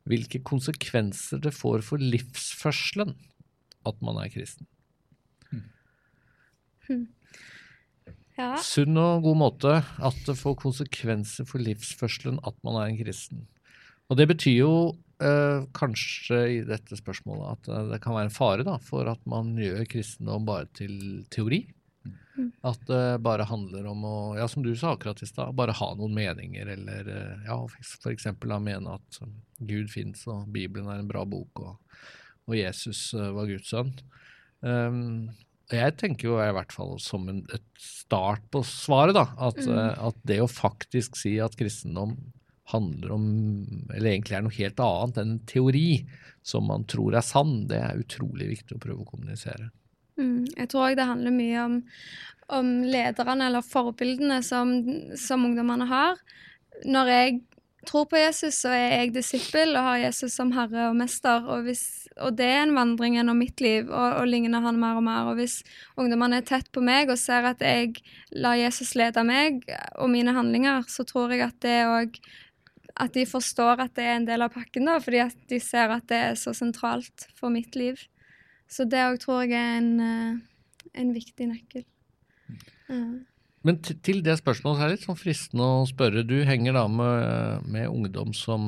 hvilke 0.09 0.41
konsekvenser 0.45 1.41
det 1.43 1.53
får 1.53 1.83
for 1.85 2.01
livsførselen 2.01 3.15
at 3.89 3.99
man 4.05 4.21
er 4.21 4.31
kristen? 4.33 4.69
Ja. 8.39 8.55
Sunn 8.63 8.95
og 8.97 9.25
god 9.25 9.37
måte 9.37 9.71
at 9.83 10.19
det 10.25 10.37
får 10.39 10.55
konsekvenser 10.61 11.45
for 11.45 11.61
livsførselen 11.61 12.39
at 12.47 12.55
man 12.65 12.77
er 12.79 12.87
en 12.89 12.99
kristen. 13.01 13.43
Og 14.09 14.17
det 14.17 14.25
betyr 14.31 14.55
jo 14.55 14.71
eh, 15.23 15.67
kanskje 15.77 16.39
i 16.55 16.61
dette 16.67 16.97
spørsmålet 16.97 17.51
at 17.51 17.69
eh, 17.69 17.89
det 17.91 17.99
kan 18.03 18.15
være 18.15 18.29
en 18.29 18.33
fare 18.33 18.65
da, 18.67 18.77
for 18.81 19.09
at 19.11 19.21
man 19.29 19.53
gjør 19.59 19.83
kristendom 19.91 20.47
bare 20.47 20.69
til 20.79 20.95
teori. 21.33 21.65
At 22.65 22.79
det 22.87 23.21
bare 23.21 23.45
handler 23.45 23.85
om 23.91 24.05
å, 24.07 24.15
ja 24.39 24.47
som 24.49 24.63
du 24.65 24.71
sa 24.79 24.95
akkurat 24.95 25.19
i 25.21 25.27
stad, 25.29 25.53
bare 25.57 25.75
ha 25.77 25.89
noen 25.99 26.15
meninger, 26.15 26.71
eller 26.73 27.11
eh, 27.11 27.45
ja, 27.45 27.59
da 27.59 28.59
mene 28.63 28.95
at 28.97 29.21
Gud 29.59 29.91
fins 29.93 30.23
og 30.31 30.47
Bibelen 30.55 30.89
er 30.89 31.03
en 31.03 31.11
bra 31.11 31.25
bok 31.27 31.61
og, 31.61 31.99
og 32.47 32.57
Jesus 32.57 33.11
eh, 33.13 33.29
var 33.35 33.51
Guds 33.51 33.69
sønn. 33.69 33.93
Um, 34.61 35.29
jeg 35.77 35.95
tenker 35.99 36.27
jo 36.29 36.37
i 36.41 36.51
hvert 36.55 36.73
fall 36.75 36.97
som 37.01 37.27
en, 37.31 37.41
et 37.53 37.65
start 37.79 38.43
på 38.53 38.63
svaret, 38.67 39.15
da, 39.17 39.27
at, 39.49 39.59
mm. 39.61 39.79
at 40.09 40.17
det 40.27 40.41
å 40.43 40.49
faktisk 40.51 41.19
si 41.19 41.37
at 41.43 41.57
kristendom 41.59 42.17
handler 42.71 43.13
om, 43.15 43.25
eller 43.93 44.13
egentlig 44.13 44.37
er 44.37 44.43
noe 44.45 44.55
helt 44.55 44.81
annet 44.83 45.19
enn 45.21 45.37
teori 45.49 46.01
som 46.45 46.67
man 46.69 46.85
tror 46.89 47.17
er 47.17 47.25
sann, 47.25 47.65
det 47.69 47.79
er 47.81 48.01
utrolig 48.01 48.49
viktig 48.55 48.77
å 48.77 48.81
prøve 48.81 49.03
å 49.03 49.09
kommunisere. 49.09 49.69
Mm. 50.19 50.45
Jeg 50.57 50.69
tror 50.71 50.89
òg 50.89 50.97
det 50.99 51.07
handler 51.09 51.35
mye 51.35 51.65
om, 51.65 51.77
om 52.57 52.71
lederne 52.87 53.49
eller 53.49 53.65
forbildene 53.65 54.41
som, 54.45 54.73
som 55.19 55.47
ungdommene 55.47 55.87
har. 55.89 56.21
Når 56.87 57.11
jeg 57.11 57.41
tror 57.87 58.05
på 58.11 58.19
Jesus, 58.19 58.59
så 58.61 58.73
er 58.75 58.91
jeg 58.93 59.13
disippel 59.15 59.73
og 59.75 59.85
har 59.87 60.01
Jesus 60.03 60.35
som 60.37 60.51
herre 60.55 60.89
og 60.89 60.97
mester. 60.99 61.45
Og, 61.49 61.65
hvis, 61.65 62.07
og 62.21 62.35
det 62.37 62.47
er 62.47 62.61
en 62.65 62.75
vandring 62.77 63.17
gjennom 63.17 63.41
mitt 63.41 63.63
liv 63.63 63.89
og, 63.89 64.19
og 64.21 64.29
ligner 64.29 64.63
han 64.63 64.79
mer 64.81 64.99
og 64.99 65.05
mer. 65.07 65.31
Og 65.31 65.39
hvis 65.39 65.61
ungdommene 65.99 66.41
er 66.41 66.47
tett 66.47 66.69
på 66.73 66.83
meg 66.85 67.11
og 67.11 67.19
ser 67.21 67.47
at 67.49 67.63
jeg 67.65 67.97
lar 68.37 68.59
Jesus 68.59 68.93
lede 68.99 69.25
meg 69.27 69.65
og 69.97 70.11
mine 70.13 70.35
handlinger, 70.37 70.85
så 70.91 71.05
tror 71.07 71.33
jeg 71.33 71.45
at 71.47 71.59
det 71.65 71.81
òg 71.89 72.21
at 73.01 73.15
de 73.15 73.23
forstår 73.25 73.79
at 73.81 73.95
det 73.97 74.05
er 74.05 74.17
en 74.19 74.27
del 74.27 74.43
av 74.43 74.51
pakken, 74.53 74.85
da, 74.85 74.97
fordi 75.01 75.21
at 75.23 75.37
de 75.49 75.57
ser 75.63 75.93
at 75.93 76.03
det 76.11 76.17
er 76.21 76.35
så 76.37 76.51
sentralt 76.53 77.25
for 77.39 77.49
mitt 77.53 77.75
liv. 77.79 77.95
så 78.71 78.85
det 78.87 78.99
òg 79.03 79.17
tror 79.19 79.41
jeg 79.43 79.55
er 79.57 79.77
en, 79.79 79.99
eh, 79.99 80.35
en 81.01 81.13
viktig 81.15 81.47
nøkkel. 81.47 81.85
Ja. 82.87 83.01
Men 83.67 83.77
til 83.85 84.23
det 84.25 84.39
spørsmålet 84.39 84.79
så 84.79 84.83
er 84.83 84.89
det 84.89 84.95
litt 84.95 85.05
sånn 85.05 85.19
fristende 85.19 85.65
å 85.69 85.85
spørre. 85.85 86.23
Du 86.25 86.39
henger 86.47 86.73
da 86.79 86.87
med, 86.89 87.67
med 87.69 87.91
ungdom 87.91 88.33
som 88.33 88.63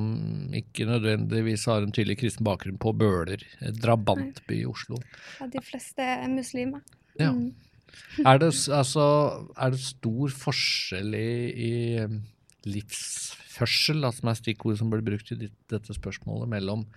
ikke 0.54 0.86
nødvendigvis 0.90 1.66
har 1.72 1.82
en 1.82 1.94
tydelig 1.96 2.20
kristen 2.22 2.46
bakgrunn 2.46 2.78
på 2.82 2.94
Bøler, 3.02 3.42
et 3.66 3.80
drabantby 3.82 4.60
i 4.62 4.68
Oslo. 4.70 5.00
Ja, 5.40 5.50
de 5.50 5.64
fleste 5.66 6.06
er 6.06 6.30
muslimer. 6.30 6.86
Ja. 7.20 7.34
Mm. 7.34 7.54
Er 8.26 8.40
det, 8.42 8.48
altså, 8.74 9.04
er 9.54 9.74
det 9.74 9.80
stor 9.82 10.32
forskjell 10.34 11.14
i, 11.14 11.34
i 11.54 11.74
um, 12.02 12.16
livsførsel, 12.66 14.02
da, 14.02 14.10
som 14.14 14.32
er 14.32 14.40
stikkordet 14.40 14.80
som 14.82 14.90
ble 14.90 15.02
brukt 15.06 15.30
i 15.34 15.38
ditt, 15.44 15.54
dette 15.70 15.94
spørsmålet, 15.94 16.50
mellom 16.50 16.88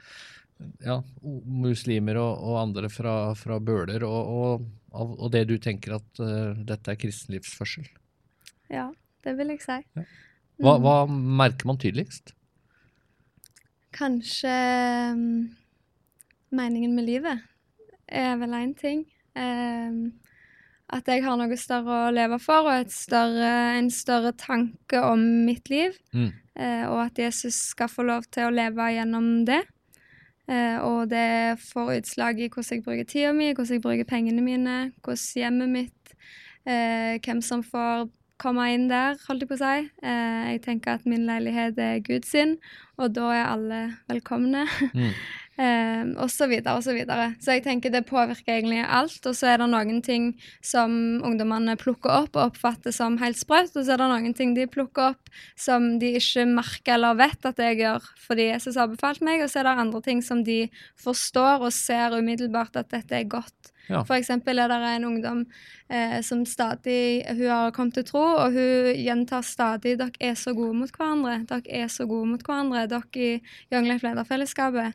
ja, 0.84 1.00
muslimer 1.20 2.20
og, 2.20 2.40
og 2.48 2.58
andre 2.62 2.90
fra, 2.92 3.16
fra 3.36 3.58
Bøler, 3.60 4.06
og, 4.08 4.32
og, 4.36 4.66
og, 4.96 5.16
og 5.20 5.32
det 5.34 5.44
du 5.50 5.56
tenker 5.62 5.98
at 5.98 6.22
uh, 6.22 6.56
dette 6.66 6.92
er 6.92 6.98
kristen 7.00 7.36
livsførsel? 7.36 7.86
Ja, 8.72 8.88
det 9.24 9.36
vil 9.38 9.52
jeg 9.54 9.62
si. 9.64 9.80
Hva, 10.56 10.78
Mm. 10.78 10.86
hva 10.86 10.94
merker 11.44 11.68
man 11.68 11.76
tydeligst? 11.76 12.32
Kanskje 13.96 14.52
mm, 15.16 15.56
meningen 16.56 16.94
med 16.96 17.04
livet 17.04 17.42
er 18.08 18.36
vel 18.40 18.54
én 18.56 18.72
ting. 18.78 19.04
Ehm, 19.36 20.14
at 20.92 21.08
jeg 21.10 21.24
har 21.24 21.36
noe 21.36 21.56
større 21.58 22.06
å 22.06 22.14
leve 22.14 22.38
for, 22.42 22.68
og 22.68 22.84
et 22.86 22.92
større, 22.94 23.52
en 23.78 23.90
større 23.90 24.32
tanke 24.38 25.00
om 25.02 25.22
mitt 25.46 25.68
liv. 25.72 25.96
Mm. 26.14 26.28
Eh, 26.56 26.84
og 26.88 27.00
at 27.08 27.18
Jesus 27.18 27.58
skal 27.72 27.90
få 27.92 28.06
lov 28.06 28.28
til 28.32 28.46
å 28.48 28.54
leve 28.54 28.86
gjennom 28.94 29.44
det. 29.48 29.62
Eh, 30.46 30.78
og 30.78 31.10
det 31.10 31.58
får 31.58 31.96
utslag 32.00 32.38
i 32.38 32.48
hvordan 32.48 32.78
jeg 32.78 32.84
bruker 32.86 33.08
tida 33.10 33.32
mi, 33.34 33.50
hvordan 33.52 33.78
jeg 33.78 33.82
bruker 33.82 34.06
pengene 34.06 34.44
mine, 34.44 34.76
hvordan 35.02 35.42
hjemmet 35.42 35.72
mitt 35.72 36.14
eh, 36.66 37.18
Hvem 37.24 37.42
som 37.42 37.64
får 37.66 38.06
komme 38.40 38.66
inn 38.74 38.86
der, 38.90 39.16
holdt 39.26 39.44
jeg 39.44 39.50
på 39.50 39.56
å 39.56 39.62
si. 39.62 39.88
Eh, 40.04 40.42
jeg 40.52 40.62
tenker 40.66 40.98
at 40.98 41.06
min 41.08 41.24
leilighet 41.28 41.78
er 41.80 42.02
Guds 42.04 42.34
sin, 42.34 42.56
og 43.00 43.14
da 43.16 43.30
er 43.34 43.48
alle 43.48 43.80
velkomne. 44.10 44.66
Mm. 44.92 45.10
Eh, 45.56 46.04
og 46.20 46.28
så 46.28 46.44
videre 46.50 46.76
og 46.76 46.84
så 46.84 46.92
videre. 46.92 47.30
Så 47.40 47.54
jeg 47.56 47.62
tenker 47.64 47.92
det 47.92 48.02
påvirker 48.08 48.58
egentlig 48.58 48.82
alt. 48.84 49.18
Og 49.24 49.36
så 49.36 49.54
er 49.54 49.62
det 49.62 49.70
noen 49.72 50.02
ting 50.04 50.28
som 50.64 51.22
ungdommene 51.24 51.78
plukker 51.80 52.12
opp 52.12 52.36
og 52.36 52.50
oppfatter 52.50 52.92
som 52.92 53.16
helt 53.22 53.40
sprøtt, 53.40 53.72
og 53.72 53.86
så 53.86 53.94
er 53.94 54.02
det 54.02 54.10
noen 54.12 54.36
ting 54.36 54.52
de 54.56 54.66
plukker 54.68 55.14
opp 55.14 55.32
som 55.56 55.94
de 56.02 56.12
ikke 56.20 56.44
merker 56.50 56.98
eller 56.98 57.16
vet 57.16 57.48
at 57.48 57.62
jeg 57.62 57.80
gjør 57.80 58.04
fordi 58.26 58.50
Jesus 58.50 58.76
har 58.76 58.90
befalt 58.90 59.22
meg, 59.24 59.44
og 59.44 59.48
så 59.48 59.62
er 59.62 59.68
det 59.68 59.78
andre 59.86 60.02
ting 60.04 60.20
som 60.24 60.44
de 60.44 60.66
forstår 61.00 61.64
og 61.64 61.72
ser 61.74 62.16
umiddelbart 62.16 62.76
at 62.76 62.92
dette 62.92 63.16
er 63.16 63.28
godt. 63.30 63.72
Ja. 63.86 64.02
For 64.02 64.18
eksempel 64.18 64.58
er 64.58 64.68
det 64.68 64.78
en 64.82 65.04
ungdom 65.06 65.44
eh, 65.88 66.18
som 66.26 66.40
stadig 66.44 67.22
Hun 67.28 67.44
har 67.46 67.70
kommet 67.70 67.94
til 67.94 68.04
tro, 68.04 68.24
og 68.42 68.52
hun 68.52 68.92
gjentar 68.98 69.46
stadig 69.46 69.96
'Dere 69.96 70.10
er 70.20 70.34
så 70.34 70.52
gode 70.52 70.74
mot 70.74 70.90
hverandre'. 70.90 71.46
Dere 71.46 71.62
er 71.70 71.86
så 71.86 72.06
gode 72.06 72.26
mot 72.26 72.42
hverandre, 72.42 72.88
dere 72.90 73.06
i 73.14 73.42
Young 73.72 73.86
Life 73.86 74.06
Lederfellesskapet. 74.06 74.92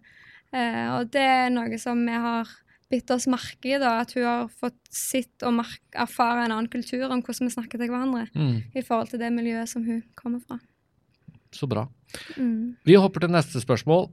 Eh, 0.51 0.87
og 0.97 1.11
det 1.13 1.23
er 1.23 1.53
noe 1.53 1.79
som 1.79 2.01
vi 2.07 2.17
har 2.25 2.49
bitt 2.91 3.11
oss 3.13 3.27
merke 3.31 3.69
i, 3.71 3.77
da, 3.79 4.01
at 4.03 4.11
hun 4.17 4.25
har 4.27 4.49
fått 4.51 4.79
sitt 4.91 5.45
og 5.47 5.61
erfare 5.95 6.43
en 6.45 6.51
annen 6.57 6.71
kultur 6.71 7.05
om 7.07 7.21
hvordan 7.23 7.47
vi 7.47 7.53
snakker 7.53 7.79
til 7.79 7.91
hverandre 7.91 8.25
Mm. 8.35 8.57
i 8.75 8.83
forhold 8.83 9.13
til 9.13 9.21
det 9.21 9.31
miljøet 9.31 9.69
som 9.71 9.85
hun 9.85 10.03
kommer 10.15 10.41
fra. 10.43 10.59
Så 11.51 11.67
bra. 11.67 11.87
Mm. 12.37 12.75
Vi 12.83 12.99
hopper 12.99 13.23
til 13.23 13.31
neste 13.31 13.61
spørsmål. 13.63 14.09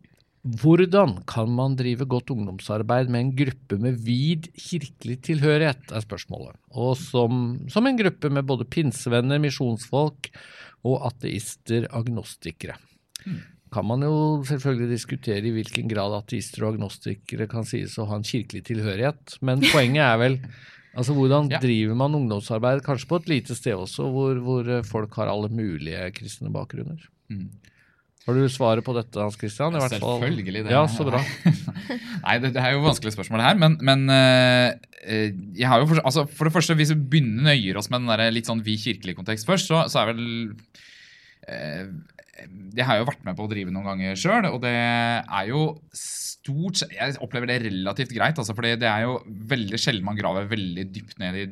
Hvordan 0.63 1.25
kan 1.27 1.51
man 1.51 1.75
drive 1.77 2.07
godt 2.07 2.31
ungdomsarbeid 2.31 3.11
med 3.11 3.21
en 3.21 3.33
gruppe 3.37 3.79
med 3.79 3.99
vid 4.07 4.47
kirkelig 4.55 5.19
tilhørighet, 5.27 5.91
er 5.91 6.01
spørsmålet. 6.01 6.55
Og 6.71 6.97
som, 6.97 7.59
som 7.69 7.87
en 7.87 7.99
gruppe 7.99 8.31
med 8.31 8.47
både 8.47 8.65
pinsevenner, 8.65 9.43
misjonsfolk 9.43 10.31
og 10.87 11.07
ateister, 11.11 11.89
agnostikere. 11.91 12.79
Kan 13.75 13.85
man 13.91 14.03
jo 14.07 14.15
selvfølgelig 14.49 14.89
diskutere 14.95 15.45
i 15.45 15.53
hvilken 15.55 15.91
grad 15.91 16.15
ateister 16.17 16.65
og 16.65 16.75
agnostikere 16.77 17.49
kan 17.51 17.67
sies 17.69 17.99
å 18.01 18.07
ha 18.09 18.17
en 18.19 18.27
kirkelig 18.27 18.65
tilhørighet, 18.71 19.39
men 19.45 19.61
poenget 19.75 20.05
er 20.07 20.19
vel 20.25 20.39
Altså 20.99 21.13
Hvordan 21.15 21.51
Ja. 21.53 21.59
driver 21.63 21.95
man 21.95 22.15
ungdomsarbeid, 22.17 22.81
kanskje 22.83 23.07
på 23.07 23.19
et 23.21 23.29
lite 23.31 23.55
sted 23.55 23.77
også, 23.77 24.09
hvor, 24.11 24.39
hvor 24.43 24.67
eh, 24.67 24.83
folk 24.83 25.13
har 25.21 25.29
alle 25.31 25.47
mulige 25.53 26.09
kristne 26.17 26.51
bakgrunner? 26.51 27.05
Mm. 27.31 27.45
Har 28.27 28.35
du 28.35 28.49
svaret 28.51 28.83
på 28.85 28.93
dette, 28.97 29.21
Hans 29.21 29.37
Christian? 29.39 29.77
I. 29.79 29.85
Selvfølgelig. 29.93 30.65
Det 30.67 30.73
Ja, 30.75 30.83
så 30.91 31.07
bra. 31.07 31.21
Nei, 32.25 32.35
det, 32.43 32.51
det 32.57 32.61
er 32.65 32.75
jo 32.75 32.83
vanskelig 32.83 33.15
spørsmål 33.15 33.45
her, 33.45 33.55
men, 33.61 33.77
men 33.85 34.09
eh, 34.11 34.75
eh, 35.05 35.31
jeg 35.61 35.71
har 35.71 35.85
jo 35.85 35.87
for, 35.93 36.03
altså, 36.03 36.27
for 36.27 36.49
det 36.49 36.57
første, 36.57 36.75
Hvis 36.81 36.91
vi 36.97 36.99
begynner 37.15 37.53
nøyer 37.53 37.79
oss 37.79 37.89
med 37.93 38.03
den 38.03 38.11
der 38.11 38.35
litt 38.35 38.51
sånn 38.51 38.65
vi 38.67 38.75
kirkelig 38.81 39.15
kontekst 39.21 39.47
først, 39.49 39.71
så, 39.71 39.85
så 39.93 40.03
er 40.03 40.11
vel 40.17 40.27
eh, 41.49 41.87
Jeg 42.77 42.87
har 42.87 43.01
jo 43.01 43.09
vært 43.09 43.25
med 43.27 43.37
på 43.39 43.47
å 43.47 43.51
drive 43.51 43.73
noen 43.75 43.89
ganger 43.89 44.19
sjøl, 44.19 44.47
og 44.53 44.61
det 44.63 44.75
er 44.75 45.51
jo 45.51 45.63
stort 45.97 46.85
Jeg 46.95 47.17
opplever 47.25 47.51
det 47.51 47.59
relativt 47.67 48.15
greit, 48.15 48.39
altså, 48.39 48.55
for 48.57 48.65
det 48.65 48.87
er 48.89 49.05
jo 49.05 49.19
veldig 49.27 49.81
sjelden 49.81 50.07
man 50.07 50.19
graver 50.19 50.49
veldig 50.51 50.87
dypt 50.95 51.19
ned 51.21 51.41
i 51.43 51.49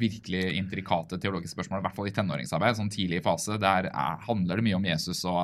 virkelig 0.00 0.56
intrikate 0.56 1.18
teologiske 1.20 1.54
spørsmål, 1.58 1.82
i 1.82 1.86
hvert 1.86 1.96
fall 1.98 2.08
i 2.08 2.14
tenåringsarbeid, 2.16 2.78
sånn 2.78 2.92
tidlig 2.92 3.20
fase. 3.24 3.58
Der 3.60 3.90
er, 3.90 4.18
handler 4.24 4.60
det 4.60 4.66
mye 4.70 4.80
om 4.80 4.88
Jesus 4.88 5.22
og 5.28 5.42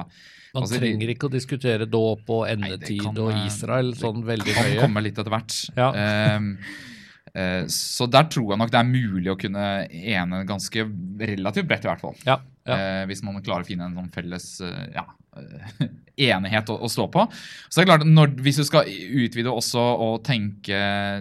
Man 0.56 0.64
altså, 0.64 0.78
trenger 0.80 1.10
ikke 1.12 1.28
å 1.28 1.32
diskutere 1.34 1.88
dåp 1.90 2.30
og 2.32 2.46
Nei, 2.46 2.54
endetid 2.56 3.02
kan, 3.04 3.18
og 3.20 3.34
eh, 3.34 3.42
Israel 3.50 3.92
sånn 3.98 4.22
veldig 4.24 4.46
høye. 4.48 4.54
Det 4.54 4.56
kan 4.56 4.70
høye. 4.72 4.84
komme 4.86 5.02
litt 5.04 5.18
etter 5.20 5.34
hvert. 5.34 5.56
Ja. 5.76 5.90
Um, 6.38 6.54
så 7.72 8.06
der 8.08 8.28
tror 8.32 8.52
jeg 8.52 8.60
nok 8.60 8.70
det 8.72 8.78
er 8.80 8.88
mulig 8.88 9.28
å 9.32 9.38
kunne 9.40 9.64
ene 9.86 10.38
ganske 10.48 10.86
relativt 11.20 11.68
bredt, 11.68 11.84
i 11.84 11.90
hvert 11.90 12.04
fall. 12.04 12.14
Ja, 12.24 12.38
ja. 12.66 12.76
Eh, 12.76 13.04
hvis 13.10 13.22
man 13.22 13.38
klarer 13.44 13.64
å 13.64 13.68
finne 13.68 13.86
en 13.86 13.96
sånn 13.96 14.10
felles 14.14 14.46
eh, 14.64 14.88
ja, 14.96 15.04
eh, 15.38 15.86
enighet 16.32 16.72
å, 16.72 16.78
å 16.82 16.90
stå 16.90 17.06
på. 17.14 17.26
Så 17.68 17.78
det 17.78 17.84
er 17.84 17.90
klart, 17.92 18.06
når, 18.08 18.34
Hvis 18.42 18.60
du 18.60 18.64
skal 18.66 18.90
utvide 18.90 19.52
også 19.52 19.82
og 20.06 20.24
tenke 20.26 20.80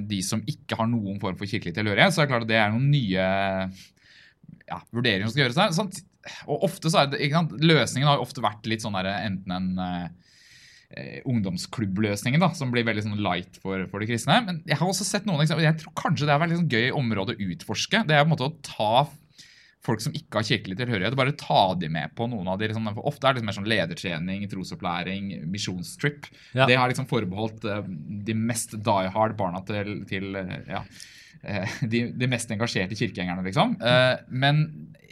de 0.09 0.21
som 0.25 0.41
ikke 0.49 0.79
har 0.79 0.89
noen 0.89 1.19
form 1.21 1.37
for 1.37 1.49
kirkelig 1.49 1.75
tilhørighet, 1.77 2.15
så 2.15 2.23
er 2.23 2.27
det 2.27 2.33
klart 2.33 2.47
at 2.47 2.53
det 2.53 2.59
er 2.61 2.73
noen 2.73 2.89
nye 2.93 3.29
ja, 4.65 4.81
vurderinger 4.89 5.27
som 5.27 5.35
skal 5.35 5.45
gjøres 5.45 5.61
der. 5.61 5.75
Sånn, 5.77 5.93
og 6.49 6.65
ofte 6.65 6.89
så 6.89 7.03
er 7.03 7.13
det, 7.13 7.29
Løsningen 7.61 8.09
har 8.09 8.23
ofte 8.23 8.43
vært 8.45 8.65
litt 8.69 8.85
sånn 8.85 8.97
der, 8.97 9.11
enten 9.19 9.53
en 9.53 10.15
eh, 10.99 11.19
ungdomsklubbløsningen, 11.27 12.41
da, 12.41 12.51
som 12.57 12.71
blir 12.73 12.87
veldig 12.87 13.05
sånn 13.05 13.21
light 13.23 13.59
for, 13.63 13.85
for 13.91 14.01
de 14.01 14.09
kristne. 14.09 14.39
Men 14.47 14.63
jeg 14.67 14.79
har 14.79 14.89
også 14.89 15.07
sett 15.07 15.27
noen 15.27 15.43
eksempler. 15.43 15.67
Jeg 15.69 15.81
tror 15.83 15.95
kanskje 15.99 16.29
det 16.29 16.35
er 16.35 16.41
veldig 16.41 16.59
sånn 16.61 16.73
gøy 16.73 16.89
område 16.95 17.35
å 17.35 17.51
utforske. 17.51 18.03
Det 18.07 18.17
er 18.17 18.25
på 18.25 18.29
en 18.29 18.33
måte 18.35 18.49
å 18.49 18.57
ta 18.65 19.05
folk 19.85 20.01
som 20.01 20.15
ikke 20.17 20.39
har 20.39 20.47
kirkelig 20.47 20.79
tilhørighet, 20.79 21.15
bare 21.17 21.35
ta 21.37 21.59
de 21.77 21.91
med 21.93 22.13
på 22.17 22.25
noen 22.31 22.47
av 22.49 22.57
de 22.57 22.71
liksom, 22.71 22.87
for 22.95 23.05
Ofte 23.11 23.27
er 23.27 23.35
det 23.35 23.37
liksom 23.37 23.49
mer 23.51 23.57
sånn 23.59 23.69
ledertrening, 23.69 24.47
trosopplæring, 24.49 25.27
misjonstrip. 25.51 26.25
Ja. 26.57 26.65
Det 26.65 26.79
har 26.79 26.89
liksom 26.89 27.05
forbeholdt 27.09 27.67
eh, 27.69 27.83
de 28.25 28.37
mest 28.39 28.73
die 28.87 29.11
hard 29.13 29.37
barna 29.37 29.61
til, 29.67 29.99
til 30.09 30.39
eh, 30.41 30.55
ja, 30.71 30.81
de, 31.91 32.07
de 32.17 32.29
mest 32.31 32.49
engasjerte 32.49 32.97
kirkegjengerne, 32.97 33.45
liksom. 33.45 33.75
Men 34.33 34.63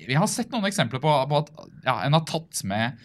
vi 0.07 0.15
har 0.17 0.25
sett 0.31 0.49
noen 0.49 0.65
eksempler 0.65 1.01
på, 1.03 1.11
på 1.29 1.41
at 1.43 1.51
ja, 1.85 1.99
en 2.07 2.17
har 2.17 2.23
tatt 2.25 2.63
med 2.65 2.97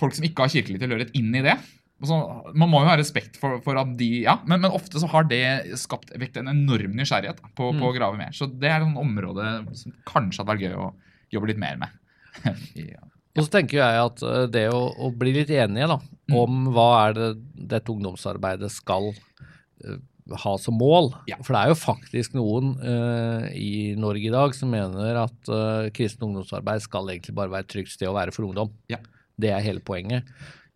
folk 0.00 0.16
som 0.16 0.26
ikke 0.26 0.46
har 0.46 0.52
kirkelig 0.52 0.80
tilhørighet, 0.82 1.14
inn 1.18 1.30
i 1.36 1.44
det. 1.44 1.54
Og 2.00 2.08
Så, 2.08 2.16
man 2.56 2.70
må 2.72 2.80
jo 2.80 2.88
ha 2.88 2.96
respekt 2.96 3.36
for, 3.40 3.58
for 3.64 3.76
at 3.80 3.92
de 3.98 4.22
Ja, 4.24 4.38
men, 4.48 4.62
men 4.64 4.72
ofte 4.72 5.00
så 5.02 5.08
har 5.12 5.26
det 5.28 5.42
skapt 5.80 6.14
vekt 6.20 6.38
en 6.40 6.48
enorm 6.48 6.96
nysgjerrighet 6.96 7.42
på, 7.52 7.70
på 7.76 7.90
å 7.90 7.94
grave 7.96 8.16
mer. 8.16 8.32
Så 8.36 8.48
det 8.48 8.70
er 8.72 8.80
et 8.80 9.00
område 9.04 9.50
som 9.76 9.94
kanskje 10.08 10.40
hadde 10.42 10.54
vært 10.54 10.64
gøy 10.64 10.78
å 10.80 10.90
jobbe 11.34 11.52
litt 11.52 11.60
mer 11.60 11.76
med. 11.82 11.96
ja. 12.94 13.04
Og 13.38 13.44
så 13.46 13.52
tenker 13.52 13.78
jeg 13.78 14.00
at 14.02 14.24
eh, 14.26 14.46
det 14.50 14.64
å, 14.74 14.80
å 14.96 15.12
bli 15.14 15.36
litt 15.36 15.52
enige 15.54 15.92
da, 15.92 16.00
Mm. 16.30 16.36
om 16.38 16.66
hva 16.70 16.88
er 17.08 17.14
det 17.16 17.28
dette 17.72 17.90
ungdomsarbeidet 17.90 18.68
skal 18.70 19.08
uh, 19.10 19.96
ha 20.44 20.52
som 20.62 20.76
mål. 20.78 21.08
Ja. 21.26 21.40
For 21.42 21.56
det 21.56 21.62
er 21.64 21.72
jo 21.72 21.78
faktisk 21.80 22.36
noen 22.38 22.76
uh, 22.78 23.48
i 23.50 23.96
Norge 23.98 24.28
i 24.28 24.30
dag 24.30 24.54
som 24.54 24.70
mener 24.70 25.18
at 25.24 25.50
uh, 25.50 25.88
kristent 25.96 26.28
ungdomsarbeid 26.28 26.84
skal 26.84 27.10
egentlig 27.10 27.34
bare 27.34 27.50
være 27.50 27.66
et 27.66 27.72
trygt 27.74 27.94
sted 27.96 28.06
å 28.06 28.14
være 28.14 28.34
for 28.36 28.46
ungdom. 28.46 28.70
Ja. 28.92 29.00
Det 29.40 29.50
er 29.56 29.64
hele 29.64 29.82
poenget. 29.82 30.28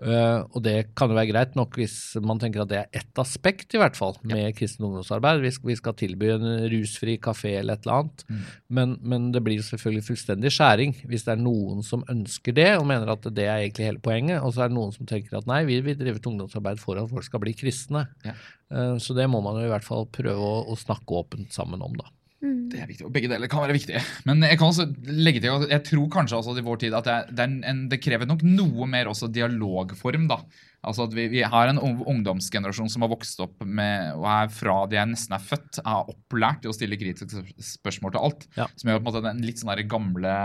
Eh, 0.02 0.40
og 0.50 0.62
det 0.64 0.90
kan 0.98 1.12
jo 1.12 1.16
være 1.16 1.30
greit 1.30 1.52
nok 1.58 1.76
hvis 1.78 2.16
man 2.24 2.40
tenker 2.42 2.64
at 2.64 2.70
det 2.72 2.78
er 2.80 2.98
ett 2.98 3.20
aspekt 3.20 3.76
i 3.76 3.80
hvert 3.80 3.94
fall 3.98 4.16
med 4.26 4.56
kristen 4.58 4.86
ungdomsarbeid. 4.88 5.42
Vi 5.44 5.52
skal, 5.54 5.70
vi 5.70 5.76
skal 5.78 5.96
tilby 6.00 6.32
en 6.34 6.48
rusfri 6.72 7.14
kafé 7.22 7.54
eller 7.60 7.78
et 7.78 7.86
eller 7.86 8.00
annet. 8.00 8.24
Mm. 8.26 8.42
Men, 8.78 8.96
men 9.02 9.28
det 9.34 9.44
blir 9.46 9.62
selvfølgelig 9.62 10.08
fullstendig 10.08 10.52
skjæring 10.54 10.96
hvis 11.04 11.26
det 11.28 11.36
er 11.36 11.44
noen 11.44 11.86
som 11.86 12.02
ønsker 12.10 12.56
det 12.56 12.70
og 12.80 12.88
mener 12.90 13.14
at 13.14 13.30
det 13.36 13.46
er 13.46 13.62
egentlig 13.62 13.88
hele 13.92 14.02
poenget, 14.02 14.42
og 14.42 14.54
så 14.54 14.64
er 14.64 14.72
det 14.72 14.78
noen 14.78 14.94
som 14.96 15.08
tenker 15.08 15.38
at 15.38 15.48
nei, 15.50 15.62
vi 15.68 15.78
vil 15.84 15.98
drive 16.00 16.20
et 16.20 16.28
ungdomsarbeid 16.32 16.82
for 16.82 16.98
at 17.00 17.10
folk 17.10 17.26
skal 17.26 17.42
bli 17.44 17.54
kristne. 17.58 18.06
Ja. 18.26 18.34
Uh, 18.74 18.96
så 19.02 19.14
det 19.16 19.28
må 19.30 19.42
man 19.44 19.60
jo 19.60 19.68
i 19.68 19.70
hvert 19.70 19.86
fall 19.86 20.08
prøve 20.10 20.42
å, 20.42 20.60
å 20.72 20.78
snakke 20.78 21.20
åpent 21.20 21.54
sammen 21.54 21.82
om, 21.84 21.94
da. 22.00 22.10
Mm. 22.44 22.60
Det 22.68 22.80
er 22.82 22.90
viktig, 22.90 23.06
og 23.08 23.12
Begge 23.14 23.30
deler 23.32 23.48
kan 23.50 23.64
være 23.64 23.76
viktige. 23.76 24.02
Men 24.28 24.44
jeg 24.44 24.58
kan 24.60 24.68
også 24.68 24.86
legge 25.08 25.40
til 25.40 25.54
og 25.54 25.66
jeg 25.70 25.84
tror 25.88 26.10
kanskje 26.12 26.38
også 26.40 26.56
i 26.60 26.64
vår 26.66 26.82
tid 26.82 26.96
at 26.98 27.08
det, 27.08 27.16
er, 27.16 27.32
det, 27.32 27.46
er 27.46 27.72
en, 27.72 27.82
det 27.92 28.00
krever 28.04 28.28
nok 28.28 28.44
noe 28.44 28.88
mer 28.90 29.08
også 29.12 29.30
dialogform. 29.32 30.28
da. 30.30 30.42
Altså 30.84 31.06
at 31.08 31.14
vi, 31.16 31.26
vi 31.32 31.40
har 31.48 31.70
en 31.70 31.80
ungdomsgenerasjon 31.80 32.90
som 32.92 33.06
har 33.06 33.12
vokst 33.14 33.40
opp 33.40 33.64
med, 33.64 34.12
og 34.18 34.28
er 34.28 34.52
fra 34.52 34.76
de 34.90 35.00
er 35.00 35.08
nesten 35.08 35.36
er 35.36 35.46
født, 35.46 35.80
er 35.80 36.12
opplært 36.12 36.66
i 36.66 36.70
å 36.70 36.76
stille 36.76 37.00
kritiske 37.00 37.46
spørsmål 37.72 38.14
til 38.14 38.28
alt. 38.28 38.46
Ja. 38.60 38.68
Som 38.76 38.92
gjør 38.92 39.00
på 39.00 39.06
en 39.06 39.08
måte 39.08 39.24
den 39.30 39.42
litt 39.46 39.62
sånn 39.62 39.72
der 39.72 39.86
gamle 39.88 40.36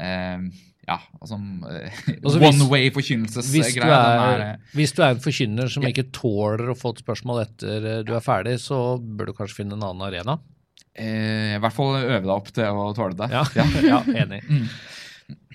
eh, 0.00 0.48
ja, 0.88 0.96
altså 1.20 1.36
eh, 1.68 1.98
Altså, 2.22 2.40
One 2.40 2.68
way 2.70 2.88
Hvis 2.94 3.10
er, 3.76 4.54
hvis 4.72 4.94
du 4.96 5.02
er 5.04 5.10
en 5.12 5.20
forkynner 5.20 5.68
som 5.68 5.84
Ja. 5.84 5.92
ikke 5.92 6.08
tåler 6.16 6.72
å 6.72 6.78
få 6.78 6.94
et 6.94 7.02
spørsmål 7.04 7.42
etter 7.44 7.88
eh, 7.92 8.04
du 8.08 8.14
er 8.16 8.24
ferdig, 8.24 8.56
så 8.62 8.96
bør 8.96 9.30
du 9.30 9.36
kanskje 9.36 9.62
finne 9.62 9.76
en 9.76 9.84
annen 9.84 10.06
arena. 10.08 10.38
Eh, 10.98 11.54
I 11.56 11.62
hvert 11.62 11.76
fall 11.76 11.96
øve 12.00 12.20
deg 12.24 12.34
opp 12.34 12.52
til 12.54 12.68
å 12.82 12.90
tåle 12.96 13.16
det. 13.18 13.30
Ja, 13.32 13.44
ja 13.92 14.02
enig. 14.24 14.42
Mm. 14.48 14.68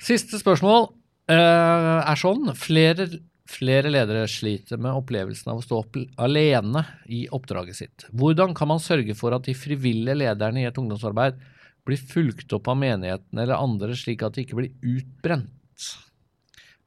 Siste 0.04 0.40
spørsmål 0.42 0.88
eh, 1.32 2.00
er 2.02 2.20
sånn. 2.20 2.52
Flere, 2.60 3.08
flere 3.50 3.92
ledere 3.94 4.26
sliter 4.32 4.82
med 4.82 4.96
opplevelsen 5.04 5.54
av 5.54 5.62
å 5.62 5.66
stå 5.66 5.82
opp 5.84 6.00
alene 6.22 6.86
i 7.12 7.26
oppdraget 7.34 7.80
sitt. 7.80 8.08
Hvordan 8.12 8.56
kan 8.58 8.72
man 8.74 8.84
sørge 8.84 9.18
for 9.20 9.36
at 9.36 9.50
de 9.50 9.58
frivillige 9.58 10.20
lederne 10.24 10.64
i 10.64 10.70
et 10.70 10.80
ungdomsarbeid 10.80 11.42
blir 11.84 12.00
fulgt 12.00 12.54
opp 12.56 12.70
av 12.72 12.80
menigheten 12.80 13.44
eller 13.44 13.60
andre, 13.60 13.96
slik 13.98 14.24
at 14.24 14.38
de 14.38 14.46
ikke 14.46 14.60
blir 14.62 14.96
utbrent? 14.96 15.52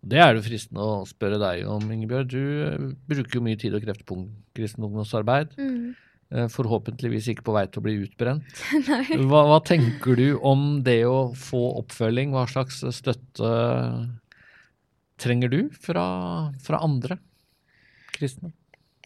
Det 0.07 0.20
er 0.22 0.36
det 0.36 0.44
fristende 0.46 0.84
å 0.84 1.07
spørre 1.09 1.38
deg 1.40 1.66
om, 1.70 1.82
Ingebjørg. 1.90 2.30
Du 2.30 2.92
bruker 3.11 3.38
jo 3.38 3.42
mye 3.42 3.59
tid 3.59 3.74
og 3.74 3.82
krefter 3.82 4.07
på 4.07 4.20
kristent 4.54 4.86
ungdomsarbeid. 4.86 5.57
Mm. 5.59 5.96
Eh, 6.34 6.48
Forhåpentligvis 6.50 7.28
ikke 7.30 7.46
på 7.46 7.54
vei 7.54 7.66
til 7.70 7.82
å 7.82 7.86
bli 7.86 7.96
utbrent. 8.02 8.62
Hva, 9.30 9.44
hva 9.46 9.60
tenker 9.62 10.18
du 10.18 10.26
om 10.42 10.82
det 10.86 11.04
å 11.06 11.30
få 11.38 11.62
oppfølging? 11.82 12.34
Hva 12.34 12.46
slags 12.50 12.82
støtte 12.96 13.52
trenger 15.22 15.52
du 15.52 15.60
fra, 15.80 16.06
fra 16.62 16.82
andre 16.84 17.20
kristne? 18.16 18.50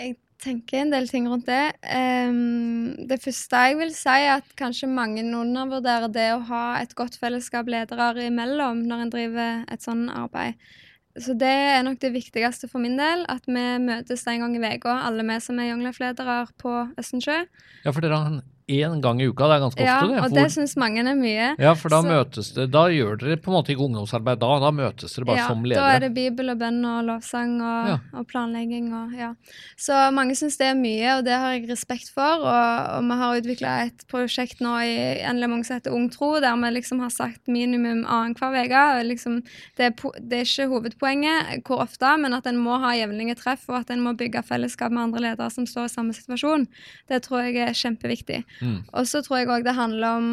Jeg 0.01 0.17
tenker 0.41 0.81
en 0.81 0.95
del 0.95 1.09
ting 1.11 1.29
rundt 1.29 1.51
det. 1.51 1.75
Um, 1.85 2.97
det 3.11 3.21
første 3.23 3.65
jeg 3.69 3.77
vil 3.83 3.93
si, 3.93 4.09
er 4.17 4.39
at 4.39 4.55
kanskje 4.59 4.89
mange 4.89 5.23
undervurderer 5.23 6.09
det 6.13 6.31
å 6.35 6.45
ha 6.49 6.65
et 6.81 6.97
godt 6.97 7.21
fellesskap 7.21 7.69
ledere 7.69 8.31
imellom 8.31 8.81
når 8.89 9.05
en 9.05 9.13
driver 9.13 9.61
et 9.69 9.85
sånt 9.85 10.09
arbeid. 10.15 10.57
Så 11.21 11.35
det 11.37 11.51
er 11.51 11.83
nok 11.85 11.99
det 12.01 12.15
viktigste 12.15 12.69
for 12.71 12.81
min 12.81 12.97
del, 12.99 13.27
at 13.29 13.45
vi 13.49 13.65
møtes 13.85 14.25
en 14.31 14.45
gang 14.45 14.55
i 14.57 14.63
uka, 14.79 14.95
alle 15.05 15.27
vi 15.27 15.37
som 15.45 15.59
er 15.61 15.69
Young 15.69 15.85
på 16.61 16.73
Østensjø. 17.01 17.43
Ja, 17.85 17.93
for 17.93 18.01
dere 18.01 18.17
har 18.17 18.31
en 18.31 18.43
én 18.71 19.01
gang 19.03 19.21
i 19.21 19.27
uka, 19.29 19.49
det 19.51 19.57
er 19.57 19.65
ganske 19.65 19.85
Ja, 19.85 19.97
ofte 19.99 20.09
det. 20.09 20.17
Ja, 20.17 20.25
og 20.25 20.35
det 20.39 20.47
syns 20.55 20.77
mange 20.81 21.03
er 21.03 21.17
mye. 21.19 21.49
ja, 21.59 21.75
for 21.75 21.89
da 21.93 22.01
så- 22.03 22.09
møtes 22.11 22.53
det 22.55 22.71
Da 22.71 22.85
gjør 22.89 23.19
dere 23.19 23.37
på 23.37 23.51
en 23.51 23.57
måte 23.59 23.73
ikke 23.75 23.85
ungdomsarbeid 23.89 24.39
da, 24.41 24.51
da 24.61 24.71
møtes 24.71 25.15
dere 25.17 25.27
bare 25.27 25.37
ja, 25.43 25.47
som 25.49 25.63
Da 25.63 25.89
er 25.97 26.01
det 26.07 26.15
bibel 26.15 26.51
og 26.51 26.59
bønn 26.59 26.85
og 26.85 27.05
lovsang 27.09 27.57
og, 27.61 27.89
Ja. 27.89 27.99
og 28.19 28.27
planlegging 28.29 28.93
og 28.95 29.13
ja. 29.19 29.35
Så 29.77 30.13
mange 30.15 30.35
syns 30.39 30.57
det 30.59 30.69
er 30.71 30.75
mye, 30.79 31.19
og 31.19 31.25
det 31.25 31.33
har 31.35 31.53
jeg 31.59 31.69
respekt 31.69 32.11
for. 32.15 32.45
Og, 32.45 32.97
og 32.97 33.03
vi 33.11 33.17
har 33.21 33.41
utvikla 33.41 33.87
et 33.87 34.05
prosjekt 34.09 34.61
nå 34.61 34.75
i 34.85 35.21
NLM 35.33 35.65
som 35.65 35.77
heter 35.79 35.93
Ung 35.93 36.09
tro, 36.11 36.39
der 36.41 36.55
vi 36.57 36.71
liksom 36.81 37.01
har 37.01 37.11
sagt 37.11 37.49
minimum 37.49 38.05
annenhver 38.07 38.65
uke. 38.65 38.85
Liksom, 39.09 39.43
det, 39.77 39.97
det 40.29 40.39
er 40.39 40.45
ikke 40.47 40.69
hovedpoenget 40.71 41.65
hvor 41.67 41.81
ofte, 41.83 42.17
men 42.21 42.33
at 42.35 42.47
en 42.47 42.57
må 42.61 42.79
ha 42.81 42.93
jevnlige 42.95 43.37
treff, 43.37 43.69
og 43.69 43.81
at 43.81 43.91
en 43.91 44.01
må 44.05 44.15
bygge 44.17 44.43
fellesskap 44.47 44.93
med 44.93 45.03
andre 45.09 45.21
ledere 45.31 45.51
som 45.51 45.67
står 45.67 45.85
i 45.89 45.95
samme 45.95 46.13
situasjon. 46.17 46.67
Det 47.09 47.23
tror 47.25 47.43
jeg 47.47 47.57
er 47.69 47.73
kjempeviktig. 47.75 48.45
Mm. 48.61 48.81
Og 48.93 49.07
så 49.09 49.23
tror 49.25 49.41
jeg 49.41 49.49
òg 49.49 49.65
det 49.65 49.75
handler 49.75 50.09
om 50.21 50.31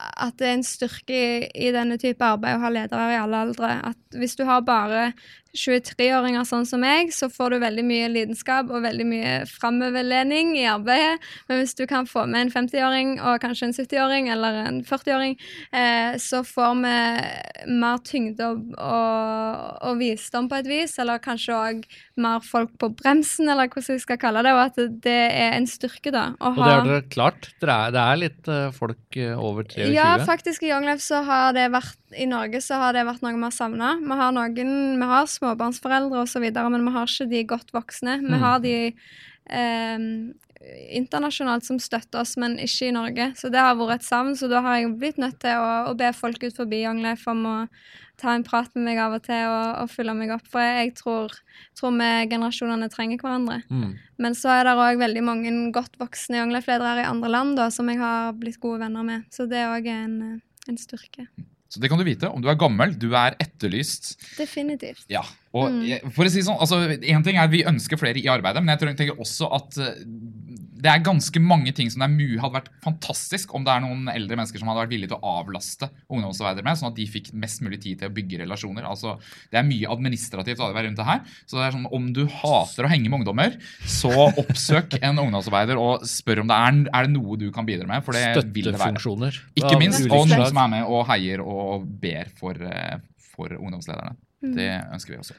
at 0.00 0.36
det 0.40 0.48
er 0.48 0.56
en 0.58 0.66
styrke 0.66 1.16
i, 1.16 1.44
i 1.68 1.72
denne 1.74 1.98
type 2.00 2.24
arbeid 2.24 2.58
å 2.58 2.64
ha 2.64 2.72
ledere 2.72 3.12
i 3.14 3.20
alle 3.20 3.44
aldre. 3.46 3.74
At 3.92 4.18
hvis 4.18 4.36
du 4.38 4.46
har 4.48 4.64
bare 4.66 5.10
23-åringer 5.56 6.44
sånn 6.46 6.66
som 6.68 6.82
meg, 6.82 7.10
så 7.14 7.26
får 7.32 7.54
du 7.54 7.56
veldig 7.62 7.84
mye 7.86 8.10
lidenskap 8.12 8.70
og 8.70 8.84
veldig 8.84 9.06
mye 9.08 9.32
framoverlening 9.50 10.52
i 10.60 10.66
arbeidet. 10.70 11.18
Men 11.48 11.60
hvis 11.60 11.74
du 11.78 11.84
kan 11.90 12.06
få 12.08 12.24
med 12.30 12.46
en 12.46 12.52
50-åring 12.54 13.16
og 13.18 13.40
kanskje 13.42 13.70
en 13.70 13.74
70-åring 13.74 14.30
eller 14.30 14.60
en 14.62 14.80
40-åring, 14.86 15.34
eh, 15.74 16.14
så 16.22 16.44
får 16.46 16.78
vi 16.84 16.94
mer 17.80 17.98
tyngde 18.06 18.46
og, 18.46 18.70
og, 18.78 19.66
og 19.90 19.98
visdom 20.00 20.48
på 20.50 20.60
et 20.60 20.70
vis, 20.70 20.96
eller 21.02 21.22
kanskje 21.22 21.56
òg 21.56 21.82
mer 22.20 22.44
folk 22.44 22.72
på 22.80 22.92
bremsen, 23.00 23.48
eller 23.50 23.70
hvordan 23.72 23.98
vi 23.98 24.04
skal 24.04 24.20
kalle 24.20 24.44
det, 24.46 24.54
og 24.54 24.62
at 24.68 24.80
det 25.04 25.18
er 25.34 25.56
en 25.56 25.68
styrke, 25.70 26.12
da. 26.14 26.30
Og 26.38 26.60
det 26.60 26.68
har 26.68 26.86
dere 26.86 27.04
klart. 27.10 27.50
Er, 27.60 27.90
det 27.94 28.04
er 28.04 28.22
litt 28.22 28.50
eh, 28.50 28.70
folk 28.76 29.18
eh, 29.18 29.34
over 29.34 29.66
23? 29.70 29.94
ja, 29.94 30.18
faktisk 30.26 30.62
i 30.66 30.70
Young 30.72 30.84
Life 30.88 31.02
så 31.04 31.22
har 31.24 31.52
det 31.56 31.68
vært 31.72 31.96
I 32.18 32.26
Norge 32.26 32.60
så 32.64 32.74
har 32.82 32.92
det 32.96 33.06
vært 33.06 33.22
noe 33.22 33.36
vi 33.36 33.42
har 33.46 33.54
savna. 33.54 33.94
Vi 34.02 34.18
har 34.20 34.32
noen 34.32 34.98
Vi 35.00 35.06
har 35.12 35.26
småbarnsforeldre 35.30 36.24
osv., 36.24 36.46
men 36.50 36.84
vi 36.88 36.92
har 36.98 37.06
ikke 37.06 37.28
de 37.30 37.44
godt 37.44 37.72
voksne. 37.72 38.18
Vi 38.20 38.34
Mm. 38.34 38.40
har 38.40 38.58
de 38.60 38.94
eh, 39.50 39.98
internasjonalt 40.94 41.64
som 41.64 41.78
støtter 41.80 42.20
oss, 42.20 42.36
men 42.36 42.58
ikke 42.58 42.88
i 42.90 42.94
Norge. 42.94 43.30
Så 43.36 43.50
det 43.50 43.60
har 43.62 43.76
vært 43.78 44.00
et 44.00 44.06
savn. 44.08 44.34
Så 44.36 44.48
da 44.50 44.60
har 44.60 44.76
jeg 44.78 44.98
blitt 45.00 45.18
nødt 45.18 45.38
til 45.40 45.56
å, 45.56 45.90
å 45.90 45.96
be 45.96 46.12
folk 46.12 46.42
ut 46.44 46.56
forbi 46.56 46.82
Young 46.84 47.02
Life 47.02 47.28
om 47.30 47.46
å 47.48 47.56
ta 48.20 48.34
en 48.36 48.44
prat 48.46 48.68
med 48.76 48.84
meg 48.90 48.98
av 49.02 49.14
og 49.16 49.22
til 49.26 49.42
og, 49.48 49.68
og 49.82 49.90
følge 49.92 50.14
meg 50.18 50.30
opp. 50.36 50.46
For 50.52 50.60
jeg 50.62 50.92
tror, 51.00 51.32
tror 51.78 51.94
vi 51.96 52.10
generasjonene 52.30 52.90
trenger 52.92 53.18
hverandre. 53.22 53.62
Mm. 53.72 53.94
Men 54.20 54.36
så 54.38 54.52
er 54.58 54.68
det 54.68 54.76
òg 54.76 55.00
veldig 55.00 55.22
mange 55.26 55.54
godt 55.74 55.96
voksne 56.00 56.36
Young 56.42 56.52
Life-ledere 56.54 57.02
i 57.06 57.08
andre 57.10 57.32
land 57.32 57.56
da, 57.58 57.70
som 57.72 57.88
jeg 57.88 57.98
har 58.02 58.34
blitt 58.38 58.60
gode 58.62 58.82
venner 58.84 59.06
med. 59.06 59.24
Så 59.32 59.48
det 59.50 59.58
er 59.64 59.72
òg 59.72 59.88
en, 59.90 60.18
eh, 60.34 60.68
en 60.68 60.78
styrke. 60.80 61.26
Så 61.70 61.78
det 61.78 61.86
kan 61.88 62.00
du 62.00 62.02
vite. 62.04 62.26
Om 62.26 62.42
du 62.42 62.48
er 62.50 62.56
gammel, 62.58 62.96
du 62.98 63.12
er 63.14 63.36
etterlyst. 63.38 64.16
Definitivt. 64.36 65.04
Ja, 65.08 65.20
og 65.54 65.70
Mm. 65.70 66.10
for 66.10 66.24
å 66.26 66.30
si 66.30 66.40
sånn, 66.42 66.58
altså, 66.58 66.80
En 67.00 67.22
ting 67.22 67.36
er 67.36 67.44
at 67.44 67.50
vi 67.52 67.62
ønsker 67.62 67.96
flere 67.96 68.18
i 68.18 68.26
arbeidet, 68.26 68.58
men 68.64 68.76
jeg 68.76 68.80
tror- 68.80 68.96
tenker 68.98 69.20
også 69.22 69.46
at 69.54 69.78
eh, 69.78 70.02
det 70.80 70.90
er 70.90 71.02
ganske 71.04 71.40
mange 71.42 71.72
ting 71.76 71.90
som 71.92 72.02
det 72.02 72.08
er 72.08 72.14
mu 72.14 72.40
hadde 72.40 72.56
vært 72.56 72.70
fantastisk 72.84 73.52
om 73.56 73.64
det 73.66 73.72
er 73.74 73.82
noen 73.84 74.08
eldre 74.12 74.38
mennesker 74.38 74.62
som 74.62 74.70
hadde 74.70 74.84
vært 74.84 74.92
villige 74.94 75.12
til 75.12 75.18
å 75.18 75.34
avlaste 75.40 75.90
ungdomsarbeidere 76.08 76.66
med, 76.66 76.80
sånn 76.80 76.90
at 76.90 76.98
de 76.98 77.06
fikk 77.10 77.30
mest 77.42 77.62
mulig 77.64 77.80
tid 77.84 78.00
til 78.00 78.10
å 78.10 78.14
bygge 78.16 78.40
relasjoner. 78.44 78.86
Altså, 78.88 79.16
Det 79.50 79.60
er 79.60 79.66
mye 79.66 79.90
administrativt 79.92 80.62
arbeid 80.64 80.88
rundt 80.88 81.00
det 81.00 81.08
her. 81.08 81.20
Så 81.44 81.58
det 81.58 81.66
er 81.66 81.76
sånn, 81.76 81.88
om 81.92 82.08
du 82.16 82.22
hater 82.40 82.86
å 82.86 82.92
henge 82.92 83.10
med 83.10 83.20
ungdommer, 83.20 83.58
så 83.84 84.12
oppsøk 84.30 84.98
en 85.00 85.20
ungdomsarbeider 85.20 85.80
og 85.80 86.06
spør 86.08 86.44
om 86.44 86.50
det 86.50 86.58
er, 86.58 86.80
er 86.88 87.08
det 87.08 87.14
noe 87.14 87.38
du 87.40 87.48
kan 87.54 87.68
bidra 87.68 87.88
med. 87.90 88.06
For 88.06 88.16
det 88.16 88.46
vil 88.54 88.70
det 88.70 88.76
være. 88.76 88.96
Støttefunksjoner. 88.96 89.42
Ikke 89.60 89.76
minst, 89.80 90.06
og 90.08 90.26
noen 90.30 90.48
som 90.48 90.64
er 90.64 90.74
med 90.78 90.88
og 90.88 91.06
heier 91.10 91.44
og 91.44 91.86
ber 92.00 92.32
for, 92.40 92.56
eh, 92.56 92.98
for 93.34 93.52
ungdomslederne. 93.58 94.16
Mm. 94.40 94.56
Det 94.56 94.72
ønsker 94.96 95.16
vi 95.16 95.20
også. 95.20 95.36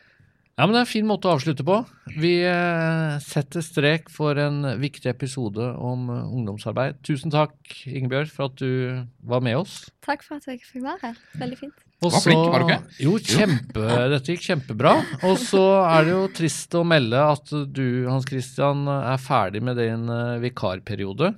Ja, 0.61 0.67
men 0.67 0.75
Det 0.75 0.81
er 0.83 0.85
en 0.85 0.89
fin 0.91 1.07
måte 1.09 1.25
å 1.25 1.31
avslutte 1.33 1.63
på. 1.65 1.75
Vi 2.21 2.35
eh, 2.45 3.13
setter 3.25 3.63
strek 3.65 4.11
for 4.13 4.37
en 4.37 4.59
viktig 4.77 5.09
episode 5.09 5.71
om 5.73 6.03
eh, 6.13 6.19
ungdomsarbeid. 6.37 6.99
Tusen 7.01 7.33
takk, 7.33 7.55
Ingebjørg, 7.89 8.29
for 8.29 8.51
at 8.51 8.61
du 8.61 9.01
var 9.25 9.41
med 9.41 9.57
oss. 9.57 9.79
Takk 10.05 10.21
for 10.21 10.37
at 10.37 10.45
jeg 10.45 10.61
fikk 10.61 10.83
være 10.83 10.99
her. 11.07 11.17
Veldig 11.41 11.57
fint. 11.63 11.81
Og 12.05 12.13
Var 12.13 12.23
flink, 12.27 12.43
var 12.53 12.61
du 12.61 12.67
ikke? 12.67 12.99
Jo, 13.07 13.15
kjempe, 13.31 13.87
dette 14.13 14.35
gikk 14.35 14.45
kjempebra. 14.51 14.93
Og 15.31 15.41
så 15.41 15.63
er 15.79 16.05
det 16.05 16.13
jo 16.13 16.21
trist 16.43 16.77
å 16.77 16.85
melde 16.85 17.25
at 17.25 17.55
du, 17.73 17.83
Hans 18.05 18.29
Christian, 18.29 18.85
er 18.85 19.17
ferdig 19.25 19.65
med 19.65 19.81
din 19.81 20.05
eh, 20.13 20.37
vikarperiode. 20.45 21.33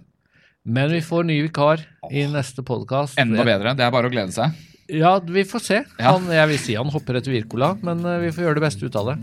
Men 0.68 0.92
vi 0.92 1.00
får 1.00 1.32
ny 1.32 1.40
vikar 1.48 1.88
i 2.12 2.28
neste 2.28 2.68
podkast. 2.68 3.16
Enda 3.24 3.48
bedre. 3.48 3.72
Det 3.80 3.88
er 3.88 3.96
bare 3.96 4.12
å 4.12 4.16
glede 4.20 4.36
seg. 4.36 4.52
Ja, 4.88 5.20
vi 5.20 5.46
får 5.46 5.60
se. 5.60 5.84
Ja. 5.98 6.12
Han, 6.12 6.28
jeg 6.32 6.50
vil 6.52 6.60
si 6.60 6.76
han 6.76 6.92
hopper 6.92 7.20
etter 7.20 7.32
Wirkola, 7.34 7.74
men 7.86 8.04
eh, 8.06 8.20
vi 8.26 8.34
får 8.36 8.48
gjøre 8.48 8.60
det 8.60 8.66
beste 8.66 8.90
ut 8.90 9.00
av 9.00 9.14
det. 9.14 9.18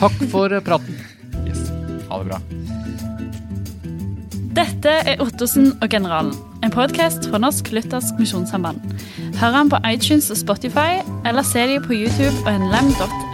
Takk 0.00 0.18
for 0.32 0.52
eh, 0.52 0.64
praten. 0.64 0.98
Yes. 1.48 1.64
Ha 2.10 2.20
det 2.20 2.28
bra. 2.28 2.40
Dette 4.54 4.92
er 5.10 5.22
Ottosen 5.24 5.72
og 5.82 5.88
generalen, 5.90 6.34
en 6.62 6.70
podkast 6.70 7.26
fra 7.30 7.40
Norsk 7.42 7.72
Luthersk 7.74 8.20
Misjonssamband. 8.22 8.84
Hør 9.40 9.56
han 9.56 9.72
på 9.72 9.80
iTunes 9.90 10.30
og 10.30 10.38
Spotify, 10.38 11.00
eller 11.26 11.42
se 11.48 11.64
dem 11.72 11.82
på 11.88 11.96
YouTube 12.04 12.44
og 12.44 12.60
nlem.no. 12.68 13.22